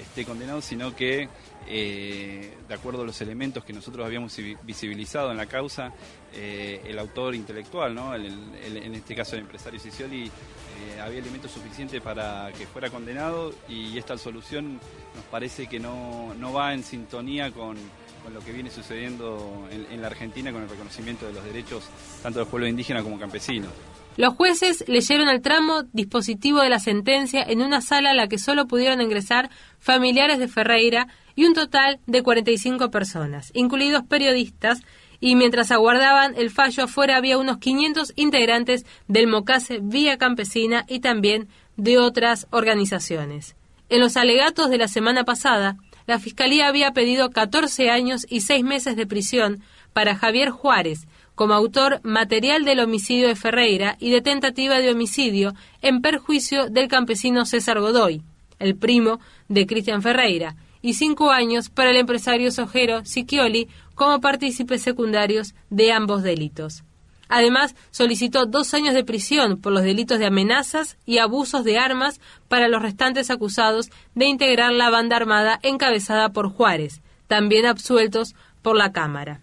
esté 0.00 0.24
condenado, 0.24 0.60
sino 0.60 0.94
que, 0.94 1.28
eh, 1.66 2.54
de 2.68 2.74
acuerdo 2.74 3.02
a 3.02 3.04
los 3.04 3.20
elementos 3.20 3.64
que 3.64 3.72
nosotros 3.72 4.04
habíamos 4.04 4.36
visibilizado 4.62 5.30
en 5.30 5.36
la 5.36 5.46
causa, 5.46 5.92
eh, 6.32 6.80
el 6.84 6.98
autor 6.98 7.34
intelectual, 7.34 7.94
¿no? 7.94 8.14
en 8.14 8.94
este 8.94 9.14
caso 9.14 9.36
el 9.36 9.42
empresario 9.42 9.78
Sicioli, 9.78 10.24
eh, 10.26 11.00
había 11.00 11.20
elementos 11.20 11.52
suficientes 11.52 12.00
para 12.00 12.50
que 12.52 12.66
fuera 12.66 12.90
condenado 12.90 13.54
y 13.68 13.96
esta 13.96 14.18
solución 14.18 14.80
nos 15.14 15.24
parece 15.30 15.66
que 15.68 15.78
no, 15.78 16.34
no 16.34 16.52
va 16.52 16.74
en 16.74 16.82
sintonía 16.82 17.52
con, 17.52 17.76
con, 18.24 18.34
lo 18.34 18.40
que 18.40 18.52
viene 18.52 18.70
sucediendo 18.70 19.68
en, 19.70 19.86
en 19.92 20.02
la 20.02 20.08
Argentina 20.08 20.52
con 20.52 20.62
el 20.62 20.68
reconocimiento 20.68 21.26
de 21.26 21.32
los 21.32 21.44
derechos 21.44 21.84
tanto 22.22 22.40
de 22.40 22.44
los 22.44 22.50
pueblos 22.50 22.68
indígenas 22.70 23.04
como 23.04 23.18
campesinos. 23.18 23.70
Los 24.16 24.34
jueces 24.34 24.84
leyeron 24.86 25.28
el 25.28 25.42
tramo 25.42 25.82
dispositivo 25.92 26.60
de 26.60 26.68
la 26.68 26.78
sentencia 26.78 27.42
en 27.42 27.62
una 27.62 27.80
sala 27.80 28.10
a 28.10 28.14
la 28.14 28.28
que 28.28 28.38
solo 28.38 28.66
pudieron 28.66 29.00
ingresar 29.00 29.50
familiares 29.80 30.38
de 30.38 30.46
Ferreira 30.46 31.08
y 31.34 31.46
un 31.46 31.54
total 31.54 31.98
de 32.06 32.22
45 32.22 32.92
personas, 32.92 33.50
incluidos 33.54 34.04
periodistas, 34.04 34.82
y 35.18 35.34
mientras 35.34 35.72
aguardaban 35.72 36.34
el 36.36 36.50
fallo 36.50 36.84
afuera 36.84 37.16
había 37.16 37.38
unos 37.38 37.58
500 37.58 38.12
integrantes 38.14 38.86
del 39.08 39.26
Mocase 39.26 39.80
Vía 39.82 40.16
Campesina 40.16 40.84
y 40.86 41.00
también 41.00 41.48
de 41.76 41.98
otras 41.98 42.46
organizaciones. 42.50 43.56
En 43.88 44.00
los 44.00 44.16
alegatos 44.16 44.70
de 44.70 44.78
la 44.78 44.86
semana 44.86 45.24
pasada, 45.24 45.76
la 46.06 46.18
Fiscalía 46.20 46.68
había 46.68 46.92
pedido 46.92 47.30
14 47.30 47.90
años 47.90 48.26
y 48.28 48.42
6 48.42 48.62
meses 48.64 48.96
de 48.96 49.06
prisión 49.06 49.62
para 49.92 50.14
Javier 50.14 50.50
Juárez, 50.50 51.06
como 51.34 51.54
autor 51.54 52.00
material 52.02 52.64
del 52.64 52.80
homicidio 52.80 53.28
de 53.28 53.36
Ferreira 53.36 53.96
y 53.98 54.10
de 54.10 54.20
tentativa 54.20 54.78
de 54.78 54.90
homicidio 54.90 55.54
en 55.82 56.00
perjuicio 56.00 56.68
del 56.68 56.88
campesino 56.88 57.44
César 57.44 57.80
Godoy, 57.80 58.22
el 58.58 58.76
primo 58.76 59.20
de 59.48 59.66
Cristian 59.66 60.02
Ferreira, 60.02 60.56
y 60.80 60.94
cinco 60.94 61.30
años 61.30 61.70
para 61.70 61.90
el 61.90 61.96
empresario 61.96 62.50
sojero 62.50 63.04
Sicchioli 63.04 63.68
como 63.94 64.20
partícipes 64.20 64.82
secundarios 64.82 65.54
de 65.70 65.92
ambos 65.92 66.22
delitos. 66.22 66.84
Además, 67.28 67.74
solicitó 67.90 68.44
dos 68.44 68.74
años 68.74 68.94
de 68.94 69.02
prisión 69.02 69.60
por 69.60 69.72
los 69.72 69.82
delitos 69.82 70.18
de 70.18 70.26
amenazas 70.26 70.98
y 71.06 71.18
abusos 71.18 71.64
de 71.64 71.78
armas 71.78 72.20
para 72.48 72.68
los 72.68 72.82
restantes 72.82 73.30
acusados 73.30 73.90
de 74.14 74.26
integrar 74.26 74.72
la 74.72 74.90
banda 74.90 75.16
armada 75.16 75.58
encabezada 75.62 76.32
por 76.32 76.50
Juárez, 76.50 77.00
también 77.26 77.64
absueltos 77.64 78.34
por 78.60 78.76
la 78.76 78.92
Cámara. 78.92 79.40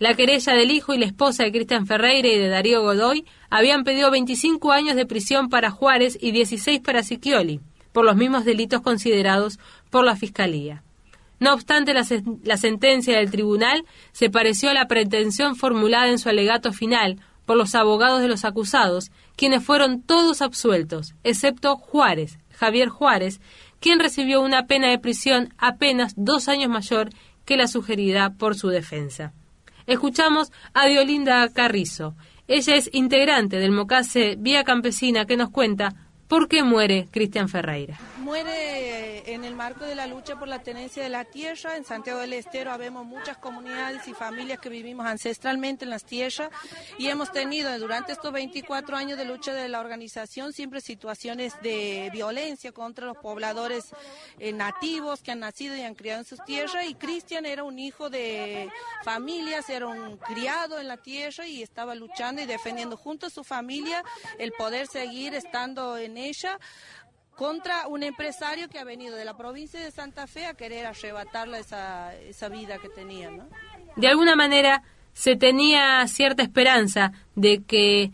La 0.00 0.14
querella 0.14 0.54
del 0.54 0.70
hijo 0.70 0.94
y 0.94 0.98
la 0.98 1.04
esposa 1.04 1.44
de 1.44 1.52
Cristian 1.52 1.86
Ferreira 1.86 2.26
y 2.26 2.38
de 2.38 2.48
Darío 2.48 2.80
Godoy 2.80 3.26
habían 3.50 3.84
pedido 3.84 4.10
25 4.10 4.72
años 4.72 4.96
de 4.96 5.04
prisión 5.04 5.50
para 5.50 5.70
Juárez 5.70 6.16
y 6.18 6.30
16 6.30 6.80
para 6.80 7.02
Sicchioli, 7.02 7.60
por 7.92 8.06
los 8.06 8.16
mismos 8.16 8.46
delitos 8.46 8.80
considerados 8.80 9.58
por 9.90 10.06
la 10.06 10.16
Fiscalía. 10.16 10.82
No 11.38 11.52
obstante, 11.52 11.92
la, 11.92 12.06
la, 12.44 12.56
sentencia 12.56 13.18
del 13.18 13.30
tribunal 13.30 13.84
se 14.12 14.30
pareció 14.30 14.70
a 14.70 14.74
la 14.74 14.88
pretensión 14.88 15.54
formulada 15.54 16.08
en 16.08 16.18
su 16.18 16.30
alegato 16.30 16.72
final 16.72 17.20
por 17.44 17.58
los 17.58 17.74
abogados 17.74 18.22
de 18.22 18.28
los 18.28 18.46
acusados, 18.46 19.10
quienes 19.36 19.62
fueron 19.62 20.00
todos 20.00 20.40
absueltos, 20.40 21.14
excepto 21.24 21.76
Juárez, 21.76 22.38
Javier 22.52 22.88
Juárez, 22.88 23.42
quien 23.80 24.00
recibió 24.00 24.40
una 24.40 24.66
pena 24.66 24.88
de 24.88 24.98
prisión 24.98 25.52
apenas 25.58 26.14
dos 26.16 26.48
años 26.48 26.70
mayor 26.70 27.10
que 27.44 27.58
la 27.58 27.66
sugerida 27.66 28.30
por 28.38 28.54
su 28.54 28.68
defensa. 28.68 29.34
Escuchamos 29.86 30.52
a 30.74 30.86
Diolinda 30.86 31.48
Carrizo. 31.52 32.14
Ella 32.46 32.74
es 32.74 32.90
integrante 32.92 33.58
del 33.58 33.70
Mocase 33.70 34.36
Vía 34.38 34.64
Campesina 34.64 35.24
que 35.24 35.36
nos 35.36 35.50
cuenta 35.50 36.09
¿Por 36.30 36.46
qué 36.46 36.62
muere 36.62 37.08
Cristian 37.10 37.48
Ferreira? 37.48 37.98
Muere 38.18 39.34
en 39.34 39.44
el 39.44 39.56
marco 39.56 39.84
de 39.84 39.96
la 39.96 40.06
lucha 40.06 40.38
por 40.38 40.46
la 40.46 40.62
tenencia 40.62 41.02
de 41.02 41.08
la 41.08 41.24
tierra. 41.24 41.76
En 41.76 41.84
Santiago 41.84 42.20
del 42.20 42.32
Estero 42.34 42.70
habemos 42.70 43.04
muchas 43.04 43.36
comunidades 43.38 44.06
y 44.06 44.14
familias 44.14 44.60
que 44.60 44.68
vivimos 44.68 45.06
ancestralmente 45.06 45.84
en 45.84 45.90
las 45.90 46.04
tierras 46.04 46.50
y 46.98 47.08
hemos 47.08 47.32
tenido 47.32 47.76
durante 47.80 48.12
estos 48.12 48.32
24 48.32 48.96
años 48.96 49.18
de 49.18 49.24
lucha 49.24 49.52
de 49.52 49.68
la 49.68 49.80
organización 49.80 50.52
siempre 50.52 50.80
situaciones 50.80 51.60
de 51.62 52.10
violencia 52.12 52.70
contra 52.70 53.06
los 53.06 53.16
pobladores 53.16 53.86
eh, 54.38 54.52
nativos 54.52 55.22
que 55.22 55.32
han 55.32 55.40
nacido 55.40 55.76
y 55.76 55.82
han 55.82 55.96
criado 55.96 56.20
en 56.20 56.26
sus 56.26 56.44
tierras 56.44 56.86
y 56.88 56.94
Cristian 56.94 57.44
era 57.44 57.64
un 57.64 57.80
hijo 57.80 58.08
de 58.08 58.70
familias, 59.02 59.68
era 59.68 59.88
un 59.88 60.16
criado 60.16 60.78
en 60.78 60.86
la 60.86 60.96
tierra 60.96 61.48
y 61.48 61.60
estaba 61.60 61.96
luchando 61.96 62.40
y 62.40 62.46
defendiendo 62.46 62.96
junto 62.96 63.26
a 63.26 63.30
su 63.30 63.42
familia 63.42 64.04
el 64.38 64.52
poder 64.52 64.86
seguir 64.86 65.34
estando 65.34 65.98
en 65.98 66.19
ella 66.20 66.58
contra 67.36 67.88
un 67.88 68.02
empresario 68.02 68.68
que 68.68 68.78
ha 68.78 68.84
venido 68.84 69.16
de 69.16 69.24
la 69.24 69.36
provincia 69.36 69.80
de 69.80 69.90
Santa 69.90 70.26
Fe 70.26 70.46
a 70.46 70.54
querer 70.54 70.86
arrebatarle 70.86 71.60
esa, 71.60 72.14
esa 72.14 72.48
vida 72.48 72.78
que 72.78 72.90
tenía. 72.90 73.30
De 73.96 74.08
alguna 74.08 74.36
manera 74.36 74.82
se 75.14 75.36
tenía 75.36 76.06
cierta 76.06 76.42
esperanza 76.42 77.12
de 77.34 77.62
que 77.62 78.10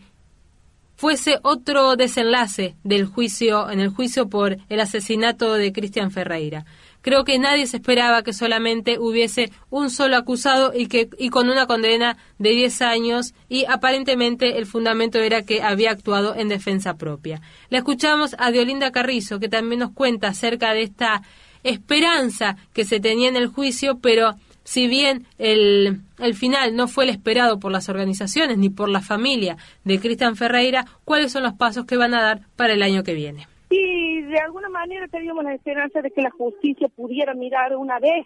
fuese 0.95 1.39
otro 1.43 1.95
desenlace 1.95 2.75
del 2.83 3.05
juicio 3.05 3.69
en 3.69 3.79
el 3.79 3.89
juicio 3.89 4.29
por 4.29 4.57
el 4.67 4.79
asesinato 4.79 5.53
de 5.53 5.71
Cristian 5.71 6.11
Ferreira. 6.11 6.65
Creo 7.01 7.23
que 7.23 7.39
nadie 7.39 7.67
se 7.67 7.77
esperaba 7.77 8.23
que 8.23 8.33
solamente 8.33 8.99
hubiese 8.99 9.51
un 9.69 9.89
solo 9.89 10.17
acusado 10.17 10.73
y 10.75 10.87
que 10.87 11.09
y 11.17 11.29
con 11.29 11.49
una 11.49 11.67
condena 11.67 12.17
de 12.37 12.49
10 12.49 12.81
años 12.81 13.33
y 13.47 13.65
aparentemente 13.65 14.57
el 14.57 14.65
fundamento 14.65 15.19
era 15.19 15.43
que 15.43 15.61
había 15.61 15.91
actuado 15.91 16.35
en 16.35 16.49
defensa 16.49 16.97
propia. 16.97 17.41
Le 17.69 17.77
escuchamos 17.77 18.35
a 18.39 18.51
Diolinda 18.51 18.91
Carrizo 18.91 19.39
que 19.39 19.49
también 19.49 19.79
nos 19.79 19.91
cuenta 19.91 20.29
acerca 20.29 20.73
de 20.73 20.83
esta 20.83 21.21
esperanza 21.63 22.57
que 22.73 22.85
se 22.85 22.99
tenía 22.99 23.29
en 23.29 23.35
el 23.35 23.47
juicio, 23.47 23.99
pero 23.99 24.35
si 24.63 24.87
bien 24.87 25.25
el, 25.37 26.01
el, 26.19 26.35
final 26.35 26.75
no 26.75 26.89
fue 26.89 27.05
el 27.05 27.09
esperado 27.09 27.59
por 27.59 27.71
las 27.71 27.87
organizaciones 27.87 28.57
ni 28.57 28.69
por 28.69 28.89
la 28.89 29.01
familia 29.01 29.55
de 29.85 29.99
Cristian 29.99 30.35
Ferreira, 30.35 30.85
¿cuáles 31.05 31.31
son 31.31 31.43
los 31.43 31.53
pasos 31.53 31.85
que 31.85 31.95
van 31.95 32.13
a 32.13 32.21
dar 32.21 32.41
para 32.57 32.73
el 32.73 32.83
año 32.83 33.03
que 33.03 33.13
viene? 33.13 33.47
Y 33.69 34.21
de 34.21 34.39
alguna 34.39 34.69
manera 34.69 35.07
teníamos 35.07 35.43
la 35.43 35.53
esperanza 35.53 36.01
de 36.01 36.11
que 36.11 36.21
la 36.21 36.31
justicia 36.31 36.87
pudiera 36.87 37.33
mirar 37.33 37.75
una 37.75 37.99
vez 37.99 38.25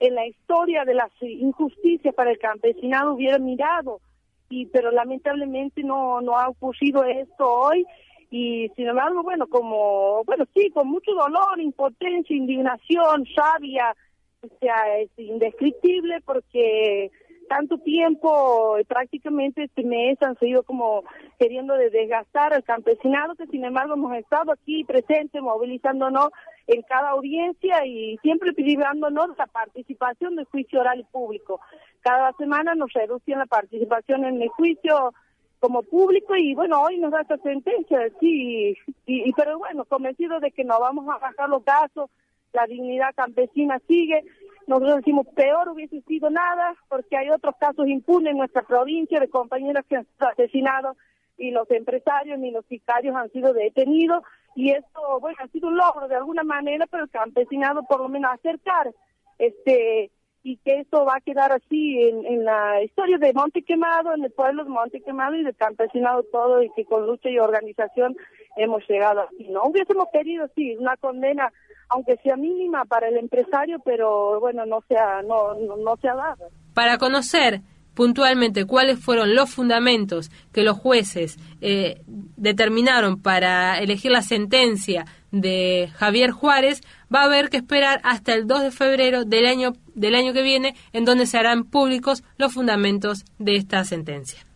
en 0.00 0.14
la 0.14 0.26
historia 0.26 0.84
de 0.84 0.94
las 0.94 1.10
injusticias 1.20 2.14
para 2.14 2.30
el 2.30 2.38
campesinado, 2.38 3.14
hubiera 3.14 3.38
mirado, 3.38 4.00
y 4.48 4.66
pero 4.66 4.90
lamentablemente 4.90 5.82
no, 5.82 6.20
no 6.20 6.38
ha 6.38 6.48
ocurrido 6.48 7.04
esto 7.04 7.46
hoy. 7.46 7.84
Y 8.30 8.70
sin 8.76 8.88
embargo, 8.88 9.22
bueno, 9.22 9.46
como, 9.46 10.22
bueno, 10.24 10.44
sí, 10.54 10.70
con 10.70 10.88
mucho 10.88 11.12
dolor, 11.12 11.58
impotencia, 11.58 12.36
indignación, 12.36 13.26
rabia, 13.34 13.94
o 14.42 14.48
sea, 14.60 14.98
es 14.98 15.10
indescriptible 15.16 16.20
porque 16.24 17.10
tanto 17.48 17.78
tiempo, 17.78 18.76
eh, 18.78 18.84
prácticamente 18.84 19.64
este 19.64 19.82
mes 19.82 20.20
han 20.22 20.38
seguido 20.38 20.62
como 20.62 21.02
queriendo 21.38 21.74
de 21.74 21.90
desgastar 21.90 22.52
al 22.52 22.62
campesinado, 22.62 23.34
que 23.34 23.46
sin 23.46 23.64
embargo 23.64 23.94
hemos 23.94 24.14
estado 24.16 24.52
aquí 24.52 24.84
presentes, 24.84 25.42
movilizándonos 25.42 26.30
en 26.66 26.82
cada 26.82 27.10
audiencia 27.10 27.84
y 27.86 28.18
siempre 28.18 28.52
privándonos 28.52 29.36
la 29.36 29.46
participación 29.46 30.36
del 30.36 30.44
juicio 30.46 30.80
oral 30.80 31.00
y 31.00 31.04
público. 31.04 31.60
Cada 32.00 32.32
semana 32.34 32.74
nos 32.74 32.92
reducían 32.92 33.40
la 33.40 33.46
participación 33.46 34.24
en 34.24 34.40
el 34.42 34.48
juicio 34.48 35.12
como 35.58 35.82
público 35.82 36.36
y 36.36 36.54
bueno, 36.54 36.82
hoy 36.82 36.98
nos 36.98 37.10
da 37.10 37.22
esta 37.22 37.38
sentencia, 37.38 37.98
sí, 38.20 38.76
y, 39.06 39.28
y 39.28 39.32
pero 39.32 39.58
bueno, 39.58 39.84
convencido 39.86 40.38
de 40.38 40.52
que 40.52 40.62
no 40.62 40.78
vamos 40.78 41.08
a 41.08 41.18
bajar 41.18 41.48
los 41.48 41.64
casos, 41.64 42.10
la 42.52 42.66
dignidad 42.66 43.14
campesina 43.14 43.80
sigue, 43.86 44.24
nosotros 44.68 44.96
decimos 44.96 45.26
peor 45.34 45.70
hubiese 45.70 46.02
sido 46.02 46.28
nada, 46.28 46.76
porque 46.88 47.16
hay 47.16 47.30
otros 47.30 47.54
casos 47.58 47.88
impunes 47.88 48.32
en 48.32 48.38
nuestra 48.38 48.62
provincia 48.62 49.18
de 49.18 49.30
compañeros 49.30 49.84
que 49.88 49.96
han 49.96 50.06
sido 50.06 50.28
asesinados 50.28 50.96
y 51.38 51.50
los 51.50 51.70
empresarios 51.70 52.38
ni 52.38 52.50
los 52.50 52.66
sicarios 52.66 53.16
han 53.16 53.30
sido 53.30 53.54
detenidos 53.54 54.22
y 54.54 54.72
esto, 54.72 55.20
bueno, 55.20 55.38
ha 55.40 55.48
sido 55.48 55.68
un 55.68 55.76
logro 55.76 56.06
de 56.06 56.16
alguna 56.16 56.42
manera, 56.42 56.86
pero 56.86 57.04
el 57.04 57.10
campesinado 57.10 57.82
por 57.84 58.00
lo 58.00 58.08
menos 58.08 58.30
acercar 58.32 58.92
este 59.38 60.10
y 60.42 60.56
que 60.58 60.80
esto 60.80 61.04
va 61.04 61.16
a 61.16 61.20
quedar 61.20 61.52
así 61.52 62.02
en, 62.02 62.24
en 62.26 62.44
la 62.44 62.82
historia 62.82 63.18
de 63.18 63.32
Monte 63.32 63.62
Quemado, 63.62 64.14
en 64.14 64.24
el 64.24 64.30
pueblo 64.32 64.64
de 64.64 64.70
Monte 64.70 65.00
Quemado 65.00 65.34
y 65.34 65.44
del 65.44 65.56
campesinado 65.56 66.22
todo 66.24 66.62
y 66.62 66.70
que 66.70 66.84
con 66.84 67.06
lucha 67.06 67.30
y 67.30 67.38
organización 67.38 68.16
hemos 68.56 68.86
llegado 68.88 69.22
aquí. 69.22 69.48
No 69.48 69.64
hubiésemos 69.64 70.08
querido, 70.12 70.48
sí, 70.54 70.76
una 70.76 70.96
condena, 70.96 71.52
aunque 71.88 72.16
sea 72.22 72.36
mínima 72.36 72.84
para 72.84 73.08
el 73.08 73.16
empresario, 73.16 73.78
pero 73.84 74.40
bueno, 74.40 74.66
no 74.66 74.80
sea, 74.88 75.22
no, 75.22 75.54
no, 75.54 75.76
no 75.76 75.96
se 75.96 76.08
ha 76.08 76.14
dado. 76.14 76.48
Para 76.74 76.98
conocer 76.98 77.62
puntualmente 77.98 78.64
cuáles 78.64 79.00
fueron 79.00 79.34
los 79.34 79.50
fundamentos 79.50 80.30
que 80.52 80.62
los 80.62 80.78
jueces 80.78 81.36
eh, 81.60 82.02
determinaron 82.06 83.20
para 83.20 83.80
elegir 83.80 84.12
la 84.12 84.22
sentencia 84.22 85.04
de 85.32 85.90
Javier 85.94 86.30
Juárez, 86.30 86.80
va 87.12 87.22
a 87.22 87.24
haber 87.24 87.50
que 87.50 87.56
esperar 87.56 88.00
hasta 88.04 88.34
el 88.34 88.46
2 88.46 88.62
de 88.62 88.70
febrero 88.70 89.24
del 89.24 89.46
año, 89.46 89.72
del 89.96 90.14
año 90.14 90.32
que 90.32 90.42
viene, 90.42 90.76
en 90.92 91.04
donde 91.04 91.26
se 91.26 91.38
harán 91.38 91.64
públicos 91.64 92.22
los 92.36 92.54
fundamentos 92.54 93.24
de 93.40 93.56
esta 93.56 93.82
sentencia. 93.82 94.47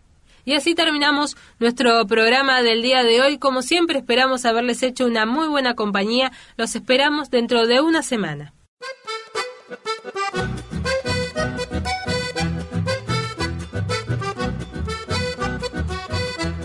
Y 0.44 0.54
así 0.54 0.74
terminamos 0.74 1.36
nuestro 1.58 2.04
programa 2.06 2.62
del 2.62 2.82
día 2.82 3.04
de 3.04 3.22
hoy. 3.22 3.38
Como 3.38 3.62
siempre, 3.62 3.98
esperamos 3.98 4.44
haberles 4.44 4.82
hecho 4.82 5.06
una 5.06 5.26
muy 5.26 5.46
buena 5.48 5.74
compañía. 5.74 6.32
Los 6.56 6.74
esperamos 6.74 7.30
dentro 7.30 7.66
de 7.66 7.80
una 7.80 8.02
semana. 8.02 8.52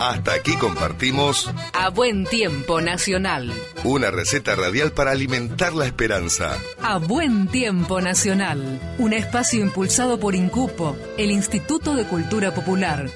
Hasta 0.00 0.32
aquí 0.34 0.56
compartimos 0.56 1.50
A 1.72 1.90
Buen 1.90 2.24
Tiempo 2.24 2.80
Nacional. 2.80 3.52
una 3.84 4.10
receta 4.10 4.54
radial 4.54 4.92
para 4.92 5.10
alimentar 5.10 5.72
la 5.74 5.86
esperanza. 5.86 6.56
A 6.80 6.98
Buen 6.98 7.48
Tiempo 7.48 8.00
Nacional. 8.00 8.80
Un 8.98 9.12
espacio 9.12 9.60
impulsado 9.60 10.18
por 10.20 10.34
Incupo, 10.36 10.96
el 11.16 11.30
Instituto 11.32 11.94
de 11.94 12.04
Cultura 12.04 12.54
Popular. 12.54 13.10